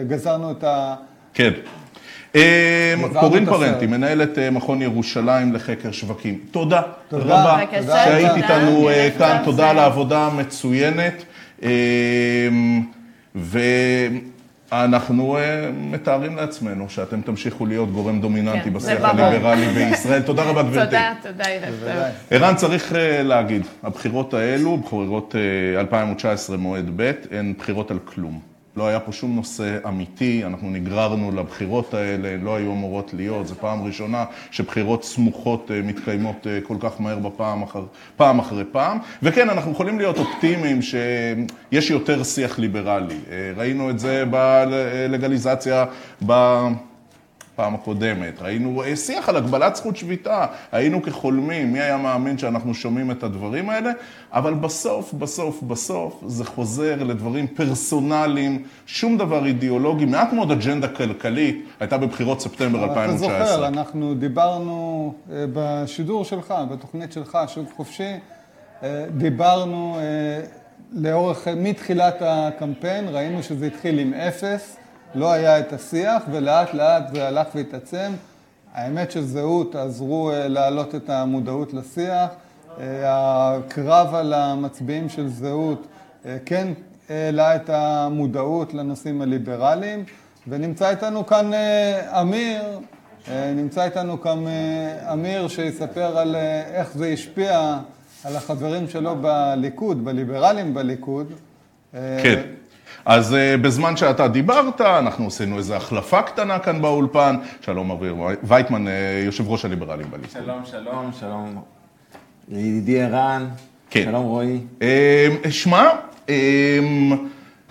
גזרנו 0.07 0.51
את 0.51 0.63
ה... 0.63 0.95
כן. 1.33 1.51
אה, 2.35 2.93
קורין. 3.19 3.45
פרנטי, 3.45 3.87
מנהלת 3.87 4.37
אה, 4.37 4.49
מכון 4.49 4.81
ירושלים 4.81 5.53
לחקר 5.53 5.91
שווקים. 5.91 6.39
תודה 6.51 6.81
תודה. 7.09 7.23
רבה 7.23 7.59
שהיית 7.71 8.27
תודה. 8.29 8.35
איתנו 8.35 8.89
אה, 8.89 9.09
כאן, 9.17 9.41
תודה 9.45 9.69
על. 9.69 9.79
העבודה 9.79 10.19
המצוינת. 10.19 11.23
ואנחנו 14.71 15.37
מתארים 15.75 16.35
לעצמנו 16.35 16.89
שאתם 16.89 17.21
תמשיכו 17.21 17.65
להיות 17.65 17.91
גורם 17.91 18.21
דומיננטי 18.21 18.63
כן, 18.63 18.73
בשיח. 18.73 19.03
הליברלי 19.03 19.67
בישראל. 19.67 20.21
תודה 20.21 20.43
רבה, 20.43 20.63
גברתי. 20.63 20.85
תודה, 20.85 21.13
תודה, 21.21 21.43
ערב. 21.43 21.83
ערן, 22.31 22.55
צריך 22.55 22.93
להגיד, 23.23 23.65
הבחירות 23.83 24.33
האלו, 24.33 24.77
בחירות 24.77 25.35
אה, 25.75 25.79
2019 25.79 26.57
מועד 26.57 26.89
ב', 26.95 27.11
הן 27.31 27.53
בחירות 27.57 27.91
על 27.91 27.99
כלום. 28.05 28.48
לא 28.75 28.87
היה 28.87 28.99
פה 28.99 29.11
שום 29.11 29.35
נושא 29.35 29.77
אמיתי, 29.87 30.45
אנחנו 30.45 30.69
נגררנו 30.69 31.31
לבחירות 31.31 31.93
האלה, 31.93 32.37
לא 32.43 32.55
היו 32.55 32.71
אמורות 32.71 33.13
להיות, 33.13 33.47
זו 33.47 33.55
פעם 33.55 33.83
ראשונה 33.83 34.25
שבחירות 34.51 35.03
סמוכות 35.03 35.71
אה, 35.71 35.81
מתקיימות 35.81 36.47
אה, 36.47 36.59
כל 36.63 36.77
כך 36.79 37.01
מהר 37.01 37.19
בפעם 37.19 37.63
אחר, 37.63 37.83
פעם 38.17 38.39
אחרי 38.39 38.63
פעם. 38.71 38.97
וכן, 39.23 39.49
אנחנו 39.49 39.71
יכולים 39.71 39.97
להיות 39.97 40.17
אופטימיים 40.17 40.81
שיש 40.81 41.89
יותר 41.89 42.23
שיח 42.23 42.59
ליברלי. 42.59 43.17
אה, 43.31 43.51
ראינו 43.57 43.89
את 43.89 43.99
זה 43.99 44.23
בלגליזציה, 44.25 45.85
ב... 46.25 46.33
פעם 47.59 47.75
הקודמת, 47.75 48.41
ראינו 48.41 48.83
אה, 48.83 48.95
שיח 48.95 49.29
על 49.29 49.35
הגבלת 49.35 49.75
זכות 49.75 49.97
שביתה, 49.97 50.45
היינו 50.71 51.01
כחולמים, 51.01 51.73
מי 51.73 51.79
היה 51.79 51.97
מאמין 51.97 52.37
שאנחנו 52.37 52.73
שומעים 52.73 53.11
את 53.11 53.23
הדברים 53.23 53.69
האלה, 53.69 53.91
אבל 54.33 54.53
בסוף, 54.53 55.13
בסוף, 55.13 55.63
בסוף, 55.63 56.23
זה 56.27 56.45
חוזר 56.45 57.03
לדברים 57.03 57.47
פרסונליים, 57.47 58.63
שום 58.85 59.17
דבר 59.17 59.45
אידיאולוגי, 59.45 60.05
מעט 60.05 60.33
מאוד 60.33 60.51
אג'נדה 60.51 60.87
כלכלית, 60.87 61.65
הייתה 61.79 61.97
בבחירות 61.97 62.41
ספטמבר 62.41 62.83
2019. 62.83 63.37
אתה 63.37 63.45
זוכר, 63.45 63.67
אנחנו 63.67 64.13
דיברנו 64.13 65.13
אה, 65.31 65.45
בשידור 65.53 66.25
שלך, 66.25 66.53
בתוכנית 66.71 67.11
שלך, 67.11 67.37
שוק 67.47 67.69
חופשי, 67.75 68.13
אה, 68.83 69.05
דיברנו 69.17 69.97
לאורך, 70.91 71.47
מתחילת 71.47 72.17
הקמפיין, 72.21 73.07
ראינו 73.07 73.43
שזה 73.43 73.67
התחיל 73.67 73.99
עם 73.99 74.13
אפס. 74.13 74.78
לא 75.15 75.31
היה 75.31 75.59
את 75.59 75.73
השיח, 75.73 76.23
ולאט 76.31 76.73
לאט 76.73 77.03
זה 77.13 77.27
הלך 77.27 77.47
והתעצם. 77.55 78.11
האמת 78.73 79.11
שזהות 79.11 79.75
עזרו 79.75 80.31
אה, 80.31 80.47
להעלות 80.47 80.95
את 80.95 81.09
המודעות 81.09 81.73
לשיח. 81.73 82.29
אה, 82.79 83.55
הקרב 83.55 84.15
על 84.15 84.33
המצביעים 84.33 85.09
של 85.09 85.27
זהות 85.27 85.87
אה, 86.25 86.37
כן 86.45 86.67
העלה 87.09 87.55
את 87.55 87.69
המודעות 87.69 88.73
לנושאים 88.73 89.21
הליברליים. 89.21 90.03
ונמצא 90.47 90.89
איתנו 90.89 91.25
כאן 91.25 91.51
אמיר, 92.21 92.61
נמצא 93.55 93.83
איתנו 93.85 94.21
כאן 94.21 94.43
אמיר 95.13 95.47
שיספר 95.47 96.17
על 96.17 96.35
איך 96.73 96.91
זה 96.93 97.07
השפיע 97.07 97.77
על 98.23 98.35
החברים 98.35 98.89
שלו 98.89 99.15
בליכוד, 99.21 100.05
בליברלים 100.05 100.73
בליכוד. 100.73 101.33
כן. 101.91 102.41
אז 103.05 103.33
uh, 103.33 103.61
בזמן 103.61 103.97
שאתה 103.97 104.27
דיברת, 104.27 104.81
אנחנו 104.81 105.27
עשינו 105.27 105.57
איזו 105.57 105.75
החלפה 105.75 106.21
קטנה 106.21 106.59
כאן 106.59 106.81
באולפן. 106.81 107.35
שלום 107.61 107.91
אביר 107.91 108.15
וייטמן, 108.43 108.87
uh, 108.87 108.89
יושב 109.25 109.49
ראש 109.49 109.65
הליברלים 109.65 110.11
בליכוד. 110.11 110.43
שלום, 110.43 110.65
שלום, 110.65 111.11
שלום. 111.19 111.61
ידידי 112.49 113.01
ערן. 113.01 113.47
כן. 113.89 114.03
שלום 114.03 114.25
רועי. 114.25 114.59
Uh, 114.79 115.49
שמע, 115.49 115.89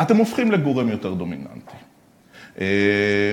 אתם 0.03 0.16
הופכים 0.16 0.53
לגורם 0.53 0.89
יותר 0.89 1.14
דומיננטי. 1.14 1.78
אה, 2.61 2.64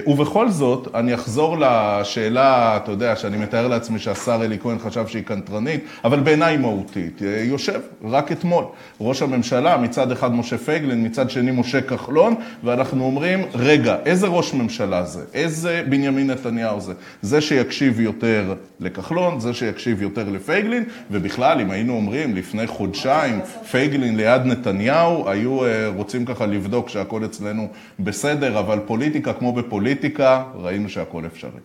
ובכל 0.07 0.49
זאת, 0.49 0.87
אני 0.95 1.13
אחזור 1.13 1.57
לשאלה, 1.59 2.77
אתה 2.77 2.91
יודע, 2.91 3.15
שאני 3.15 3.37
מתאר 3.37 3.67
לעצמי 3.67 3.99
שהשר 3.99 4.39
אלי 4.45 4.59
כהן 4.59 4.79
חשב 4.79 5.07
שהיא 5.07 5.23
קנטרנית, 5.23 5.85
אבל 6.03 6.19
בעיניי 6.19 6.53
היא 6.53 6.59
מהותית. 6.59 7.21
אה, 7.23 7.41
יושב 7.43 7.79
רק 8.03 8.31
אתמול 8.31 8.63
ראש 9.01 9.21
הממשלה, 9.21 9.77
מצד 9.77 10.11
אחד 10.11 10.33
משה 10.33 10.57
פייגלין, 10.57 11.05
מצד 11.05 11.29
שני 11.29 11.51
משה 11.51 11.81
כחלון, 11.81 12.35
ואנחנו 12.63 13.05
אומרים, 13.05 13.39
רגע, 13.55 13.95
איזה 14.05 14.27
ראש 14.27 14.53
ממשלה 14.53 15.03
זה? 15.03 15.21
איזה 15.33 15.83
בנימין 15.89 16.31
נתניהו 16.31 16.81
זה? 16.81 16.93
זה 17.21 17.41
שיקשיב 17.41 17.99
יותר 17.99 18.53
לכחלון, 18.79 19.39
זה 19.39 19.53
שיקשיב 19.53 20.01
יותר 20.01 20.29
לפייגלין, 20.29 20.83
ובכלל, 21.11 21.61
אם 21.61 21.71
היינו 21.71 21.93
אומרים 21.93 22.35
לפני 22.35 22.67
חודשיים, 22.67 23.39
פייגלין 23.71 24.17
ליד 24.17 24.41
נתניהו, 24.45 25.29
היו 25.29 25.65
אה, 25.65 25.87
רוצים 25.95 26.25
ככה 26.25 26.45
לבדוק 26.45 26.89
שהכל 26.89 27.25
אצלנו 27.25 27.67
בסדר, 27.99 28.59
אבל 28.59 28.79
פוליטית... 28.85 29.14
בפוליטיקה 29.15 29.39
כמו 29.39 29.53
בפוליטיקה, 29.53 30.43
ראינו 30.55 30.89
שהכל 30.89 31.25
אפשרי. 31.25 31.59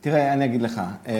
תראה, 0.00 0.32
אני 0.32 0.44
אגיד 0.44 0.62
לך, 0.62 0.80
אה, 1.08 1.14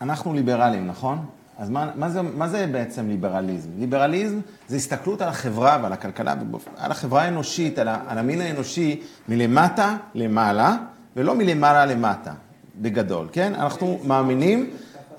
אנחנו 0.00 0.34
ליברלים, 0.34 0.86
נכון? 0.86 1.26
אז 1.58 1.70
מה, 1.70 1.90
מה, 1.94 2.08
זה, 2.08 2.22
מה 2.22 2.48
זה 2.48 2.66
בעצם 2.66 3.08
ליברליזם? 3.08 3.68
ליברליזם 3.78 4.40
זה 4.68 4.76
הסתכלות 4.76 5.22
על 5.22 5.28
החברה 5.28 5.78
ועל 5.82 5.92
הכלכלה, 5.92 6.34
על 6.76 6.90
החברה 6.90 7.22
האנושית, 7.22 7.78
על, 7.78 7.88
על 7.88 8.18
המין 8.18 8.40
האנושי, 8.40 9.00
מלמטה 9.28 9.96
למעלה, 10.14 10.76
ולא 11.16 11.34
מלמעלה 11.34 11.86
למטה, 11.86 12.32
בגדול, 12.80 13.28
כן? 13.32 13.54
אנחנו 13.54 14.00
מאמינים, 14.04 14.70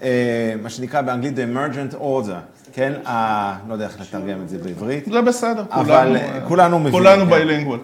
אה, 0.01 0.53
מה 0.63 0.69
שנקרא 0.69 1.01
באנגלית 1.01 1.33
The 1.37 1.55
Emergent 1.55 1.95
Order. 1.95 2.56
כן, 2.77 2.93
ה... 3.05 3.57
לא 3.67 3.73
יודע 3.73 3.85
איך 3.85 4.01
לתרגם 4.01 4.41
את 4.41 4.49
זה 4.49 4.57
בעברית. 4.57 5.05
זה 5.05 5.21
בסדר, 5.21 5.63
אבל 5.69 6.17
כולנו 6.47 6.79
מבינים. 6.79 6.99
כולנו 6.99 7.25
ביילינגואל. 7.25 7.79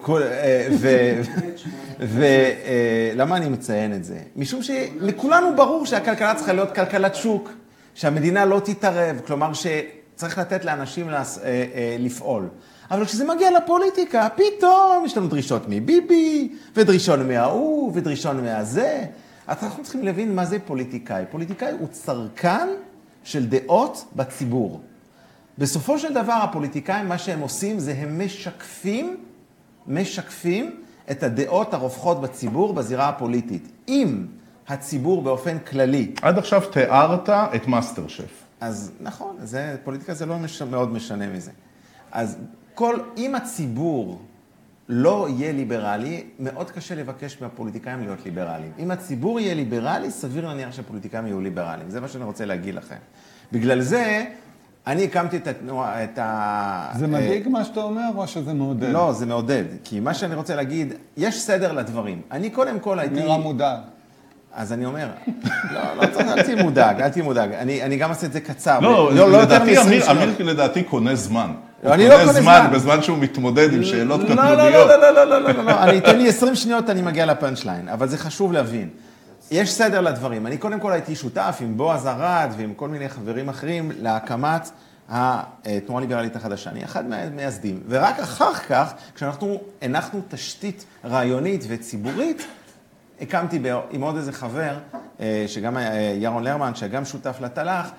ולמה 1.98 3.36
אני 3.36 3.48
מציין 3.48 3.94
את 3.94 4.04
זה? 4.04 4.18
משום 4.36 4.62
שלכולנו 4.62 5.56
ברור 5.56 5.86
שהכלכלה 5.86 6.34
צריכה 6.34 6.52
להיות 6.52 6.74
כלכלת 6.74 7.14
שוק, 7.14 7.50
שהמדינה 7.94 8.44
לא 8.44 8.60
תתערב, 8.64 9.20
כלומר 9.26 9.50
שצריך 9.52 10.38
לתת 10.38 10.64
לאנשים 10.64 11.10
לפעול. 11.98 12.48
אבל 12.90 13.04
כשזה 13.04 13.24
מגיע 13.24 13.50
לפוליטיקה, 13.50 14.28
פתאום 14.34 15.02
יש 15.06 15.16
לנו 15.16 15.28
דרישות 15.28 15.62
מביבי, 15.68 16.52
ודרישות 16.76 17.20
מההוא, 17.28 17.92
ודרישות 17.94 18.36
מהזה. 18.36 19.04
אז 19.46 19.56
אנחנו 19.62 19.82
צריכים 19.82 20.02
להבין 20.02 20.34
מה 20.34 20.44
זה 20.44 20.58
פוליטיקאי. 20.58 21.24
פוליטיקאי 21.30 21.72
הוא 21.78 21.88
צרכן 21.90 22.68
של 23.24 23.46
דעות 23.46 24.04
בציבור. 24.16 24.80
בסופו 25.58 25.98
של 25.98 26.14
דבר 26.14 26.32
הפוליטיקאים, 26.32 27.08
מה 27.08 27.18
שהם 27.18 27.40
עושים 27.40 27.78
זה 27.78 27.94
הם 27.98 28.24
משקפים, 28.24 29.16
משקפים 29.86 30.80
את 31.10 31.22
הדעות 31.22 31.74
הרווחות 31.74 32.20
בציבור 32.20 32.72
בזירה 32.72 33.08
הפוליטית. 33.08 33.72
אם 33.88 34.26
הציבור 34.68 35.22
באופן 35.22 35.58
כללי... 35.58 36.12
עד 36.22 36.38
עכשיו 36.38 36.62
תיארת 36.72 37.28
את 37.28 37.66
מאסטר 37.66 38.08
שף. 38.08 38.44
אז 38.60 38.92
נכון, 39.00 39.36
זה, 39.42 39.76
פוליטיקה 39.84 40.14
זה 40.14 40.26
לא 40.26 40.38
מש, 40.38 40.62
מאוד 40.62 40.92
משנה 40.92 41.26
מזה. 41.26 41.50
אז 42.12 42.36
כל, 42.74 42.98
אם 43.16 43.34
הציבור 43.34 44.20
לא 44.88 45.26
יהיה 45.30 45.52
ליברלי, 45.52 46.24
מאוד 46.38 46.70
קשה 46.70 46.94
לבקש 46.94 47.36
מהפוליטיקאים 47.40 48.00
להיות 48.00 48.24
ליברליים. 48.24 48.72
אם 48.78 48.90
הציבור 48.90 49.40
יהיה 49.40 49.54
ליברלי, 49.54 50.10
סביר 50.10 50.46
להניח 50.46 50.72
שהפוליטיקאים 50.72 51.26
יהיו 51.26 51.40
ליברליים. 51.40 51.90
זה 51.90 52.00
מה 52.00 52.08
שאני 52.08 52.24
רוצה 52.24 52.44
להגיד 52.44 52.74
לכם. 52.74 52.96
בגלל 53.52 53.80
זה, 53.80 54.24
אני 54.86 55.04
הקמתי 55.04 55.36
את 55.36 55.46
התנועה, 55.46 56.04
את 56.04 56.18
ה... 56.18 56.88
זה 56.98 57.06
מדאיג 57.06 57.48
מה 57.48 57.64
שאתה 57.64 57.80
אומר, 57.80 58.08
או 58.16 58.26
שזה 58.26 58.54
מעודד? 58.54 58.88
לא, 58.88 59.12
זה 59.12 59.26
מעודד. 59.26 59.64
כי 59.84 60.00
מה 60.00 60.14
שאני 60.14 60.34
רוצה 60.34 60.54
להגיד, 60.54 60.92
יש 61.16 61.40
סדר 61.40 61.72
לדברים. 61.72 62.20
אני 62.30 62.50
קודם 62.50 62.80
כל 62.80 62.98
הייתי... 62.98 63.14
נראה 63.14 63.38
מודאג. 63.38 63.78
אז 64.52 64.72
אני 64.72 64.86
אומר, 64.86 65.08
לא, 65.72 65.80
לא 65.96 66.06
צריך, 66.12 66.28
אל 66.28 66.42
תהיה 66.42 66.62
מודאג, 66.62 67.00
אל 67.00 67.08
תהיה 67.08 67.24
מודאג. 67.24 67.52
אני, 67.52 67.82
אני 67.82 67.96
גם 67.96 68.10
אעשה 68.10 68.26
את 68.26 68.32
זה 68.32 68.40
קצר. 68.40 68.80
לא, 68.80 69.14
לא, 69.14 69.30
לא 69.30 69.42
לדעתי, 69.42 69.80
אמיר, 69.80 70.10
אמיר 70.10 70.46
לדעתי 70.46 70.82
קונה 70.82 71.14
זמן. 71.14 71.52
אני 71.84 72.08
לא 72.08 72.18
קונה 72.18 72.32
זמן. 72.32 72.70
בזמן 72.72 73.02
שהוא 73.02 73.18
מתמודד 73.18 73.72
עם 73.72 73.84
שאלות 73.84 74.20
לא, 74.20 74.26
קטנוניות. 74.26 74.58
לא, 74.58 74.86
לא, 74.86 75.10
לא, 75.10 75.10
לא, 75.10 75.24
לא, 75.24 75.40
לא, 75.40 75.64
לא, 75.64 75.64
לא. 75.64 75.98
אתן 75.98 76.18
לי 76.18 76.28
20 76.28 76.54
שניות, 76.54 76.90
אני 76.90 77.02
מגיע 77.02 77.26
לפאנצ' 77.26 77.64
ליין, 77.64 77.88
אבל 77.88 78.08
זה 78.08 78.18
חשוב 78.18 78.52
להבין. 78.52 78.88
יש 79.50 79.72
סדר 79.72 80.00
לדברים. 80.00 80.46
אני 80.46 80.56
קודם 80.58 80.80
כל 80.80 80.92
הייתי 80.92 81.16
שותף 81.16 81.58
עם 81.60 81.76
בועז 81.76 82.06
ארד 82.06 82.50
ועם 82.58 82.74
כל 82.74 82.88
מיני 82.88 83.08
חברים 83.08 83.48
אחרים 83.48 83.92
להקמת 84.00 84.70
התנועה 85.08 85.98
הליברלית 85.98 86.36
החדשה. 86.36 86.70
אני 86.70 86.84
אחד 86.84 87.08
מהמייסדים. 87.08 87.80
ורק 87.88 88.20
אחר 88.20 88.54
כך, 88.54 88.92
כשאנחנו 89.14 89.60
הנחנו 89.82 90.20
תשתית 90.28 90.84
רעיונית 91.04 91.64
וציבורית, 91.68 92.46
הקמתי 93.20 93.58
עם 93.90 94.02
עוד 94.02 94.16
איזה 94.16 94.32
חבר, 94.32 94.78
אה, 95.20 95.44
שגם 95.46 95.76
אה, 95.76 96.16
ירון 96.18 96.44
לרמן, 96.44 96.74
שגם 96.74 97.04
שותף 97.04 97.36
לתל"ח, 97.40 97.90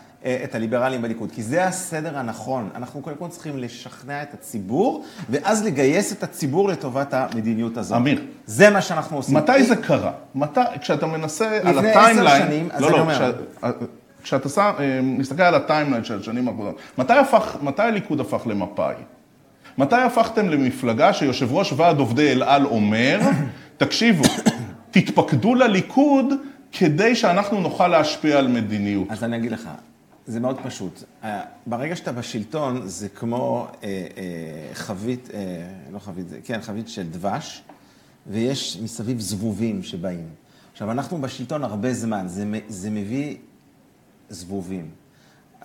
את 0.44 0.56
הליברלים 0.56 1.02
בליכוד, 1.02 1.32
כי 1.32 1.44
זה 1.44 1.66
הסדר 1.66 2.18
הנכון. 2.18 2.70
אנחנו 2.76 3.02
קודם 3.02 3.16
כל 3.16 3.28
צריכים 3.28 3.58
לשכנע 3.58 4.22
את 4.22 4.34
הציבור, 4.34 5.06
ואז 5.30 5.66
לגייס 5.66 6.14
את 6.14 6.24
הציבור 6.24 6.70
לטובת 6.70 7.14
המדיניות 7.14 7.78
הזאת. 7.78 7.98
אמיר. 7.98 8.22
זה 8.46 8.70
מה 8.70 8.82
שאנחנו 8.82 9.18
עושים. 9.18 9.38
מתי 9.38 9.64
זה 9.64 9.76
קרה? 9.76 10.12
מתי, 10.36 10.60
כשאתה 10.82 11.06
מנסה 11.06 11.60
על 11.64 11.80
ה 11.80 11.83
timeline... 11.83 12.18
לפני 12.18 12.32
עשר 12.32 12.46
שנים, 12.46 12.70
אז 12.72 12.82
לא, 12.82 12.88
אני 12.88 12.96
לא, 12.96 13.02
אומר... 13.02 13.34
כש, 13.64 13.74
כשאתה 14.24 14.50
שם, 14.50 14.72
אה, 14.80 15.00
מסתכל 15.04 15.42
על 15.42 15.56
ה 15.56 15.61
timeline 15.61 16.04
של 16.04 16.20
השנים 16.20 16.48
האחרונות, 16.48 16.78
מתי, 16.98 17.14
הפך, 17.14 17.58
מתי 17.62 17.82
הליכוד 17.82 18.20
הפך 18.20 18.48
למפא"י? 18.48 18.96
מתי 19.78 19.96
הפכתם 19.96 20.50
למפלגה 20.50 21.14
שיושב 21.14 21.54
ראש 21.54 21.74
ועד 21.74 22.00
עובדי 22.00 22.32
אל 22.32 22.44
על 22.44 22.66
אומר, 22.66 23.20
תקשיבו, 23.78 24.24
תתפקדו 24.92 25.56
לליכוד 25.56 26.34
כדי 26.72 27.16
שאנחנו 27.16 27.62
נוכל 27.62 27.88
להשפיע 27.88 28.38
על 28.38 28.48
מדיניות. 28.48 29.08
אז 29.10 29.24
אני 29.24 29.38
אגיד 29.38 29.52
לך, 29.52 29.70
זה 30.28 30.40
מאוד 30.40 30.58
פשוט. 30.64 31.04
אה, 31.24 31.42
ברגע 31.66 31.96
שאתה 31.96 32.12
בשלטון, 32.12 32.88
זה 32.88 33.10
כמו 33.10 33.68
אה, 33.84 33.88
אה, 34.18 34.74
חבית, 34.74 35.30
אה, 35.34 35.40
לא 35.92 36.00
חבית, 36.00 36.28
כן, 36.44 36.62
חבית 36.62 36.90
של 36.90 37.10
דבש, 37.10 37.64
ויש 38.28 38.80
מסביב 38.84 39.20
זבובים 39.20 39.84
שבאים. 39.84 40.30
עכשיו, 40.72 40.92
אנחנו 40.92 41.22
בשלטון 41.22 41.64
הרבה 41.64 41.94
זמן, 41.94 42.28
זה, 42.28 42.46
זה 42.68 42.90
מביא 42.90 43.38
זבובים. 44.30 44.90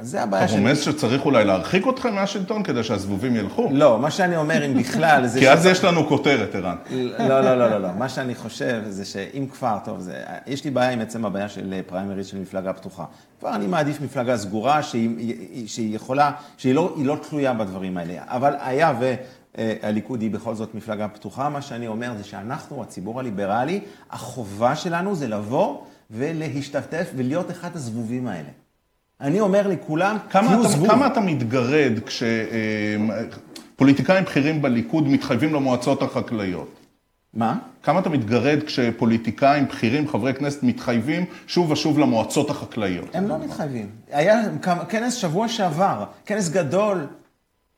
אז 0.00 0.08
זה 0.08 0.22
הבעיה 0.22 0.48
שלי. 0.48 0.56
אתה 0.58 0.66
רומז 0.66 0.80
שצריך 0.80 1.24
אולי 1.24 1.44
להרחיק 1.44 1.88
אתכם 1.88 2.14
מהשלטון 2.14 2.62
כדי 2.62 2.84
שהזבובים 2.84 3.36
ילכו? 3.36 3.68
לא, 3.72 3.98
מה 3.98 4.10
שאני 4.10 4.36
אומר, 4.36 4.66
אם 4.66 4.78
בכלל, 4.78 5.26
זה... 5.26 5.40
כי 5.40 5.50
אז 5.50 5.66
יש 5.66 5.84
לנו 5.84 6.06
כותרת, 6.08 6.54
ערן. 6.54 6.76
לא, 7.18 7.40
לא, 7.40 7.54
לא, 7.54 7.70
לא, 7.70 7.78
לא. 7.78 7.88
מה 7.98 8.08
שאני 8.08 8.34
חושב 8.34 8.82
זה 8.88 9.04
שאם 9.04 9.46
כבר, 9.52 9.78
טוב, 9.84 10.00
זה... 10.00 10.22
יש 10.46 10.64
לי 10.64 10.70
בעיה 10.70 10.90
עם 10.90 11.00
עצם 11.00 11.24
הבעיה 11.24 11.48
של 11.48 11.80
פריימריז 11.86 12.26
של 12.26 12.38
מפלגה 12.38 12.72
פתוחה. 12.72 13.04
כבר 13.40 13.54
אני 13.54 13.66
מעדיף 13.66 14.00
מפלגה 14.00 14.36
סגורה 14.36 14.82
שהיא, 14.82 15.68
שהיא 15.68 15.96
יכולה, 15.96 16.30
שהיא 16.56 16.74
לא, 16.74 16.94
לא 16.98 17.16
תלויה 17.28 17.52
בדברים 17.52 17.96
האלה. 17.96 18.14
אבל 18.18 18.54
היה 18.60 18.92
הליכוד 19.82 20.20
היא 20.20 20.30
בכל 20.30 20.54
זאת 20.54 20.74
מפלגה 20.74 21.08
פתוחה, 21.08 21.48
מה 21.48 21.62
שאני 21.62 21.86
אומר 21.86 22.12
זה 22.18 22.24
שאנחנו, 22.24 22.82
הציבור 22.82 23.20
הליברלי, 23.20 23.80
החובה 24.10 24.76
שלנו 24.76 25.14
זה 25.14 25.28
לבוא 25.28 25.78
ולהשתתף 26.10 27.10
ולהיות 27.16 27.50
אחד 27.50 27.70
הזבובים 27.74 28.26
האלה. 28.26 28.48
אני 29.20 29.40
אומר 29.40 29.68
לכולם, 29.68 30.16
תהיו 30.28 30.68
זבוב. 30.68 30.88
כמה 30.88 31.06
אתה 31.06 31.20
מתגרד 31.20 31.92
כשפוליטיקאים 33.76 34.24
בכירים 34.24 34.62
בליכוד 34.62 35.08
מתחייבים 35.08 35.54
למועצות 35.54 36.02
החקלאיות? 36.02 36.76
מה? 37.34 37.58
כמה 37.82 38.00
אתה 38.00 38.08
מתגרד 38.08 38.58
כשפוליטיקאים 38.66 39.64
בכירים, 39.64 40.08
חברי 40.08 40.34
כנסת, 40.34 40.62
מתחייבים 40.62 41.24
שוב 41.46 41.70
ושוב 41.70 41.98
למועצות 41.98 42.50
החקלאיות? 42.50 43.14
הם 43.14 43.28
לא 43.28 43.38
מתחייבים. 43.38 43.86
היה 44.10 44.40
כנס 44.88 45.14
שבוע 45.14 45.48
שעבר, 45.48 46.04
כנס 46.26 46.48
גדול 46.48 47.06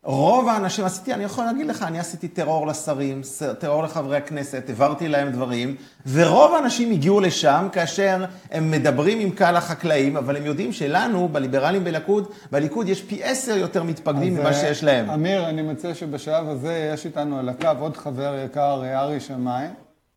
רוב 0.04 0.48
האנשים, 0.48 0.84
עשיתי, 0.84 1.14
אני 1.14 1.24
יכול 1.24 1.44
להגיד 1.44 1.66
לך, 1.66 1.82
אני 1.82 1.98
עשיתי 1.98 2.28
טרור 2.28 2.66
לשרים, 2.66 3.20
טרור 3.58 3.82
לחברי 3.82 4.16
הכנסת, 4.16 4.64
העברתי 4.68 5.08
להם 5.08 5.30
דברים, 5.30 5.76
ורוב 6.12 6.54
האנשים 6.54 6.90
הגיעו 6.90 7.20
לשם 7.20 7.68
כאשר 7.72 8.24
הם 8.50 8.70
מדברים 8.70 9.20
עם 9.20 9.30
קהל 9.30 9.56
החקלאים, 9.56 10.16
אבל 10.16 10.36
הם 10.36 10.46
יודעים 10.46 10.72
שלנו, 10.72 11.28
בליברלים 11.28 11.84
בליכוד, 11.84 12.32
בליכוד 12.50 12.88
יש 12.88 13.02
פי 13.02 13.24
עשר 13.24 13.56
יותר 13.56 13.82
מתפקדים 13.82 14.34
ממה 14.36 14.52
שיש 14.52 14.84
להם. 14.84 15.10
אמיר, 15.10 15.48
אני 15.48 15.62
מציע 15.62 15.94
שבשלב 15.94 16.48
הזה 16.48 16.90
יש 16.94 17.06
איתנו 17.06 17.38
על 17.38 17.48
הקו 17.48 17.68
עוד 17.80 17.96
חבר 17.96 18.42
יקר, 18.44 18.82
ארי 18.94 19.20
שמאי, 19.20 19.66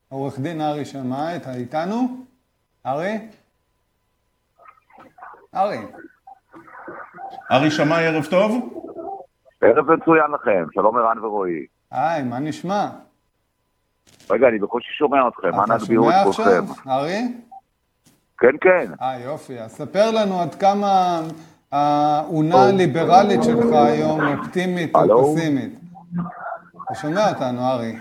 עורך 0.10 0.40
דין 0.40 0.62
ארי 0.62 0.86
שמאי, 0.86 1.36
אתה 1.36 1.54
איתנו? 1.54 2.08
ארי? 2.86 3.20
ארי. 5.56 5.80
ארי 7.52 7.72
שמאי, 7.72 8.08
ערב 8.08 8.26
טוב. 8.26 8.82
ערב 9.66 9.92
מצוין 9.92 10.32
לכם, 10.34 10.66
שלום 10.74 10.98
ערן 10.98 11.26
ורועי. 11.26 11.66
היי, 11.92 12.24
מה 12.24 12.40
נשמע? 12.40 12.88
רגע, 14.30 14.48
אני 14.48 14.60
בקושי 14.60 14.94
שומע 14.98 15.28
אתכם, 15.28 15.62
אנא 15.62 15.74
הגבירו 15.74 16.10
את 16.10 16.16
כולכם. 16.24 16.42
אתה 16.42 16.52
שומע 16.52 16.60
עכשיו, 16.60 16.94
ארי? 16.94 17.22
כן, 18.38 18.56
כן. 18.62 18.92
אה, 19.02 19.20
יופי. 19.20 19.60
אז 19.60 19.72
ספר 19.72 20.12
לנו 20.12 20.42
עד 20.42 20.56
כמה 20.56 21.22
האונה 21.72 22.64
הליברלית 22.64 23.44
שלך 23.44 23.66
היום 23.74 24.28
אופטימית 24.28 24.96
או 24.96 25.36
פסימית. 25.36 25.80
אתה 26.86 26.96
שומע 26.96 27.30
אותנו, 27.30 27.72
ארי? 27.72 27.96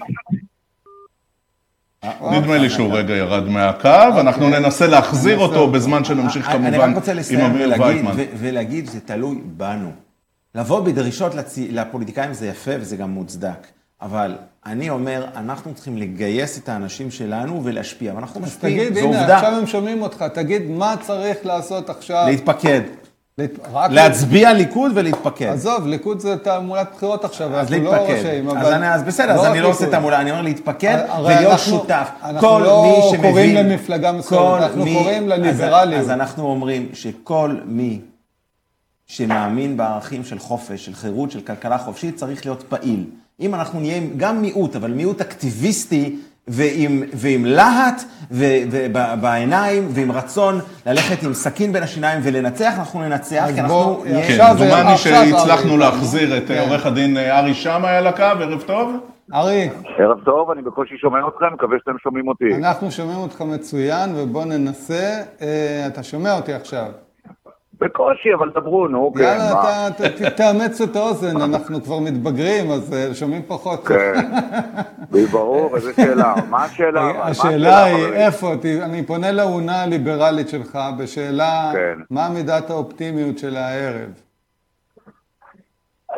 נדמה 2.32 2.58
לי 2.58 2.70
שהוא 2.70 2.98
רגע 2.98 3.14
ירד 3.14 3.48
מהקו, 3.48 4.20
אנחנו 4.20 4.46
אוקיי. 4.46 4.60
ננסה 4.60 4.86
להחזיר 4.86 5.38
אותו 5.38 5.70
בזמן 5.70 6.04
שנמשיך 6.04 6.46
כמובן 6.46 6.66
עם 6.66 6.74
אמיר 6.74 6.80
וייטמן. 6.80 6.84
אני 6.84 6.90
רק 6.90 6.96
רוצה 6.96 7.14
לסיים 7.14 7.52
ולהגיד 8.38 8.86
שזה 8.86 9.00
תלוי 9.00 9.40
בנו. 9.44 9.90
לבוא 10.55 10.80
בדרישות 10.80 11.34
לצ... 11.34 11.59
לפוליטיקאים 11.70 12.32
זה 12.32 12.46
יפה 12.46 12.70
וזה 12.80 12.96
גם 12.96 13.11
מוצדק, 13.11 13.66
אבל 14.02 14.36
אני 14.66 14.90
אומר, 14.90 15.26
אנחנו 15.36 15.74
צריכים 15.74 15.96
לגייס 15.98 16.59
את 16.59 16.68
האנשים 16.68 17.11
שלנו 17.11 17.61
ולהשפיע, 17.64 18.14
ואנחנו 18.14 18.40
משפיעים, 18.40 18.94
זו 18.94 19.00
עובדה. 19.00 19.18
אז 19.18 19.22
תגיד, 19.22 19.30
הנה, 19.30 19.36
עכשיו 19.36 19.59
הם 19.59 19.66
שומעים 19.66 20.02
אותך, 20.02 20.24
תגיד 20.34 20.62
מה 20.70 20.94
צריך 21.00 21.36
לעשות 21.46 21.90
עכשיו. 21.90 22.24
להתפקד. 22.28 22.80
להת... 23.38 23.90
להצביע 23.90 24.52
ל... 24.52 24.57
ליכוד 24.57 24.92
ולהתפקד. 24.94 25.46
עזוב, 25.46 25.86
ליכוד 25.86 26.20
זה 26.20 26.36
תעמולת 26.38 26.88
בחירות 26.94 27.24
עכשיו, 27.24 27.59
אנחנו 27.59 27.76
לא 27.76 27.82
להתפקד. 27.82 28.12
לא 28.12 28.18
רשאים, 28.18 28.48
אבל... 28.48 28.59
אז, 28.59 28.72
אני, 28.72 28.94
אז 28.94 29.02
בסדר, 29.02 29.36
לא 29.36 29.40
אז 29.40 29.46
אני 29.46 29.61
לא 29.61 29.68
עושה 29.68 29.90
תעמולה, 29.90 30.20
אני 30.20 30.30
אומר 30.30 30.42
להתפקד 30.42 30.98
ולהיות 31.24 31.52
אנחנו, 31.52 31.72
שותף. 31.72 32.09
אנחנו 32.22 32.61
לא 32.61 33.12
קוראים 33.22 33.55
למפלגה 33.55 34.12
מסוימת, 34.12 34.62
אנחנו 34.62 34.84
מי... 34.84 34.94
קוראים 34.94 35.28
לליברליות. 35.28 36.00
אז, 36.00 36.07
אז 36.07 36.11
אנחנו 36.11 36.46
אומרים 36.46 36.88
שכל 36.92 37.57
מי 37.64 38.00
שמאמין 39.07 39.76
בערכים 39.76 40.24
של 40.24 40.38
חופש, 40.38 40.86
של 40.86 40.94
חירות, 40.94 41.30
של 41.30 41.40
כלכלה 41.40 41.78
חופשית, 41.78 42.16
צריך 42.16 42.46
להיות 42.46 42.62
פעיל. 42.62 43.05
אם 43.40 43.55
אנחנו 43.55 43.80
נהיה 43.80 44.00
גם 44.16 44.42
מיעוט, 44.42 44.76
אבל 44.76 44.90
מיעוט 44.90 45.20
אקטיביסטי, 45.20 46.16
ועם, 46.48 47.02
ועם 47.14 47.44
להט, 47.44 48.02
ובעיניים, 48.30 49.88
ועם 49.90 50.12
רצון 50.12 50.55
ללכת 50.86 51.22
עם 51.22 51.34
סכין 51.34 51.72
בין 51.72 51.82
השיניים 51.82 52.20
ולנצח, 52.22 52.78
אנחנו 52.78 53.00
ננצח, 53.00 53.46
כי 53.55 53.61
אנחנו... 53.61 54.02
כן, 54.05 54.38
דומני 54.59 54.96
שהצלחנו 54.96 55.76
להחזיר 55.76 56.36
את 56.36 56.48
כן. 56.48 56.64
עורך 56.68 56.86
הדין 56.86 57.16
ארי 57.16 57.55
שמאי 57.55 57.96
על 57.96 58.07
הקו, 58.07 58.22
ערב 58.22 58.62
טוב. 58.62 58.94
ארי. 59.34 59.68
ערב 59.98 60.20
טוב, 60.24 60.50
אני 60.50 60.62
בקושי 60.62 60.94
שומע 60.98 61.18
אתכם, 61.28 61.55
מקווה 61.55 61.76
שאתם 61.78 61.98
שומעים 62.02 62.28
אותי. 62.28 62.55
אנחנו 62.59 62.90
שומעים 62.90 63.18
אותך 63.18 63.40
מצוין, 63.40 64.11
ובוא 64.16 64.44
ננסה. 64.44 65.22
אה, 65.42 65.84
אתה 65.86 66.02
שומע 66.02 66.36
אותי 66.36 66.52
עכשיו. 66.52 66.86
בקושי, 67.80 68.34
אבל 68.34 68.50
דברו, 68.50 68.88
נו, 68.88 69.12
כן, 69.12 69.22
יאללה, 69.22 69.88
תאמץ 70.36 70.80
את 70.80 70.96
האוזן, 70.96 71.36
אנחנו 71.36 71.82
כבר 71.82 71.98
מתבגרים, 71.98 72.70
אז 72.70 72.94
אה, 72.94 73.14
שומעים 73.14 73.42
פחות. 73.46 73.86
כן, 73.88 74.12
ברור, 75.32 75.76
איזה 75.76 75.92
שאלה. 75.94 76.34
מה 76.50 76.64
השאלה? 76.64 77.28
השאלה 77.28 77.84
היא, 77.84 78.06
איפה, 78.06 78.52
אני 78.82 79.06
פונה 79.06 79.32
לאונה 79.32 79.82
הליברלית 79.82 80.48
שלך 80.48 80.78
בשאלה, 80.98 81.70
כן. 81.72 81.98
מה 82.10 82.28
מידת 82.34 82.70
האופטימיות 82.70 83.38
של 83.38 83.56
הערב? 83.56 84.10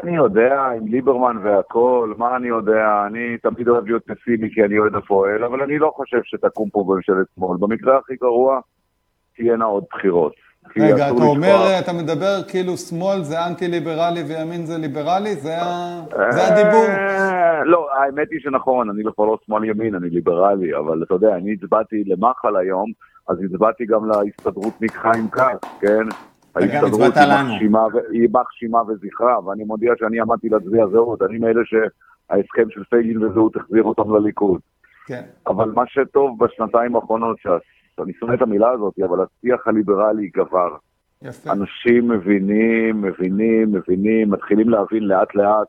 אני 0.03 0.17
יודע, 0.17 0.63
עם 0.77 0.87
ליברמן 0.87 1.37
והכול, 1.43 2.15
מה 2.19 2.37
אני 2.37 2.49
יודע, 2.49 3.05
אני 3.07 3.39
תמיד 3.43 3.69
אוהב 3.69 3.87
להיות 3.87 4.03
פסימי 4.07 4.49
כי 4.55 4.65
אני 4.65 4.79
אוהד 4.79 4.95
הפועל, 4.95 5.45
אבל 5.45 5.63
אני 5.63 5.79
לא 5.79 5.93
חושב 5.97 6.21
שתקום 6.25 6.71
פה 6.71 6.85
בממשלת 6.89 7.27
שמאל. 7.35 7.57
במקרה 7.61 7.99
הכי 7.99 8.15
גרוע, 8.17 8.61
תהיינה 9.37 9.65
עוד 9.65 9.85
בחירות. 9.93 10.46
רגע, 10.77 11.11
אתה 11.11 11.23
אומר, 11.23 11.79
אתה 11.79 11.93
מדבר 11.93 12.43
כאילו 12.49 12.77
שמאל 12.77 13.23
זה 13.23 13.47
אנטי-ליברלי 13.47 14.23
וימין 14.23 14.67
זה 14.67 14.79
ליברלי? 14.79 15.35
זה 15.35 15.57
הדיבור? 16.21 16.87
לא, 17.65 17.89
האמת 17.95 18.29
היא 18.31 18.41
שנכון, 18.41 18.91
אני 18.91 19.03
כבר 19.15 19.25
לא 19.25 19.39
שמאל-ימין, 19.47 19.95
אני 19.95 20.11
ליברלי, 20.11 20.77
אבל 20.77 21.03
אתה 21.03 21.15
יודע, 21.15 21.37
אני 21.37 21.53
הצבעתי 21.53 22.05
למח"ל 22.07 22.57
היום, 22.57 22.93
אז 23.29 23.37
הצבעתי 23.45 23.87
גם 23.87 24.11
להסתדרות 24.11 24.75
חיים 24.93 25.29
כץ, 25.29 25.69
כן? 25.81 26.07
ההסתדרות 26.55 27.15
היא 28.11 28.29
מחשימה 28.33 28.79
וזכרה, 28.89 29.47
ואני 29.47 29.65
מודיע 29.65 29.93
שאני 29.99 30.21
עמדתי 30.21 30.49
להצביע 30.49 30.87
זהות, 30.87 31.23
אני 31.23 31.39
מאלה 31.39 31.61
שההסכם 31.65 32.71
של 32.71 32.83
פייגין 32.91 33.25
וזהות 33.25 33.57
החזיר 33.57 33.83
אותם 33.83 34.17
לליכוד. 34.17 34.61
כן. 35.07 35.23
אבל 35.47 35.71
מה 35.75 35.83
שטוב 35.87 36.45
בשנתיים 36.45 36.97
האחרונות, 36.97 37.37
אני 38.05 38.13
שונא 38.13 38.35
את 38.35 38.43
המילה 38.43 38.71
הזאת, 38.71 38.95
אבל 38.99 39.19
השיח 39.25 39.67
הליברלי 39.67 40.29
גבר. 40.29 40.77
יפה. 41.23 41.53
אנשים 41.53 42.09
מבינים, 42.09 43.03
מבינים, 43.03 43.73
מבינים, 43.73 44.31
מתחילים 44.31 44.69
להבין 44.69 45.03
לאט 45.03 45.35
לאט 45.35 45.69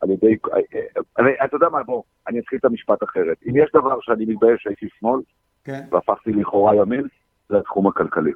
על 0.00 0.10
ידי... 0.10 0.36
אני, 1.18 1.30
אתה 1.44 1.56
יודע 1.56 1.68
מה, 1.68 1.82
בוא, 1.82 2.02
אני 2.28 2.38
אתחיל 2.38 2.58
את 2.58 2.64
המשפט 2.64 3.02
אחרת. 3.02 3.36
אם 3.48 3.56
יש 3.56 3.70
דבר 3.74 4.00
שאני 4.00 4.24
מתבייש 4.24 4.62
שהייתי 4.62 4.86
שמאל, 4.98 5.20
כן. 5.64 5.84
והפכתי 5.90 6.32
לכאורה 6.32 6.76
ימין, 6.76 7.06
זה 7.48 7.58
התחום 7.58 7.86
הכלכלי. 7.86 8.32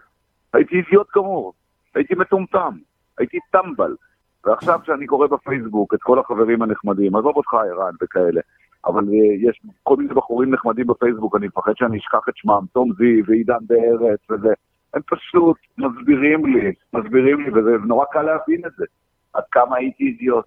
הייתי 0.52 0.76
אידיוט 0.76 1.06
גמור, 1.16 1.52
הייתי 1.94 2.14
מטומטם, 2.14 2.76
הייתי 3.18 3.38
טמבל. 3.50 3.96
ועכשיו 4.44 4.80
כשאני 4.82 5.06
קורא 5.06 5.26
בפייסבוק 5.26 5.94
את 5.94 6.02
כל 6.02 6.18
החברים 6.18 6.62
הנחמדים, 6.62 7.16
עזוב 7.16 7.36
אותך 7.36 7.54
ערן 7.54 7.92
וכאלה, 8.02 8.40
אבל 8.86 9.04
אה, 9.08 9.50
יש 9.50 9.60
כל 9.82 9.96
מיני 9.96 10.14
בחורים 10.14 10.54
נחמדים 10.54 10.86
בפייסבוק, 10.86 11.36
אני 11.36 11.46
מפחד 11.46 11.72
שאני 11.76 11.98
אשכח 11.98 12.28
את 12.28 12.36
שמם, 12.36 12.64
תום 12.72 12.92
זיו 12.98 13.24
ועידן 13.26 13.66
בארץ 13.66 14.18
וזה. 14.30 14.52
הם 14.94 15.02
פשוט 15.06 15.56
מסבירים 15.78 16.46
לי, 16.46 16.72
מסבירים 16.92 17.40
לי, 17.40 17.50
וזה 17.50 17.70
נורא 17.86 18.04
קל 18.04 18.22
להבין 18.22 18.66
את 18.66 18.72
זה. 18.78 18.84
עד 19.32 19.44
כמה 19.50 19.76
הייתי 19.76 20.04
אידיוט. 20.04 20.44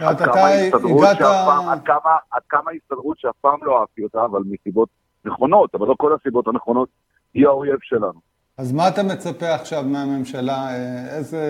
עד 0.00 0.18
כמה 0.18 0.48
הסתדרות 0.48 1.06
שאף 1.18 1.46
פעם, 1.46 1.68
עד 1.68 1.82
כמה, 1.84 2.16
עד 2.30 2.42
כמה 2.48 2.70
הסתדרות 2.70 3.18
שאף 3.18 3.36
פעם 3.40 3.58
לא 3.62 3.80
אהבתי 3.80 4.04
אותה, 4.04 4.24
אבל 4.24 4.42
מסיבות 4.46 4.88
נכונות, 5.24 5.74
אבל 5.74 5.86
לא 5.86 5.94
כל 5.98 6.14
הסיבות 6.14 6.48
הנכונות, 6.48 6.88
היא 7.34 7.46
האויב 7.46 7.78
שלנו. 7.82 8.33
אז 8.58 8.72
מה 8.72 8.88
אתה 8.88 9.02
מצפה 9.02 9.54
עכשיו 9.54 9.82
מהממשלה? 9.86 10.76
איזה, 11.16 11.42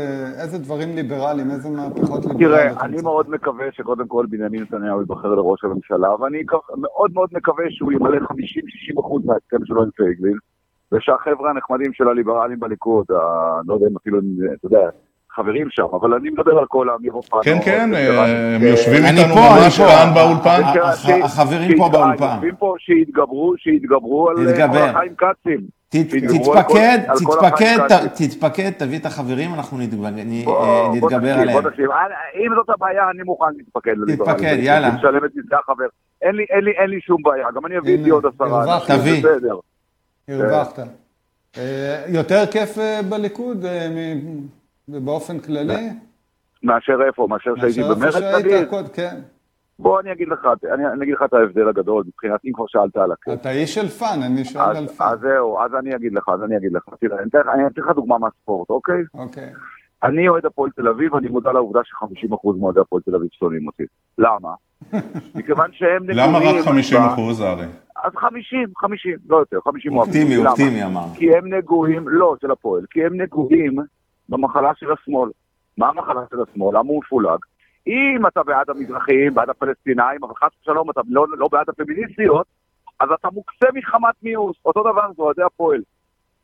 איזה 0.42 0.58
דברים 0.58 0.96
ליברליים, 0.96 1.50
איזה 1.50 1.68
מהפכות 1.68 2.24
ליברליות? 2.24 2.38
תראה, 2.38 2.84
אני 2.84 3.02
מאוד 3.02 3.30
מקווה 3.30 3.66
שקודם 3.72 4.08
כל 4.08 4.26
בנימין 4.28 4.62
נתניהו 4.62 5.00
ייבחר 5.00 5.28
לראש 5.28 5.64
הממשלה, 5.64 6.20
ואני 6.20 6.42
מאוד 6.76 7.10
מאוד 7.14 7.28
מקווה 7.32 7.64
שהוא 7.70 7.92
ימלא 7.92 8.16
50-60 8.16 9.00
אחוז 9.00 9.22
מההסכם 9.26 9.64
שלו 9.64 9.82
עם 9.82 9.90
פייגלין, 9.96 10.36
ושהחבר'ה 10.92 11.50
הנחמדים 11.50 11.92
של 11.92 12.08
הליברלים 12.08 12.60
בליכוד, 12.60 13.06
לא 13.66 13.74
יודע 13.74 13.86
אם 13.90 13.96
אפילו, 13.96 14.18
אתה 14.18 14.66
יודע, 14.66 14.88
חברים 15.30 15.66
שם, 15.70 15.86
אבל 16.00 16.14
אני 16.14 16.30
מדבר 16.30 16.58
על 16.58 16.66
כל 16.66 16.88
האמיר 16.88 17.12
אופן. 17.12 17.36
כן, 17.42 17.58
כן, 17.64 17.90
הם 18.56 18.62
יושבים 18.62 19.04
איתנו 19.04 19.34
ממש 19.34 19.78
כאן 19.78 20.10
באולפן. 20.14 20.60
החברים 21.22 21.78
פה 21.78 21.88
באולפן. 21.92 22.36
שיתגברו, 22.78 23.54
שיתגברו 23.56 24.28
על 24.28 24.36
חיים 24.92 25.14
כצים. 25.14 25.83
תתפקד, 26.02 26.98
תתפקד, 27.18 27.78
תתפקד, 28.14 28.70
תביא 28.70 28.98
את 28.98 29.06
החברים, 29.06 29.54
אנחנו 29.54 29.78
נתגבר 29.78 30.06
עליהם. 30.08 31.66
אם 32.34 32.50
זאת 32.54 32.70
הבעיה, 32.70 33.10
אני 33.10 33.22
מוכן 33.22 33.46
להתפקד. 33.56 33.94
תתפקד, 34.06 34.56
יאללה. 34.58 34.90
אין 36.22 36.90
לי 36.90 37.00
שום 37.00 37.22
בעיה, 37.22 37.46
גם 37.54 37.66
אני 37.66 37.78
אביא 37.78 37.98
איתי 37.98 38.10
עוד 38.10 38.26
עשרה. 38.26 38.78
תביא. 38.86 39.22
הרווחת. 40.28 40.78
אה, 41.58 42.04
יותר 42.08 42.46
כיף 42.50 42.78
אה, 42.78 43.00
בליכוד 43.08 43.64
אה, 43.64 44.14
באופן 44.88 45.38
כללי? 45.38 45.88
מאשר 46.62 46.98
איפה? 47.06 47.26
מאשר 47.30 47.54
שהייתי 47.60 47.82
במרץ? 47.82 47.98
מאשר 47.98 48.40
שהיית, 48.40 48.68
כן. 48.92 49.16
בוא 49.78 50.00
אני 50.00 50.12
אגיד 50.12 50.28
לך, 50.28 50.46
אני, 50.74 50.86
אני 50.86 51.04
אגיד 51.04 51.14
לך 51.14 51.22
את 51.22 51.32
ההבדל 51.32 51.68
הגדול, 51.68 52.04
מבחינת 52.06 52.40
אם 52.44 52.52
כבר 52.52 52.64
שאלת 52.68 52.96
על 52.96 53.12
הכסף. 53.12 53.40
אתה 53.40 53.50
איש 53.50 53.74
של 53.74 53.88
fun, 53.88 54.22
אני 54.22 54.44
שואל 54.44 54.76
על 54.76 54.86
fun. 54.86 55.06
אז 55.06 55.20
זהו, 55.20 55.58
אז 55.58 55.74
אני 55.74 55.96
אגיד 55.96 56.12
לך, 56.12 56.28
אז 56.28 56.42
אני 56.42 56.56
אגיד 56.56 56.72
לך. 56.72 56.82
תראה, 57.00 57.22
אני 57.54 57.66
אתן 57.66 57.82
לך 57.82 57.90
דוגמה 57.94 58.18
מהספורט, 58.18 58.70
אוקיי? 58.70 59.02
אוקיי. 59.14 59.52
אני 60.02 60.28
אוהד 60.28 60.46
הפועל 60.46 60.70
תל 60.70 60.88
אביב, 60.88 61.14
אני 61.14 61.28
מודע 61.28 61.52
לעובדה 61.52 61.80
ש-50% 61.84 62.36
מאוהדי 62.58 62.80
הפועל 62.80 63.02
תל 63.02 63.14
אביב 63.14 63.28
שונאים 63.32 63.66
אותי. 63.66 63.82
למה? 64.18 64.54
מכיוון 65.38 65.70
שהם 65.72 66.02
נגועים... 66.02 66.28
למה 66.28 66.38
רק 66.38 66.64
50 66.64 67.02
אחוז, 67.02 67.42
ארי? 67.42 67.66
אז 68.04 68.12
50, 68.16 68.68
50, 68.76 69.16
לא 69.28 69.36
יותר, 69.36 69.58
50 69.64 69.96
אופטימי, 69.96 70.36
אופטימי 70.36 70.84
אמר. 70.84 71.04
כי 71.14 71.36
הם 71.36 71.54
נגועים, 71.54 72.08
לא, 72.08 72.34
של 72.40 72.50
הפועל, 72.50 72.84
כי 72.90 73.04
הם 73.04 73.20
נגועים 73.20 73.76
במחלה 74.28 74.72
של 74.74 74.86
השמאל. 74.92 75.30
מה 75.78 75.88
המחלה 75.88 76.20
של 76.30 76.36
השמאל? 76.42 76.78
למה 76.78 76.88
הוא 76.88 77.00
מפולג? 77.04 77.38
אם 77.86 78.26
אתה 78.26 78.42
בעד 78.42 78.70
המזרחים, 78.70 79.34
בעד 79.34 79.50
הפלסטינאים, 79.50 80.24
אבל 80.24 80.34
חס 80.34 80.50
ושלום 80.62 80.90
אתה 80.90 81.00
לא, 81.08 81.26
לא 81.38 81.48
בעד 81.52 81.68
הפמיניסטיות, 81.68 82.46
אז 83.00 83.08
אתה 83.20 83.28
מוקצה 83.32 83.66
מחמת 83.74 84.14
מיאוס. 84.22 84.56
אותו 84.64 84.80
דבר 84.80 85.12
זה 85.16 85.22
אוהדי 85.22 85.42
הפועל. 85.42 85.82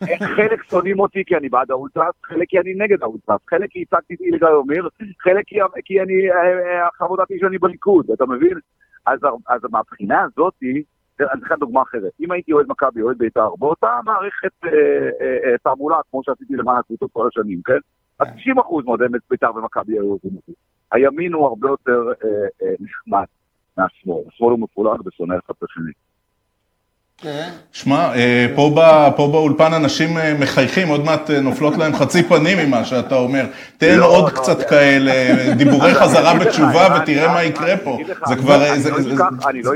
חלק 0.37 0.63
שונאים 0.63 1.01
אותי 1.01 1.23
כי 1.27 1.37
אני 1.37 1.49
בעד 1.49 1.71
האולטרס, 1.71 2.15
חלק 2.25 2.49
כי 2.49 2.59
אני 2.59 2.75
נגד 2.75 3.03
האולטרס, 3.03 3.41
חלק 3.51 3.71
כי 3.71 3.83
הצגתי 3.83 4.15
את 4.15 4.21
אילגה 4.21 4.49
יומיר, 4.49 4.89
חלק 5.23 5.45
כי, 5.47 5.57
כי 5.85 6.01
אני, 6.01 6.31
אה, 6.31 6.89
עכשיו 6.89 7.07
הודעתי 7.07 7.35
שאני 7.41 7.59
בליכוד, 7.59 8.11
אתה 8.11 8.27
מבין? 8.27 8.59
אז, 9.07 9.19
אז 9.49 9.61
מהבחינה 9.71 10.23
הזאתי, 10.23 10.83
אני 11.21 11.43
אתן 11.47 11.57
דוגמה 11.61 11.83
אחרת. 11.83 12.13
אם 12.21 12.33
הייתי 12.33 12.53
אוהד 12.53 12.67
מכבי, 12.69 13.03
אוהד 13.03 13.19
בית"ר, 13.19 13.55
באותה 13.59 13.99
מערכת 14.05 14.53
אה, 14.65 14.71
אה, 15.21 15.51
אה, 15.51 15.59
תעמולה, 15.63 15.97
כמו 16.11 16.21
שעשיתי 16.25 16.57
למען 16.57 16.77
הקבוצות 16.77 17.11
כל 17.13 17.29
השנים, 17.29 17.61
כן? 17.65 17.79
אז 18.19 18.27
90 18.37 18.59
אחוז 18.59 18.85
מאוהדי 18.85 19.05
בית"ר 19.31 19.57
ומכבי 19.57 19.93
היו 19.93 20.03
אוהדים 20.03 20.37
אותי. 20.37 20.53
הימין 20.93 21.33
הוא 21.33 21.47
הרבה 21.47 21.69
יותר 21.69 22.13
אה, 22.25 22.29
אה, 22.63 22.75
נחמד 22.81 23.25
מהשמאל. 23.77 24.23
השמאל 24.29 24.51
הוא 24.51 24.59
מפולג 24.59 25.07
ושונא 25.07 25.35
אחד 25.35 25.55
את 25.59 25.63
השני. 25.63 25.93
שמע, 27.73 28.15
אה, 28.15 28.47
פה 29.17 29.29
באולפן 29.33 29.73
אנשים 29.73 30.17
אה, 30.17 30.35
מחייכים, 30.41 30.89
עוד 30.89 31.05
מעט 31.05 31.31
אה, 31.31 31.41
נופלות 31.41 31.77
להם 31.77 31.93
חצי 31.95 32.23
פנים 32.23 32.59
ממה 32.69 32.85
שאתה 32.85 33.15
אומר. 33.15 33.45
תן 33.79 33.99
לא, 33.99 34.07
עוד 34.07 34.25
לא, 34.25 34.31
קצת 34.31 34.69
כאלה, 34.69 35.13
דיבורי 35.55 35.95
חזרה 35.95 36.39
בתשובה 36.39 36.99
ותראה 37.03 37.33
מה 37.35 37.45
יקרה 37.45 37.77
פה. 37.77 37.99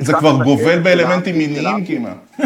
זה 0.01 0.13
כבר 0.13 0.43
גובל 0.45 0.79
באלמנטים 0.79 1.39
מיניים 1.39 1.85
כמעט. 1.87 2.41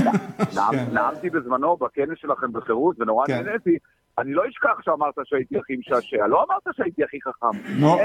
נאמתי 0.93 1.31
בזמנו 1.31 1.77
בכנס 1.77 2.19
שלכם 2.21 2.53
בחירות 2.53 2.97
ונורא 3.01 3.27
כן. 3.27 3.43
נהניתי. 3.45 3.79
אני 4.19 4.33
לא 4.35 4.43
אשכח 4.49 4.81
שאמרת 4.85 5.15
שהייתי 5.25 5.59
הכי 5.59 5.77
משעשע, 5.77 6.27
לא 6.27 6.45
אמרת 6.45 6.77
שהייתי 6.77 7.05
הכי 7.05 7.19
חכם. 7.23 7.59
נו. 7.79 7.97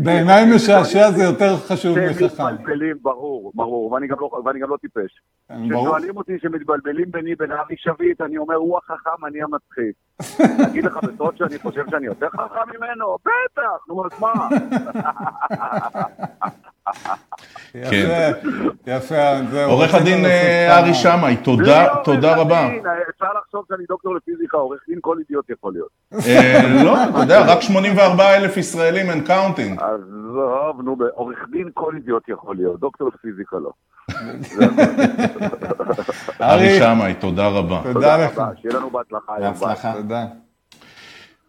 בעיניי 0.04 0.44
משעשע 0.54 1.10
זה 1.10 1.24
יותר 1.24 1.56
חשוב 1.56 1.98
מחכם. 1.98 2.44
מתבלבלים, 2.54 2.96
ברור, 3.02 3.52
ברור, 3.54 3.92
ואני 3.92 4.06
גם 4.08 4.16
לא- 4.20 4.30
לא 4.68 4.76
טיפש. 4.76 5.20
כששואלים 5.48 6.16
אותי 6.16 6.38
שמתבלבלים 6.42 7.10
ביני 7.10 7.34
בין 7.34 7.52
אבי 7.52 7.74
שביט, 7.78 8.20
אני 8.20 8.38
אומר, 8.38 8.54
הוא 8.54 8.78
החכם, 8.78 9.26
אני 9.26 9.38
המצחיק. 9.42 9.94
אגיד 10.70 10.84
לך 10.84 10.96
בסוד 11.04 11.36
שאני 11.36 11.58
חושב 11.58 11.84
שאני 11.90 12.06
יותר 12.06 12.28
חכם 12.28 12.76
ממנו? 12.78 13.16
בטח, 13.24 13.86
נו, 13.88 14.04
אז 14.04 14.20
מה? 14.20 14.32
יפה, 17.74 18.48
יפה, 18.86 19.14
זהו. 19.50 19.70
עורך 19.70 19.94
הדין 19.94 20.24
אה, 20.24 20.78
ארי 20.78 20.94
שמאי, 20.94 21.36
תודה, 21.36 21.86
עורך 21.88 22.24
רבה. 22.24 22.68
אפשר 23.10 23.26
לחשוב 23.38 23.64
שאני 23.68 23.84
דוקטור 23.88 24.14
לפיזיקה, 24.14 24.56
עורך 24.56 24.80
דין 24.88 24.98
כל 25.00 25.16
אידיוט 25.18 25.50
יכול 25.50 25.72
להיות. 25.72 25.88
אה, 26.28 26.82
לא, 26.84 27.04
אתה 27.04 27.18
יודע, 27.18 27.52
רק 27.52 27.60
84 27.60 28.36
אלף 28.36 28.56
ישראלים 28.56 29.10
and 29.10 29.24
counting. 29.24 29.80
עזוב, 29.80 30.82
נו, 30.82 30.96
עורך 31.14 31.38
דין 31.50 31.68
כל 31.74 31.94
אידיוט 31.94 32.28
יכול 32.28 32.56
להיות, 32.56 32.80
דוקטור 32.80 33.10
לפיזיקה 33.14 33.56
לא. 33.56 33.70
ארי 36.40 36.78
שמאי, 36.78 37.14
תודה 37.14 37.48
רבה. 37.48 37.80
תודה 37.92 38.16
לך. 38.24 38.38
רבה, 38.38 38.50
שיהיה 38.60 38.74
לנו 38.76 38.90
בהצלחה. 38.90 39.32
בהצלחה. 39.40 39.92
תודה. 39.92 40.24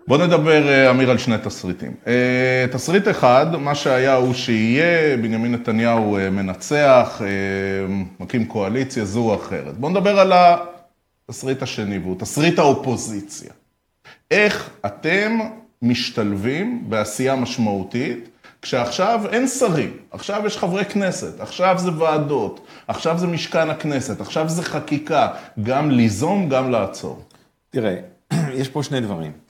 בוא 0.08 0.18
נדבר, 0.18 0.68
אה, 0.68 0.90
אמיר, 0.90 1.12
על 1.12 1.18
שני 1.18 1.36
תסריטים. 1.44 1.94
אה, 2.08 2.66
תסריט 2.72 3.08
אחד, 3.08 3.56
מה 3.56 3.76
שהיה 3.76 4.16
הוא 4.16 4.34
שיהיה, 4.34 5.18
בנימין 5.18 5.52
נתניהו 5.52 6.18
אה, 6.18 6.30
מנצח, 6.30 7.22
מקים 8.20 8.46
קואליציה 8.46 9.06
זו 9.06 9.20
או 9.20 9.36
אחרת. 9.36 9.78
בוא 9.78 9.90
נדבר 9.90 10.20
על 10.20 10.34
התסריט 11.30 11.62
השני, 11.62 11.98
והוא 11.98 12.20
תסריט 12.20 12.60
האופוזיציה. 12.60 13.52
איך 14.32 14.70
אתם 14.86 15.40
משתלבים 15.82 16.84
בעשייה 16.90 17.36
משמעותית, 17.36 18.30
כשעכשיו 18.62 19.22
אין 19.32 19.48
שרים, 19.48 19.98
עכשיו 20.12 20.44
יש 20.46 20.58
חברי 20.58 20.86
כנסת, 20.86 21.40
עכשיו 21.40 21.76
זה 21.78 21.92
ועדות, 21.98 22.68
עכשיו 22.88 23.18
זה 23.18 23.28
משכן 23.28 23.70
הכנסת, 23.70 24.22
עכשיו 24.22 24.50
זה 24.50 24.64
חקיקה, 24.64 25.28
גם 25.64 25.92
ליזום, 25.92 26.50
גם 26.50 26.72
לעצור. 26.72 27.24
תראה, 27.70 27.96
יש 28.60 28.70
פה 28.70 28.84
שני 28.84 29.02
דברים. 29.02 29.43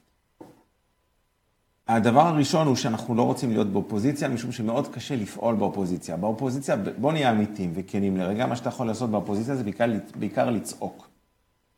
הדבר 1.87 2.27
הראשון 2.27 2.67
הוא 2.67 2.75
שאנחנו 2.75 3.15
לא 3.15 3.21
רוצים 3.21 3.51
להיות 3.51 3.67
באופוזיציה, 3.67 4.29
משום 4.29 4.51
שמאוד 4.51 4.87
קשה 4.87 5.15
לפעול 5.15 5.55
באופוזיציה. 5.55 6.17
באופוזיציה, 6.17 6.75
בוא 6.97 7.11
נהיה 7.11 7.31
אמיתיים 7.31 7.71
וכנים 7.75 8.17
לרגע, 8.17 8.45
מה 8.45 8.55
שאתה 8.55 8.69
יכול 8.69 8.87
לעשות 8.87 9.09
באופוזיציה 9.09 9.55
זה 9.55 9.63
בעיקר, 9.63 9.85
בעיקר 10.15 10.49
לצעוק, 10.49 11.07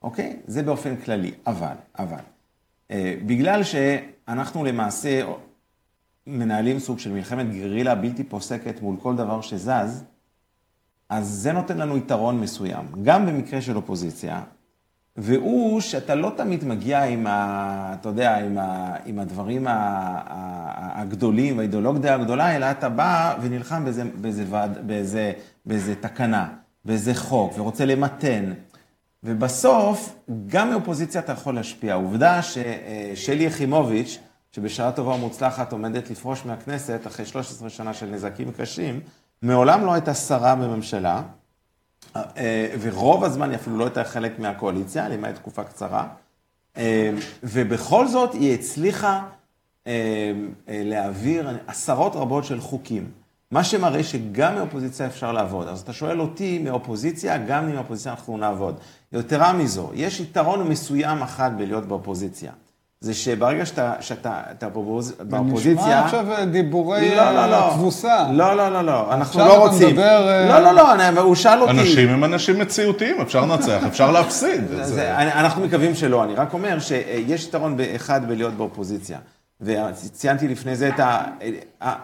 אוקיי? 0.02 0.40
זה 0.48 0.64
באופן 0.64 0.96
כללי, 0.96 1.32
אבל, 1.48 1.76
אבל, 2.00 2.22
אה, 2.92 3.16
בגלל 3.26 3.64
שאנחנו 3.64 4.66
למעשה 4.66 5.22
מנהלים 6.28 6.80
סוג 6.80 7.00
של 7.00 7.12
מלחמת 7.12 7.50
גרילה 7.52 7.96
בלתי 7.96 8.24
פוסקת 8.24 8.82
מול 8.82 8.96
כל 9.02 9.16
דבר 9.16 9.42
שזז, 9.42 10.04
אז 11.10 11.28
זה 11.28 11.52
נותן 11.54 11.78
לנו 11.78 11.98
יתרון 11.98 12.40
מסוים, 12.40 12.86
גם 13.04 13.26
במקרה 13.26 13.62
של 13.62 13.76
אופוזיציה, 13.76 14.44
והוא 15.18 15.82
שאתה 15.82 16.16
לא 16.16 16.32
תמיד 16.38 16.66
מגיע 16.66 17.04
עם, 17.04 17.28
ה, 17.28 17.96
אתה 18.00 18.10
יודע, 18.10 18.38
עם, 18.38 18.58
ה, 18.58 18.96
עם 19.06 19.20
הדברים 19.20 19.68
ה, 19.68 19.72
ה, 19.72 21.02
הגדולים, 21.02 21.60
האידיאולוגיה 21.60 22.16
הגדולה, 22.16 22.56
אלא 22.56 22.72
אתה 22.72 22.90
בא 22.90 23.38
ונלחם 23.42 23.84
באיזה, 23.84 24.04
באיזה, 24.16 24.46
באיזה, 24.86 25.32
באיזה 25.66 25.96
תקנה, 25.96 26.48
באיזה 26.86 27.16
חוק, 27.16 27.54
ורוצה 27.58 27.86
למתן. 27.86 28.54
ובסוף, 29.24 30.16
גם 30.48 30.70
מאופוזיציה 30.70 31.22
אתה 31.22 31.32
יכול 31.32 31.56
להשפיע. 31.56 31.94
העובדה 31.94 32.40
ששלי 32.42 33.44
יחימוביץ', 33.44 34.20
שבשעה 34.52 34.92
טובה 34.92 35.12
ומוצלחת 35.12 35.72
עומדת 35.72 36.10
לפרוש 36.10 36.46
מהכנסת 36.46 37.08
אחרי 37.08 37.26
13 37.26 37.70
שנה 37.70 37.94
של 37.94 38.06
נזקים 38.06 38.52
קשים, 38.52 39.00
מעולם 39.42 39.86
לא 39.86 39.94
הייתה 39.94 40.14
שרה 40.14 40.56
בממשלה, 40.56 41.16
אה, 41.16 41.22
ורוב 42.82 43.24
הזמן 43.24 43.50
היא 43.50 43.56
אפילו 43.56 43.78
לא 43.78 43.84
הייתה 43.84 44.04
חלק 44.04 44.40
מהקואליציה, 44.40 45.10
למעט 45.10 45.36
תקופה 45.36 45.64
קצרה, 45.64 46.08
אה, 46.78 47.10
ובכל 47.44 48.08
זאת 48.08 48.34
היא 48.34 48.54
הצליחה 48.54 49.24
אה, 49.88 50.32
להעביר 50.68 51.50
עשרות 51.68 52.16
רבות 52.16 52.46
של 52.46 52.62
חוקים. 52.62 53.12
מה 53.52 53.64
שמראה 53.64 54.04
שגם 54.04 54.56
מאופוזיציה 54.56 55.08
אפשר 55.08 55.32
לעבוד. 55.32 55.68
אז 55.68 55.82
אתה 55.82 55.94
שואל 55.94 56.22
אותי, 56.22 56.60
מאופוזיציה, 56.60 57.38
גם 57.38 57.72
מאופוזיציה 57.72 58.12
אנחנו 58.12 58.38
נעבוד. 58.38 58.80
יתרה 59.14 59.54
מזו, 59.54 59.92
יש 59.94 60.20
יתרון 60.20 60.68
מסוים 60.68 61.22
אחד 61.22 61.52
בלהיות 61.58 61.86
באופוזיציה. 61.86 62.52
זה 63.06 63.14
שברגע 63.14 63.66
שאתה, 63.66 63.94
שאתה, 64.00 64.42
אתה 64.52 64.70
באופוזיציה... 64.70 65.74
נשמע 65.86 66.00
עכשיו 66.06 66.26
דיבורי 66.52 67.16
לא, 67.16 67.32
לא, 67.32 67.46
לא. 67.52 67.70
תבוסה. 67.74 68.28
לא, 68.32 68.54
לא, 68.58 68.70
לא, 68.70 68.82
לא, 68.82 69.14
אנחנו 69.14 69.22
עכשיו 69.42 69.46
לא 69.48 69.66
אתה 69.66 69.74
רוצים. 69.74 69.90
מדבר, 69.90 70.46
לא, 70.50 70.60
לא, 70.60 70.72
לא, 70.72 70.94
אני- 70.94 71.20
הוא 71.20 71.36
שאל 71.36 71.62
אותי. 71.62 71.72
אנשים 71.72 72.10
הם 72.10 72.24
אנשים 72.24 72.60
מציאותיים, 72.60 73.22
אפשר 73.22 73.46
לנצח, 73.46 73.82
אפשר 73.90 74.12
להפסיד. 74.12 74.68
זה, 74.68 74.84
זה- 74.84 75.16
אני- 75.18 75.34
אנחנו 75.34 75.62
מקווים 75.66 75.96
שלא, 75.96 76.24
אני 76.24 76.34
רק 76.36 76.54
אומר 76.54 76.80
שיש 76.80 77.46
יתרון 77.46 77.78
אחד 77.96 78.28
בלהיות 78.28 78.54
באופוזיציה. 78.54 79.20
וציינתי 79.62 80.48
לפני 80.48 80.76
זה 80.76 80.88
את 80.88 81.00
ה... 81.00 81.24
ה- 81.82 81.96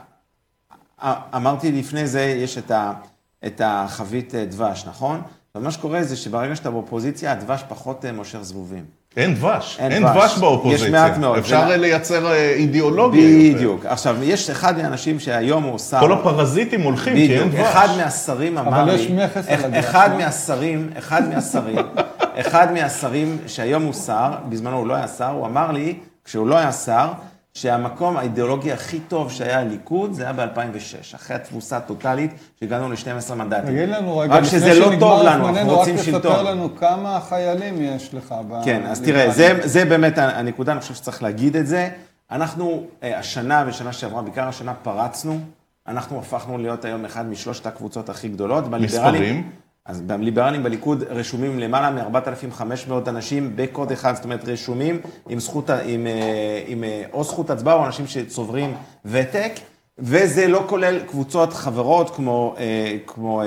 ה- 1.08 1.38
אמרתי 1.38 1.72
לפני 1.72 2.08
זה, 2.08 2.22
יש 2.22 2.58
את, 2.58 2.72
ה, 2.72 2.94
את 3.46 3.62
החבית 3.66 4.36
אה, 4.36 4.46
דבש, 4.46 4.86
נכון? 4.88 5.22
ומה 5.56 5.72
שקורה 5.72 6.04
זה 6.04 6.16
שברגע 6.16 6.56
שאתה 6.56 6.72
באופוזיציה, 6.72 7.32
הדבש 7.32 7.64
פחות 7.68 8.06
אה, 8.06 8.12
מושך 8.12 8.40
זבובים. 8.42 9.01
אין 9.18 9.36
דבש, 9.36 9.78
אין 9.80 9.92
אין 9.92 10.04
דבש. 10.04 10.16
דבש 10.16 10.38
באופוזיציה. 10.38 10.86
יש 10.86 10.92
מעט 10.92 11.18
מאוד. 11.18 11.38
אפשר 11.38 11.68
זה- 11.68 11.78
לייצר 11.78 12.32
אה, 12.32 12.50
אידיאולוגיה. 12.52 13.22
יותר. 13.30 13.56
בדיוק. 13.58 13.86
עכשיו, 13.86 14.16
יש 14.24 14.50
אחד 14.50 14.78
מהאנשים 14.78 15.20
שהיום 15.20 15.64
הוא 15.64 15.80
שר... 15.80 16.00
כל 16.00 16.12
הפרזיטים 16.12 16.82
הולכים, 16.82 17.14
כי 17.14 17.40
אין 17.40 17.48
בדיוק. 17.50 17.62
דבש. 17.66 17.70
אחד 17.72 17.88
מהשרים 17.98 18.58
אמר 18.58 18.84
לי... 18.86 18.92
אבל 18.92 19.00
יש 19.00 19.10
מכס 19.12 19.48
על 19.48 19.66
הדבש, 19.66 19.78
אחד 19.78 20.10
לא? 20.12 20.18
מהשרים, 20.18 20.90
אחד 20.98 21.30
מהשרים, 21.30 21.76
אחד 22.36 22.74
מהשרים 22.74 23.38
שהיום 23.48 23.84
הוא 23.84 23.94
שר, 23.94 24.32
בזמנו 24.50 24.78
הוא 24.78 24.88
לא 24.88 24.94
היה 24.94 25.08
שר, 25.08 25.28
הוא 25.30 25.46
אמר 25.46 25.72
לי, 25.72 25.94
כשהוא 26.26 26.48
לא 26.48 26.58
היה 26.58 26.72
שר, 26.72 27.08
שהמקום 27.54 28.18
האידיאולוגי 28.18 28.72
הכי 28.72 29.00
טוב 29.00 29.32
שהיה 29.32 29.60
הליכוד, 29.60 30.14
זה 30.14 30.24
היה 30.24 30.34
ב-2006, 30.34 31.16
אחרי 31.16 31.36
התבוסה 31.36 31.78
הטוטאלית, 31.78 32.32
שהגענו 32.60 32.92
ל-12 32.92 33.34
מנדטים. 33.34 33.66
תגיד 33.66 33.90
לנו 33.90 34.18
רגע, 34.18 34.34
רק 34.34 34.44
לפני 34.44 34.60
שזה 34.60 34.80
לא 34.80 34.86
שנגמר 34.86 35.00
טוב 35.00 35.26
לנו, 35.26 35.30
אנחנו 35.30 35.54
זמננו, 35.54 35.76
רוצים 35.76 35.96
רק 35.96 36.00
תספר 36.02 36.12
שלטון. 36.12 36.46
לנו 36.46 36.76
כמה 36.76 37.20
חיילים 37.30 37.82
יש 37.82 38.14
לך. 38.14 38.36
כן, 38.66 38.82
אז. 38.86 39.02
תראה, 39.02 39.32
זה, 39.32 39.60
זה 39.64 39.86
באמת 39.86 40.18
הנקודה, 40.18 40.72
אני 40.72 40.82
חושב 40.82 40.94
שצריך 40.94 41.24
להגיד 41.24 41.56
את 41.56 41.68
זה. 41.68 41.90
אנחנו 42.32 42.84
השנה 43.02 43.64
ושנה 43.68 43.94
שעברה, 43.94 44.22
בעיקר 44.22 44.48
השנה 44.48 44.74
פרצנו, 44.74 45.40
אנחנו 45.88 46.20
הפכנו 46.20 46.58
להיות 46.58 46.86
היום 46.86 47.06
אחד 47.06 47.26
משלושת 47.26 47.66
הקבוצות 47.66 48.10
הכי 48.10 48.28
גדולות. 48.28 48.68
מספרים? 48.68 49.50
אז 49.86 50.02
בליברלים 50.02 50.64
בליכוד 50.64 51.04
רשומים 51.04 51.60
למעלה 51.60 51.90
מ-4,500 51.90 52.92
אנשים 53.08 53.52
בקוד 53.56 53.92
אחד, 53.92 54.16
זאת 54.16 54.24
אומרת 54.24 54.48
רשומים 54.48 55.00
עם, 55.30 55.40
זכות, 55.40 55.70
עם, 55.70 56.08
עם 56.68 56.84
או 57.14 57.24
זכות 57.24 57.50
הצבעה 57.50 57.76
או 57.76 57.86
אנשים 57.86 58.08
שצוברים 58.08 58.76
ותק, 59.06 59.52
וזה 59.98 60.48
לא 60.48 60.64
כולל 60.68 61.00
קבוצות 61.00 61.54
חברות 61.54 62.16
כמו, 62.16 62.56
כמו 63.08 63.42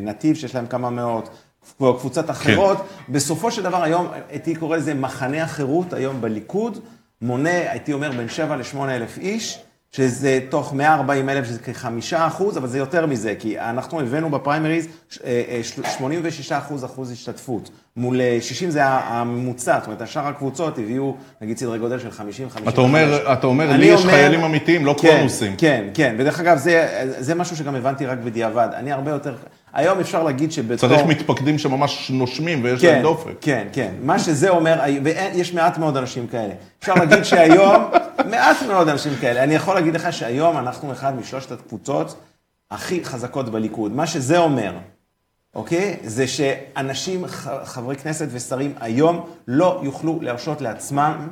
נתיב 0.00 0.36
שיש 0.36 0.54
להם 0.54 0.66
כמה 0.66 0.90
מאות, 0.90 1.28
כמו 1.78 1.98
קבוצות 1.98 2.30
אחרות. 2.30 2.78
כן. 2.78 3.12
בסופו 3.12 3.50
של 3.50 3.62
דבר 3.62 3.82
היום, 3.82 4.06
הייתי 4.28 4.54
קורא 4.54 4.76
לזה 4.76 4.94
מחנה 4.94 5.42
החירות 5.42 5.92
היום 5.92 6.20
בליכוד, 6.20 6.78
מונה, 7.22 7.70
הייתי 7.70 7.92
אומר, 7.92 8.10
בין 8.10 8.28
7 8.28 8.56
ל-8 8.56 8.78
אלף 8.88 9.18
איש. 9.18 9.62
שזה 9.96 10.38
תוך 10.48 10.74
140 10.74 11.28
אלף, 11.28 11.46
שזה 11.46 11.58
כחמישה 11.58 12.26
אחוז, 12.26 12.58
אבל 12.58 12.68
זה 12.68 12.78
יותר 12.78 13.06
מזה, 13.06 13.34
כי 13.38 13.60
אנחנו 13.60 14.00
הבאנו 14.00 14.30
בפריימריז 14.30 14.88
86 15.96 16.52
אחוז 16.52 16.84
אחוז 16.84 17.10
השתתפות, 17.10 17.70
מול 17.96 18.20
60 18.40 18.70
זה 18.70 18.84
הממוצע, 18.84 19.78
זאת 19.78 19.86
אומרת, 19.86 20.00
השאר 20.00 20.26
הקבוצות 20.26 20.78
הביאו, 20.78 21.16
נגיד, 21.40 21.58
סדרי 21.58 21.78
גודל 21.78 21.98
של 21.98 22.10
50, 22.10 22.50
55. 22.50 22.72
אתה 22.72 22.80
אומר, 22.80 23.32
אתה 23.32 23.46
אומר, 23.46 23.76
לי 23.76 23.86
יש 23.86 24.04
חיילים 24.06 24.40
אמיתיים, 24.44 24.86
לא 24.86 24.96
כן, 25.00 25.16
קונוסים. 25.16 25.56
כן, 25.58 25.84
כן, 25.94 26.14
ודרך 26.18 26.40
אגב, 26.40 26.58
זה, 26.58 27.04
זה 27.18 27.34
משהו 27.34 27.56
שגם 27.56 27.74
הבנתי 27.74 28.06
רק 28.06 28.18
בדיעבד. 28.18 28.68
אני 28.74 28.92
הרבה 28.92 29.10
יותר, 29.10 29.34
היום 29.72 30.00
אפשר 30.00 30.22
להגיד 30.22 30.52
שבתור... 30.52 30.88
צריך 30.88 31.06
מתפקדים 31.06 31.58
שממש 31.58 32.10
נושמים 32.10 32.64
ויש 32.64 32.80
כן, 32.80 32.92
להם 32.92 33.02
דופק. 33.02 33.32
כן, 33.40 33.66
כן, 33.72 33.94
מה 34.02 34.18
שזה 34.18 34.48
אומר, 34.48 34.80
ויש 35.04 35.54
מעט 35.54 35.78
מאוד 35.78 35.96
אנשים 35.96 36.26
כאלה. 36.26 36.54
אפשר 36.80 36.94
להגיד 36.94 37.22
שהיום, 37.22 37.82
מעט 38.30 38.56
מאוד 38.68 38.88
אנשים 38.88 39.12
כאלה. 39.20 39.42
אני 39.42 39.54
יכול 39.54 39.74
להגיד 39.74 39.94
לך 39.94 40.12
שהיום 40.12 40.58
אנחנו 40.58 40.92
אחד 40.92 41.18
משלושת 41.18 41.52
הקבוצות 41.52 42.20
הכי 42.70 43.04
חזקות 43.04 43.48
בליכוד. 43.48 43.92
מה 43.92 44.06
שזה 44.06 44.38
אומר, 44.38 44.72
אוקיי? 45.54 45.96
זה 46.04 46.26
שאנשים, 46.26 47.24
חברי 47.64 47.96
כנסת 47.96 48.28
ושרים 48.30 48.74
היום 48.80 49.26
לא 49.48 49.80
יוכלו 49.84 50.18
להרשות 50.22 50.60
לעצמם 50.60 51.28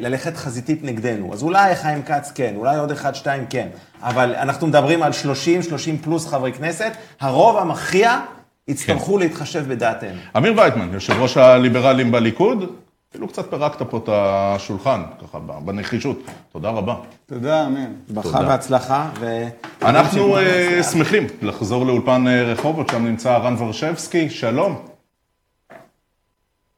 ללכת 0.00 0.36
חזיתית 0.36 0.84
נגדנו. 0.84 1.32
אז 1.32 1.42
אולי 1.42 1.74
חיים 1.74 2.02
כץ 2.02 2.32
כן, 2.34 2.54
אולי 2.56 2.78
עוד 2.78 2.90
אחד, 2.90 3.14
שתיים 3.14 3.46
כן, 3.50 3.68
אבל 4.00 4.34
אנחנו 4.34 4.66
מדברים 4.66 5.02
על 5.02 5.12
30, 5.12 5.62
30 5.62 5.98
פלוס 5.98 6.26
חברי 6.26 6.52
כנסת, 6.52 6.92
הרוב 7.20 7.56
המכריע 7.56 8.20
יצטרכו 8.68 9.14
כן. 9.14 9.18
להתחשב 9.18 9.68
בדעתנו. 9.68 10.18
אמיר 10.36 10.54
וייטמן, 10.56 10.92
יושב 10.92 11.12
ראש 11.20 11.36
הליברלים 11.36 12.12
בליכוד, 12.12 12.72
אפילו 13.12 13.28
קצת 13.28 13.50
פירקת 13.50 13.82
פה 13.82 13.98
את 13.98 14.08
השולחן, 14.12 15.02
ככה, 15.22 15.38
בנחישות. 15.38 16.18
תודה 16.52 16.70
רבה. 16.70 16.94
תודה, 17.26 17.66
אמיר. 17.66 17.88
ברכה 18.08 18.40
והצלחה. 18.48 19.10
ו... 19.20 19.48
אנחנו 19.82 20.38
uh, 20.38 20.82
שמחים 20.82 21.26
לחזור 21.42 21.86
לאולפן 21.86 22.24
uh, 22.26 22.30
רחובות, 22.30 22.88
שם 22.88 23.06
נמצא 23.06 23.36
רן 23.36 23.54
ורשבסקי. 23.58 24.30
שלום, 24.30 24.82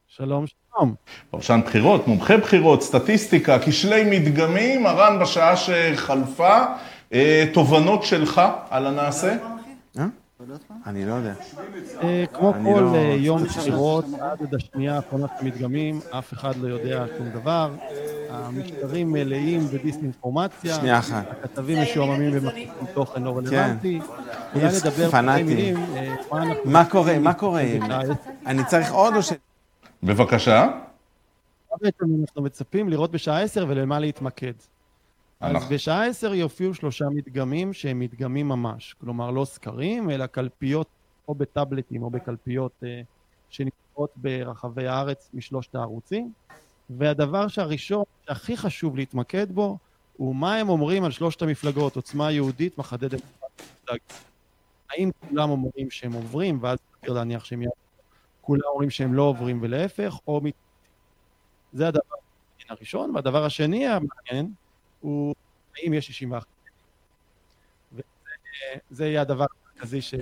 שלום. 0.07 0.45
פרשן 1.31 1.61
בחירות, 1.67 2.09
מומחה 2.09 2.37
בחירות, 2.37 2.83
סטטיסטיקה, 2.83 3.59
כשלי 3.59 4.19
מדגמים, 4.19 4.87
הרן 4.87 5.19
בשעה 5.19 5.55
שחלפה, 5.57 6.65
uh, 7.11 7.15
תובנות 7.53 8.03
שלך 8.03 8.43
על 8.71 8.87
הנעשה? 8.87 9.37
אני 10.87 11.07
לא 11.07 11.15
יודע. 11.15 11.35
כמו 12.33 12.53
כל 12.53 12.81
לא- 12.81 12.97
יום 13.17 13.45
בחירות, 13.45 14.05
עד 14.21 14.55
השנייה 14.55 14.97
האחרונה 14.97 15.27
של 15.27 15.47
המדגמים, 15.47 16.01
אף 16.11 16.33
אחד 16.33 16.57
לא 16.57 16.69
יודע 16.69 17.05
שום 17.19 17.29
דבר. 17.29 17.71
המשטרים 18.31 19.13
מלאים 19.13 19.67
בדיסאינפורמציה. 19.67 20.75
שנייה 20.75 20.99
אחת. 20.99 21.25
הכתבים 21.45 21.83
משועממים 21.83 22.31
ומחזיקים 22.33 22.87
תוכן 22.95 23.23
לא 23.23 23.37
רלוונטי. 23.37 24.01
אולי 24.55 24.67
נדבר 24.67 25.09
בשתי 25.11 25.43
מילים. 25.43 25.87
מה 26.65 26.85
קורה? 26.85 27.19
מה 27.19 27.35
קורה? 27.35 27.63
אני 28.47 28.65
צריך 28.65 28.93
עוד 28.93 29.17
או 29.17 29.23
ש... 29.23 29.33
בבקשה. 30.05 30.67
מה 31.71 31.77
בעצם 31.81 32.05
אנחנו 32.21 32.43
מצפים 32.43 32.89
לראות 32.89 33.11
בשעה 33.11 33.43
10 33.43 33.67
ולמה 33.69 33.99
להתמקד? 33.99 34.53
אז 35.41 35.69
בשעה 35.71 36.07
10 36.07 36.35
יופיעו 36.35 36.75
שלושה 36.75 37.05
מדגמים 37.09 37.73
שהם 37.73 37.99
מדגמים 37.99 38.49
ממש. 38.49 38.95
כלומר, 39.01 39.31
לא 39.31 39.45
סקרים, 39.45 40.11
אלא 40.11 40.27
קלפיות 40.27 40.87
או 41.29 41.35
בטאבלטים 41.35 42.03
או 42.03 42.11
בקלפיות 42.11 42.73
uh, 42.83 42.87
שנמצאות 43.51 44.11
ברחבי 44.17 44.87
הארץ 44.87 45.31
משלושת 45.35 45.75
הערוצים. 45.75 46.33
והדבר 46.91 47.49
שהראשון, 47.49 48.05
שהכי 48.27 48.57
חשוב 48.57 48.97
להתמקד 48.97 49.53
בו, 49.53 49.79
הוא 50.17 50.37
מה 50.37 50.57
הם 50.57 50.69
אומרים 50.69 51.05
על 51.05 51.11
שלושת 51.11 51.43
המפלגות, 51.43 51.97
עוצמה 51.97 52.33
יהודית, 52.33 52.79
מחדדת 52.79 53.21
האם 54.91 55.11
כולם 55.29 55.51
אומרים 55.51 55.91
שהם 55.91 56.13
עוברים, 56.13 56.59
ואז 56.63 56.79
סביר 56.99 57.13
להניח 57.13 57.45
שהם 57.45 57.63
יעברו, 57.63 57.84
כולם 58.45 58.63
אומרים 58.67 58.91
שהם 58.91 59.15
לא 59.15 59.23
עוברים 59.23 59.59
ולהפך, 59.63 60.19
או 60.29 60.41
מת... 60.41 60.55
זה 61.73 61.89
הדבר 61.89 62.15
הראשון. 62.69 63.15
והדבר 63.15 63.45
השני 63.45 63.87
המעניין, 63.87 64.53
הוא 65.01 65.35
האם 65.77 65.95
יש 65.95 66.07
61. 66.07 66.47
וזה 67.93 69.07
יהיה 69.07 69.21
הדבר 69.21 69.47
המרכזי 69.73 70.03
ש... 70.03 70.15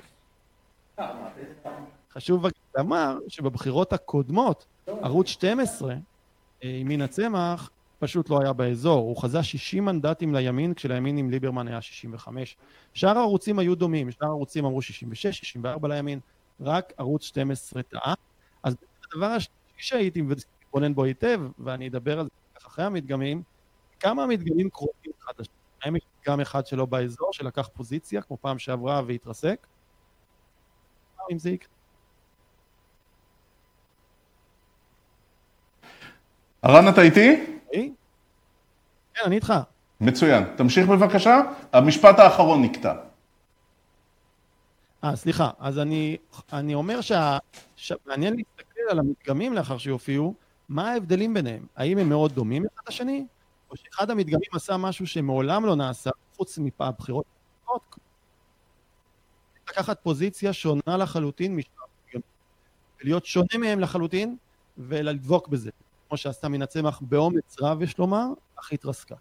חשוב 2.12 2.46
לומר 2.76 3.18
שבבחירות 3.28 3.92
הקודמות, 3.92 4.66
ערוץ 4.86 5.26
12, 5.26 5.94
ימין 6.62 7.02
הצמח, 7.02 7.70
פשוט 7.98 8.30
לא 8.30 8.40
היה 8.40 8.52
באזור. 8.52 8.98
הוא 8.98 9.22
חזה 9.22 9.42
60 9.42 9.84
מנדטים 9.84 10.34
לימין, 10.34 10.74
כשלימין 10.74 11.16
עם 11.16 11.30
ליברמן 11.30 11.68
היה 11.68 11.80
65. 11.80 12.56
שאר 12.94 13.18
הערוצים 13.18 13.58
היו 13.58 13.74
דומים, 13.74 14.10
שאר 14.10 14.26
הערוצים 14.26 14.64
אמרו 14.64 14.82
66, 14.82 15.38
64 15.38 15.88
לימין, 15.88 16.20
רק 16.60 16.92
ערוץ 16.98 17.22
12 17.24 17.82
טעה. 17.82 18.14
אז 18.62 18.76
הדבר 19.06 19.26
השלישי 19.26 19.52
שהייתי 19.76 20.22
מתבונן 20.22 20.94
בו 20.94 21.04
היטב, 21.04 21.40
ואני 21.58 21.88
אדבר 21.88 22.18
על 22.20 22.24
זה 22.24 22.66
אחרי 22.66 22.84
המדגמים, 22.84 23.42
כמה 24.00 24.26
מדגמים 24.26 24.70
קרובים 24.70 25.12
אחד 25.24 25.32
לשני. 25.38 25.54
האם 25.82 25.96
יש 25.96 26.02
מדגם 26.20 26.40
אחד 26.40 26.66
שלא 26.66 26.86
באזור, 26.86 27.32
שלקח 27.32 27.68
פוזיציה, 27.74 28.22
כמו 28.22 28.36
פעם 28.40 28.58
שעברה 28.58 29.02
והתרסק? 29.06 29.66
אם 31.32 31.38
זה 31.38 31.50
יקרה. 31.50 31.68
הרן, 36.62 36.88
אתה 36.88 37.02
איתי? 37.02 37.58
כן, 39.14 39.22
אני 39.26 39.34
איתך. 39.34 39.52
מצוין. 40.00 40.44
תמשיך 40.56 40.88
בבקשה. 40.88 41.40
המשפט 41.72 42.18
האחרון 42.18 42.62
נקטע. 42.62 42.94
אה, 45.04 45.16
סליחה. 45.16 45.50
אז 45.58 45.78
אני, 45.78 46.16
אני 46.52 46.74
אומר 46.74 47.00
שמעניין 47.76 48.36
להסתכל 48.36 48.80
על 48.90 48.98
המדגמים 48.98 49.52
לאחר 49.52 49.78
שיופיעו, 49.78 50.34
מה 50.68 50.90
ההבדלים 50.90 51.34
ביניהם? 51.34 51.66
האם 51.76 51.98
הם 51.98 52.08
מאוד 52.08 52.32
דומים 52.32 52.64
אחד 52.64 52.82
לשני? 52.88 53.26
או 53.70 53.76
שאחד 53.76 54.10
המדגמים 54.10 54.50
עשה 54.52 54.76
משהו 54.76 55.06
שמעולם 55.06 55.66
לא 55.66 55.76
נעשה, 55.76 56.10
חוץ 56.36 56.58
מפעם 56.58 56.92
בחירות, 56.98 57.24
לקחת 59.68 60.02
פוזיציה 60.02 60.52
שונה 60.52 60.96
לחלוטין 60.98 61.56
משאר 61.56 61.70
המדגמים, 61.82 62.22
ולהיות 63.00 63.26
שונה 63.26 63.58
מהם 63.58 63.80
לחלוטין, 63.80 64.36
ולדבוק 64.78 65.48
בזה. 65.48 65.70
כמו 66.08 66.16
שעשתה 66.16 66.48
מן 66.48 66.62
הצמח 66.62 67.00
באומץ 67.00 67.56
רב, 67.60 67.82
יש 67.82 67.98
לומר, 67.98 68.26
אך 68.60 68.72
התרסקה. 68.72 69.14